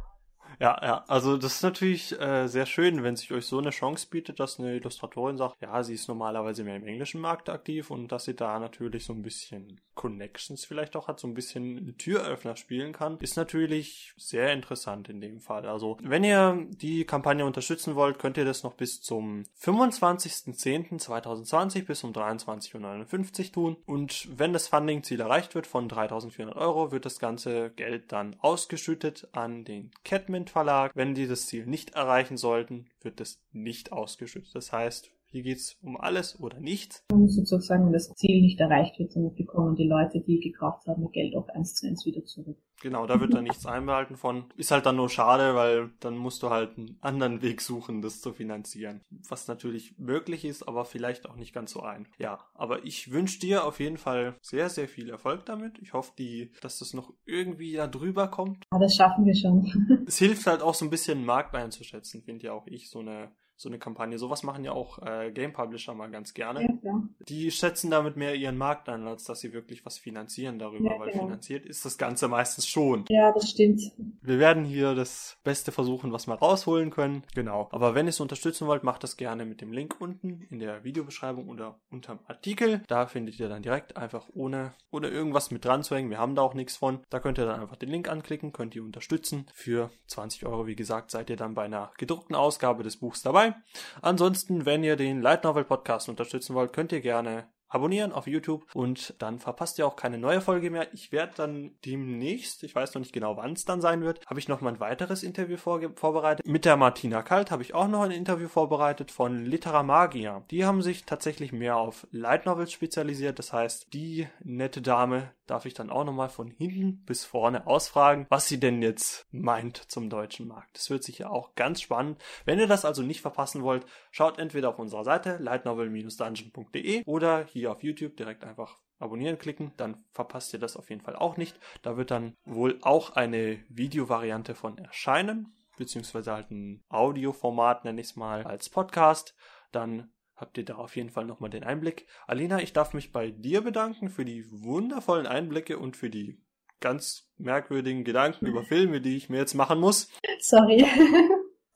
Ja, 0.60 0.80
ja, 0.82 1.04
also 1.08 1.38
das 1.38 1.56
ist 1.56 1.64
natürlich 1.64 2.20
äh, 2.20 2.48
sehr 2.48 2.66
schön, 2.66 3.04
wenn 3.04 3.16
sich 3.16 3.32
euch 3.32 3.46
so 3.46 3.60
eine 3.60 3.72
Chance 3.72 4.08
bietet, 4.10 4.40
dass 4.40 4.60
eine 4.60 4.76
Illustratorin 4.76 5.38
sagt, 5.38 5.62
ja, 5.62 5.84
sie 5.84 5.94
ist 5.94 6.08
normalerweise 6.08 6.64
mehr 6.64 6.78
im 6.78 6.88
englischen 6.88 7.22
Markt 7.22 7.50
aktiv 7.50 7.92
und 7.92 8.12
dass 8.12 8.26
sie 8.26 8.36
da 8.36 8.60
natürlich 8.60 9.06
so 9.06 9.14
ein 9.14 9.22
bisschen 9.22 9.80
Connections 9.96 10.66
vielleicht 10.66 10.96
auch 10.96 11.08
hat, 11.08 11.20
so 11.20 11.28
ein 11.28 11.34
bisschen 11.34 11.98
Türöffner 11.98 12.56
spielen 12.56 12.94
kann, 12.94 13.18
ist 13.20 13.36
natürlich 13.38 14.14
sehr 14.18 14.54
interessant 14.54 15.10
in 15.10 15.22
dem 15.22 15.40
Fall. 15.40 15.66
Also 15.68 15.98
wenn 16.02 16.24
ihr 16.24 16.68
die 16.70 17.06
Kampagne 17.06 17.44
unterstützen 17.46 17.96
wollt, 17.96 18.20
könnt 18.20 18.38
ihr 18.38 18.46
das 18.46 18.62
noch 18.64 18.74
bis 18.74 19.02
zum 19.02 19.46
25.10.2020 19.62 21.86
bis 21.86 22.04
um 22.04 22.12
23.59 22.12 23.48
Uhr 23.48 23.52
tun 23.52 23.78
und 23.86 24.28
wenn 24.38 24.54
das 24.54 24.68
Funding-Ziel 24.68 25.22
erreicht 25.22 25.56
wird 25.56 25.66
von 25.68 25.90
3.400 25.90 26.56
Euro, 26.56 26.92
wird 26.92 27.06
das 27.06 27.20
ganze 27.20 27.70
Geld 27.72 28.12
dann 28.12 28.36
ausgeschüttet 28.40 29.28
an 29.32 29.64
den 29.64 29.92
Catman 30.04 30.45
Verlag. 30.50 30.92
Wenn 30.96 31.14
die 31.14 31.28
das 31.28 31.48
Ziel 31.48 31.66
nicht 31.66 31.92
erreichen 31.92 32.38
sollten, 32.38 32.90
wird 33.02 33.22
es 33.22 33.42
nicht 33.52 33.92
ausgeschüttet. 33.92 34.54
Das 34.56 34.72
heißt, 34.72 35.12
Hier 35.36 35.44
geht's 35.44 35.78
um 35.82 35.98
alles 35.98 36.40
oder 36.40 36.62
nichts. 36.62 37.04
Und 37.12 37.28
sozusagen, 37.28 37.88
wenn 37.88 37.92
das 37.92 38.14
Ziel 38.14 38.40
nicht 38.42 38.58
erreicht 38.62 38.98
wird, 39.00 39.18
dann 39.18 39.36
bekommen 39.36 39.76
die 39.76 39.86
Leute, 39.86 40.22
die 40.22 40.40
gekauft 40.40 40.88
haben, 40.88 41.04
ihr 41.04 41.10
Geld 41.10 41.36
auch 41.36 41.50
eins 41.50 41.74
zu 41.74 41.86
eins 41.86 42.06
wieder 42.06 42.24
zurück. 42.24 42.56
Genau, 42.82 43.06
da 43.06 43.20
wird 43.20 43.34
dann 43.34 43.44
nichts 43.44 43.66
einbehalten 43.66 44.16
von. 44.16 44.46
Ist 44.56 44.72
halt 44.72 44.86
dann 44.86 44.96
nur 44.96 45.10
schade, 45.10 45.54
weil 45.54 45.92
dann 46.00 46.16
musst 46.16 46.42
du 46.42 46.52
halt 46.52 46.78
einen 46.78 46.98
anderen 47.02 47.42
Weg 47.42 47.60
suchen, 47.60 48.02
das 48.02 48.22
zu 48.22 48.32
finanzieren. 48.32 49.02
Was 49.28 49.50
natürlich 49.50 49.98
möglich 49.98 50.46
ist, 50.46 50.64
aber 50.70 50.86
vielleicht 50.86 51.28
auch 51.30 51.36
nicht 51.36 51.54
ganz 51.54 51.72
so 51.72 51.82
ein. 51.82 52.08
Ja, 52.18 52.40
aber 52.54 52.86
ich 52.86 53.12
wünsche 53.12 53.40
dir 53.40 53.66
auf 53.66 53.82
jeden 53.82 53.98
Fall 53.98 54.38
sehr, 54.42 54.70
sehr 54.70 54.88
viel 54.88 55.10
Erfolg 55.10 55.46
damit. 55.46 55.80
Ich 55.80 55.92
hoffe, 55.92 56.14
die, 56.18 56.54
dass 56.62 56.80
das 56.80 56.94
noch 56.94 57.12
irgendwie 57.26 57.74
da 57.74 57.88
drüber 57.88 58.30
kommt. 58.30 58.64
Ja, 58.72 58.80
das 58.80 58.96
schaffen 58.96 59.26
wir 59.26 59.36
schon. 59.36 60.04
es 60.08 60.18
hilft 60.18 60.48
halt 60.48 60.62
auch 60.62 60.76
so 60.76 60.86
ein 60.86 60.92
bisschen 60.92 61.20
den 61.20 61.26
Markt 61.26 61.54
einzuschätzen, 61.56 62.24
finde 62.24 62.46
ja 62.46 62.54
auch 62.54 62.68
ich, 62.68 62.90
so 62.90 63.00
eine 63.00 63.34
so 63.58 63.70
eine 63.70 63.80
Kampagne. 63.80 64.18
Sowas 64.18 64.44
machen 64.44 64.64
ja 64.66 64.74
auch 64.74 65.00
äh, 65.02 65.32
Game 65.32 65.54
Publisher 65.54 65.94
mal 65.94 66.12
ganz 66.12 66.34
gerne. 66.34 66.62
Ja, 66.62 66.74
ja. 66.84 67.04
Die 67.28 67.52
schätzen 67.52 67.90
damit 67.90 68.18
mehr 68.18 68.36
ihren 68.36 68.58
Markt 68.58 68.90
ein, 68.90 69.08
als 69.08 69.24
dass 69.24 69.40
sie 69.40 69.54
wirklich 69.54 69.86
was 69.86 69.98
finanzieren 69.98 70.60
darüber, 70.60 70.92
ja, 70.92 71.00
weil 71.00 71.12
genau. 71.12 71.26
finanziert 71.26 71.66
ist 71.66 71.86
das 71.86 71.98
Ganze 71.98 72.28
meistens 72.28 72.68
schon. 72.68 73.06
Ja, 73.10 73.32
das 73.32 73.50
stimmt. 73.50 73.82
Wir 74.22 74.40
werden 74.40 74.66
hier 74.66 74.94
das 74.94 75.38
Beste 75.44 75.72
versuchen, 75.72 76.12
was 76.12 76.28
wir 76.28 76.36
rausholen 76.36 76.90
können. 76.90 77.24
Genau. 77.34 77.70
Aber 77.72 77.96
wenn 77.96 78.08
ihr 78.08 78.10
es 78.10 78.20
unterstützen 78.20 78.68
wollt, 78.68 78.84
macht 78.84 79.04
das 79.04 79.16
gerne 79.16 79.46
mit 79.46 79.62
dem 79.62 79.72
Link 79.72 79.96
unten 80.00 80.42
in 80.50 80.60
der 80.60 80.84
Videobeschreibung 80.84 81.48
oder 81.48 81.80
unterm 81.90 82.20
Artikel. 82.28 82.84
Da 82.88 83.08
findet 83.08 83.40
ihr 83.40 83.48
dann 83.48 83.64
direkt 83.64 83.96
einfach 83.96 84.28
ohne, 84.34 84.74
ohne 84.92 85.08
irgendwas 85.08 85.52
mit 85.52 85.64
dran 85.64 85.84
zu 85.84 85.96
hängen. 85.96 86.10
Wir 86.10 86.20
haben 86.20 86.36
da 86.36 86.42
auch 86.42 86.56
nichts 86.56 86.76
von. 86.76 87.00
Da 87.10 87.20
könnt 87.20 87.38
ihr 87.38 87.46
dann 87.46 87.62
einfach 87.62 87.78
den 87.78 87.90
Link 87.90 88.10
anklicken, 88.10 88.52
könnt 88.52 88.76
ihr 88.76 88.84
unterstützen. 88.84 89.46
Für 89.54 89.92
20 90.08 90.46
Euro, 90.46 90.68
wie 90.68 90.76
gesagt, 90.76 91.12
seid 91.12 91.30
ihr 91.30 91.38
dann 91.38 91.56
bei 91.56 91.64
einer 91.64 91.92
gedruckten 91.98 92.36
Ausgabe 92.36 92.84
des 92.84 92.98
Buchs 92.98 93.22
dabei 93.22 93.45
dabei. 93.46 93.56
Ansonsten, 94.02 94.66
wenn 94.66 94.84
ihr 94.84 94.96
den 94.96 95.22
Light 95.22 95.44
Novel 95.44 95.66
Podcast 95.66 96.10
unterstützen 96.10 96.56
wollt, 96.56 96.74
könnt 96.74 96.92
ihr 96.92 97.02
gerne 97.02 97.48
abonnieren 97.68 98.14
auf 98.14 98.28
YouTube 98.28 98.64
und 98.74 99.16
dann 99.20 99.40
verpasst 99.40 99.80
ihr 99.80 99.88
auch 99.88 99.96
keine 99.98 100.18
neue 100.18 100.40
Folge 100.40 100.70
mehr. 100.70 100.94
Ich 100.94 101.12
werde 101.12 101.34
dann 101.36 101.72
demnächst, 101.84 102.64
ich 102.64 102.74
weiß 102.74 102.94
noch 102.94 103.02
nicht 103.02 103.12
genau, 103.12 103.36
wann 103.36 103.54
es 103.54 103.66
dann 103.66 103.82
sein 103.82 104.02
wird, 104.02 104.26
habe 104.28 104.40
ich 104.40 104.48
noch 104.48 104.62
mal 104.62 104.70
ein 104.70 104.80
weiteres 104.80 105.24
Interview 105.24 105.58
vorbereitet. 105.58 106.46
Mit 106.48 106.64
der 106.64 106.78
Martina 106.78 107.22
Kalt 107.22 107.52
habe 107.52 107.64
ich 107.64 107.74
auch 107.74 107.88
noch 107.88 108.04
ein 108.04 108.12
Interview 108.12 108.48
vorbereitet 108.48 109.12
von 109.12 109.44
Litera 109.44 109.84
Magia. 109.84 110.46
Die 110.52 110.64
haben 110.64 110.82
sich 110.82 111.06
tatsächlich 111.06 111.52
mehr 111.52 111.76
auf 111.76 112.08
Light 112.12 112.46
Novels 112.46 112.72
spezialisiert. 112.72 113.40
Das 113.40 113.52
heißt, 113.52 113.94
die 113.94 114.28
nette 114.42 114.82
Dame 114.82 115.32
darf 115.48 115.66
ich 115.66 115.74
dann 115.74 115.90
auch 115.90 116.04
noch 116.04 116.14
mal 116.14 116.30
von 116.30 116.50
hinten 116.50 117.04
bis 117.06 117.26
vorne 117.26 117.68
ausfragen, 117.68 118.26
was 118.30 118.48
sie 118.48 118.60
denn 118.60 118.82
jetzt 118.82 119.28
meint 119.32 119.78
zum 119.78 120.10
deutschen 120.10 120.48
Markt. 120.48 120.76
Das 120.76 120.90
wird 120.90 121.04
sicher 121.04 121.32
auch 121.32 121.56
ganz 121.56 121.82
spannend. 121.82 122.22
Wenn 122.46 122.60
ihr 122.60 122.68
das 122.68 122.86
also 122.86 123.02
nicht 123.02 123.22
verpassen 123.22 123.64
wollt, 123.64 123.86
schaut 124.12 124.40
entweder 124.40 124.70
auf 124.70 124.80
unserer 124.80 125.04
Seite 125.04 125.38
lightnovel-dungeon.de 125.38 127.04
oder 127.06 127.46
hier 127.46 127.72
auf 127.72 127.84
YouTube 127.84 128.18
direkt 128.18 128.44
einfach 128.44 128.80
abonnieren 129.00 129.38
klicken, 129.38 129.74
dann 129.78 130.04
verpasst 130.14 130.54
ihr 130.54 130.60
das 130.60 130.78
auf 130.78 130.90
jeden 130.90 131.02
Fall 131.02 131.16
auch 131.16 131.38
nicht. 131.38 131.60
Da 131.82 131.98
wird 131.98 132.12
dann 132.12 132.36
wohl 132.46 132.80
auch 132.82 133.12
eine 133.12 133.64
Videovariante 133.70 134.56
von 134.56 134.78
erscheinen, 134.78 135.54
beziehungsweise 135.78 136.32
halt 136.32 136.52
ein 136.52 136.84
Audioformat, 136.90 137.84
nenne 137.84 138.02
ich 138.02 138.08
es 138.08 138.16
mal, 138.16 138.44
als 138.44 138.70
Podcast. 138.70 139.36
Dann 139.72 140.14
habt 140.36 140.58
ihr 140.58 140.66
da 140.66 140.76
auf 140.76 140.96
jeden 140.96 141.10
Fall 141.10 141.26
nochmal 141.26 141.50
den 141.50 141.64
Einblick. 141.64 142.08
Alina, 142.28 142.62
ich 142.62 142.74
darf 142.74 142.94
mich 142.94 143.12
bei 143.12 143.32
dir 143.32 143.62
bedanken 143.62 144.10
für 144.10 144.26
die 144.26 144.46
wundervollen 144.52 145.28
Einblicke 145.28 145.78
und 145.80 145.96
für 145.96 146.10
die 146.10 146.42
ganz 146.82 147.30
merkwürdigen 147.38 148.04
Gedanken 148.04 148.46
über 148.46 148.64
Filme, 148.64 149.02
die 149.02 149.18
ich 149.18 149.30
mir 149.30 149.38
jetzt 149.38 149.54
machen 149.54 149.80
muss. 149.80 150.10
Sorry. 150.40 150.86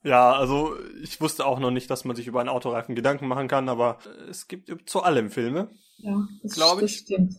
Ja, 0.04 0.32
also 0.32 0.78
ich 1.04 1.20
wusste 1.20 1.46
auch 1.46 1.60
noch 1.60 1.72
nicht, 1.72 1.90
dass 1.90 2.06
man 2.06 2.16
sich 2.16 2.28
über 2.28 2.40
einen 2.40 2.50
Autoreifen 2.50 2.96
Gedanken 2.96 3.28
machen 3.28 3.50
kann, 3.50 3.68
aber 3.68 4.00
es 4.30 4.48
gibt 4.48 4.90
zu 4.90 5.04
allem 5.04 5.30
Filme. 5.30 5.72
Ja, 5.98 6.26
das, 6.42 6.54
glaube 6.54 6.86
ich. 6.86 6.92
Das 6.92 7.02
stimmt. 7.02 7.36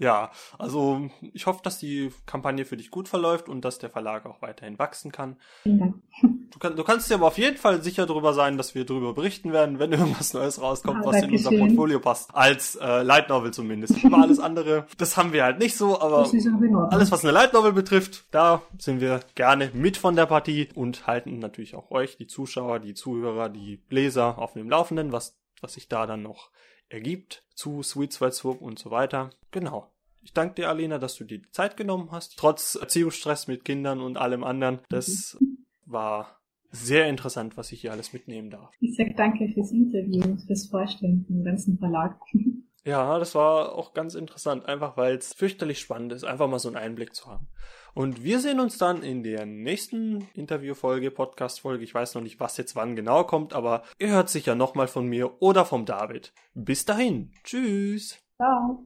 Ja, 0.00 0.30
also 0.58 1.10
ich 1.32 1.46
hoffe, 1.46 1.60
dass 1.64 1.78
die 1.78 2.12
Kampagne 2.24 2.64
für 2.64 2.76
dich 2.76 2.92
gut 2.92 3.08
verläuft 3.08 3.48
und 3.48 3.64
dass 3.64 3.80
der 3.80 3.90
Verlag 3.90 4.26
auch 4.26 4.40
weiterhin 4.40 4.78
wachsen 4.78 5.10
kann. 5.10 5.36
Ja. 5.64 5.92
Du, 6.50 6.58
kann, 6.60 6.76
du 6.76 6.84
kannst 6.84 7.10
dir 7.10 7.16
aber 7.16 7.26
auf 7.26 7.36
jeden 7.36 7.56
Fall 7.56 7.82
sicher 7.82 8.06
darüber 8.06 8.32
sein, 8.32 8.56
dass 8.56 8.76
wir 8.76 8.84
darüber 8.84 9.12
berichten 9.12 9.52
werden, 9.52 9.80
wenn 9.80 9.90
irgendwas 9.98 10.32
Neues 10.34 10.62
rauskommt, 10.62 11.04
ah, 11.04 11.08
was 11.08 11.22
in 11.22 11.32
unser 11.32 11.50
Portfolio 11.50 11.98
passt. 11.98 12.32
Als 12.32 12.76
äh, 12.76 13.02
Light 13.02 13.28
Novel 13.28 13.52
zumindest. 13.52 14.02
Über 14.04 14.18
alles 14.18 14.38
andere, 14.38 14.86
das 14.98 15.16
haben 15.16 15.32
wir 15.32 15.42
halt 15.42 15.58
nicht 15.58 15.76
so, 15.76 16.00
aber 16.00 16.30
alles, 16.90 17.10
was 17.10 17.24
eine 17.24 17.32
Light 17.32 17.52
Novel 17.52 17.72
betrifft, 17.72 18.26
da 18.30 18.62
sind 18.78 19.00
wir 19.00 19.20
gerne 19.34 19.72
mit 19.74 19.96
von 19.96 20.14
der 20.14 20.26
Partie 20.26 20.68
und 20.76 21.08
halten 21.08 21.40
natürlich 21.40 21.74
auch 21.74 21.90
euch, 21.90 22.16
die 22.16 22.28
Zuschauer, 22.28 22.78
die 22.78 22.94
Zuhörer, 22.94 23.48
die 23.48 23.82
Leser 23.90 24.38
auf 24.38 24.52
dem 24.52 24.70
Laufenden, 24.70 25.10
was, 25.10 25.36
was 25.60 25.74
sich 25.74 25.88
da 25.88 26.06
dann 26.06 26.22
noch 26.22 26.50
ergibt 26.88 27.44
zu 27.54 27.82
Sweet 27.82 28.12
Sweat 28.12 28.34
Swoop 28.34 28.60
und 28.60 28.78
so 28.78 28.90
weiter. 28.90 29.30
Genau. 29.50 29.90
Ich 30.22 30.32
danke 30.32 30.56
dir, 30.56 30.68
Alena, 30.68 30.98
dass 30.98 31.16
du 31.16 31.24
dir 31.24 31.38
die 31.38 31.50
Zeit 31.52 31.76
genommen 31.76 32.10
hast. 32.10 32.36
Trotz 32.38 32.74
Erziehungsstress 32.74 33.46
mit 33.46 33.64
Kindern 33.64 34.00
und 34.00 34.16
allem 34.16 34.44
anderen. 34.44 34.80
Das 34.88 35.38
war 35.86 36.38
sehr 36.70 37.08
interessant, 37.08 37.56
was 37.56 37.72
ich 37.72 37.80
hier 37.80 37.92
alles 37.92 38.12
mitnehmen 38.12 38.50
darf. 38.50 38.70
Ich 38.80 38.94
sage 38.96 39.14
danke 39.16 39.48
fürs 39.48 39.72
Interview 39.72 40.22
und 40.22 40.42
fürs 40.42 40.66
Vorstellen 40.66 41.24
vom 41.26 41.44
ganzen 41.44 41.78
Verlag. 41.78 42.20
Ja, 42.84 43.18
das 43.18 43.34
war 43.34 43.74
auch 43.74 43.94
ganz 43.94 44.14
interessant, 44.14 44.66
einfach 44.66 44.96
weil 44.96 45.16
es 45.16 45.32
fürchterlich 45.32 45.78
spannend 45.78 46.12
ist, 46.12 46.24
einfach 46.24 46.48
mal 46.48 46.58
so 46.58 46.68
einen 46.68 46.76
Einblick 46.76 47.14
zu 47.14 47.26
haben. 47.26 47.48
Und 47.94 48.22
wir 48.22 48.40
sehen 48.40 48.60
uns 48.60 48.78
dann 48.78 49.02
in 49.02 49.22
der 49.22 49.46
nächsten 49.46 50.28
Interviewfolge, 50.34 51.10
Podcastfolge. 51.10 51.84
Ich 51.84 51.94
weiß 51.94 52.14
noch 52.14 52.22
nicht, 52.22 52.40
was 52.40 52.56
jetzt 52.56 52.76
wann 52.76 52.96
genau 52.96 53.24
kommt, 53.24 53.54
aber 53.54 53.82
ihr 53.98 54.08
hört 54.08 54.28
sicher 54.28 54.54
nochmal 54.54 54.88
von 54.88 55.06
mir 55.06 55.42
oder 55.42 55.64
vom 55.64 55.84
David. 55.84 56.32
Bis 56.54 56.84
dahin. 56.84 57.32
Tschüss. 57.44 58.18
Ciao. 58.36 58.84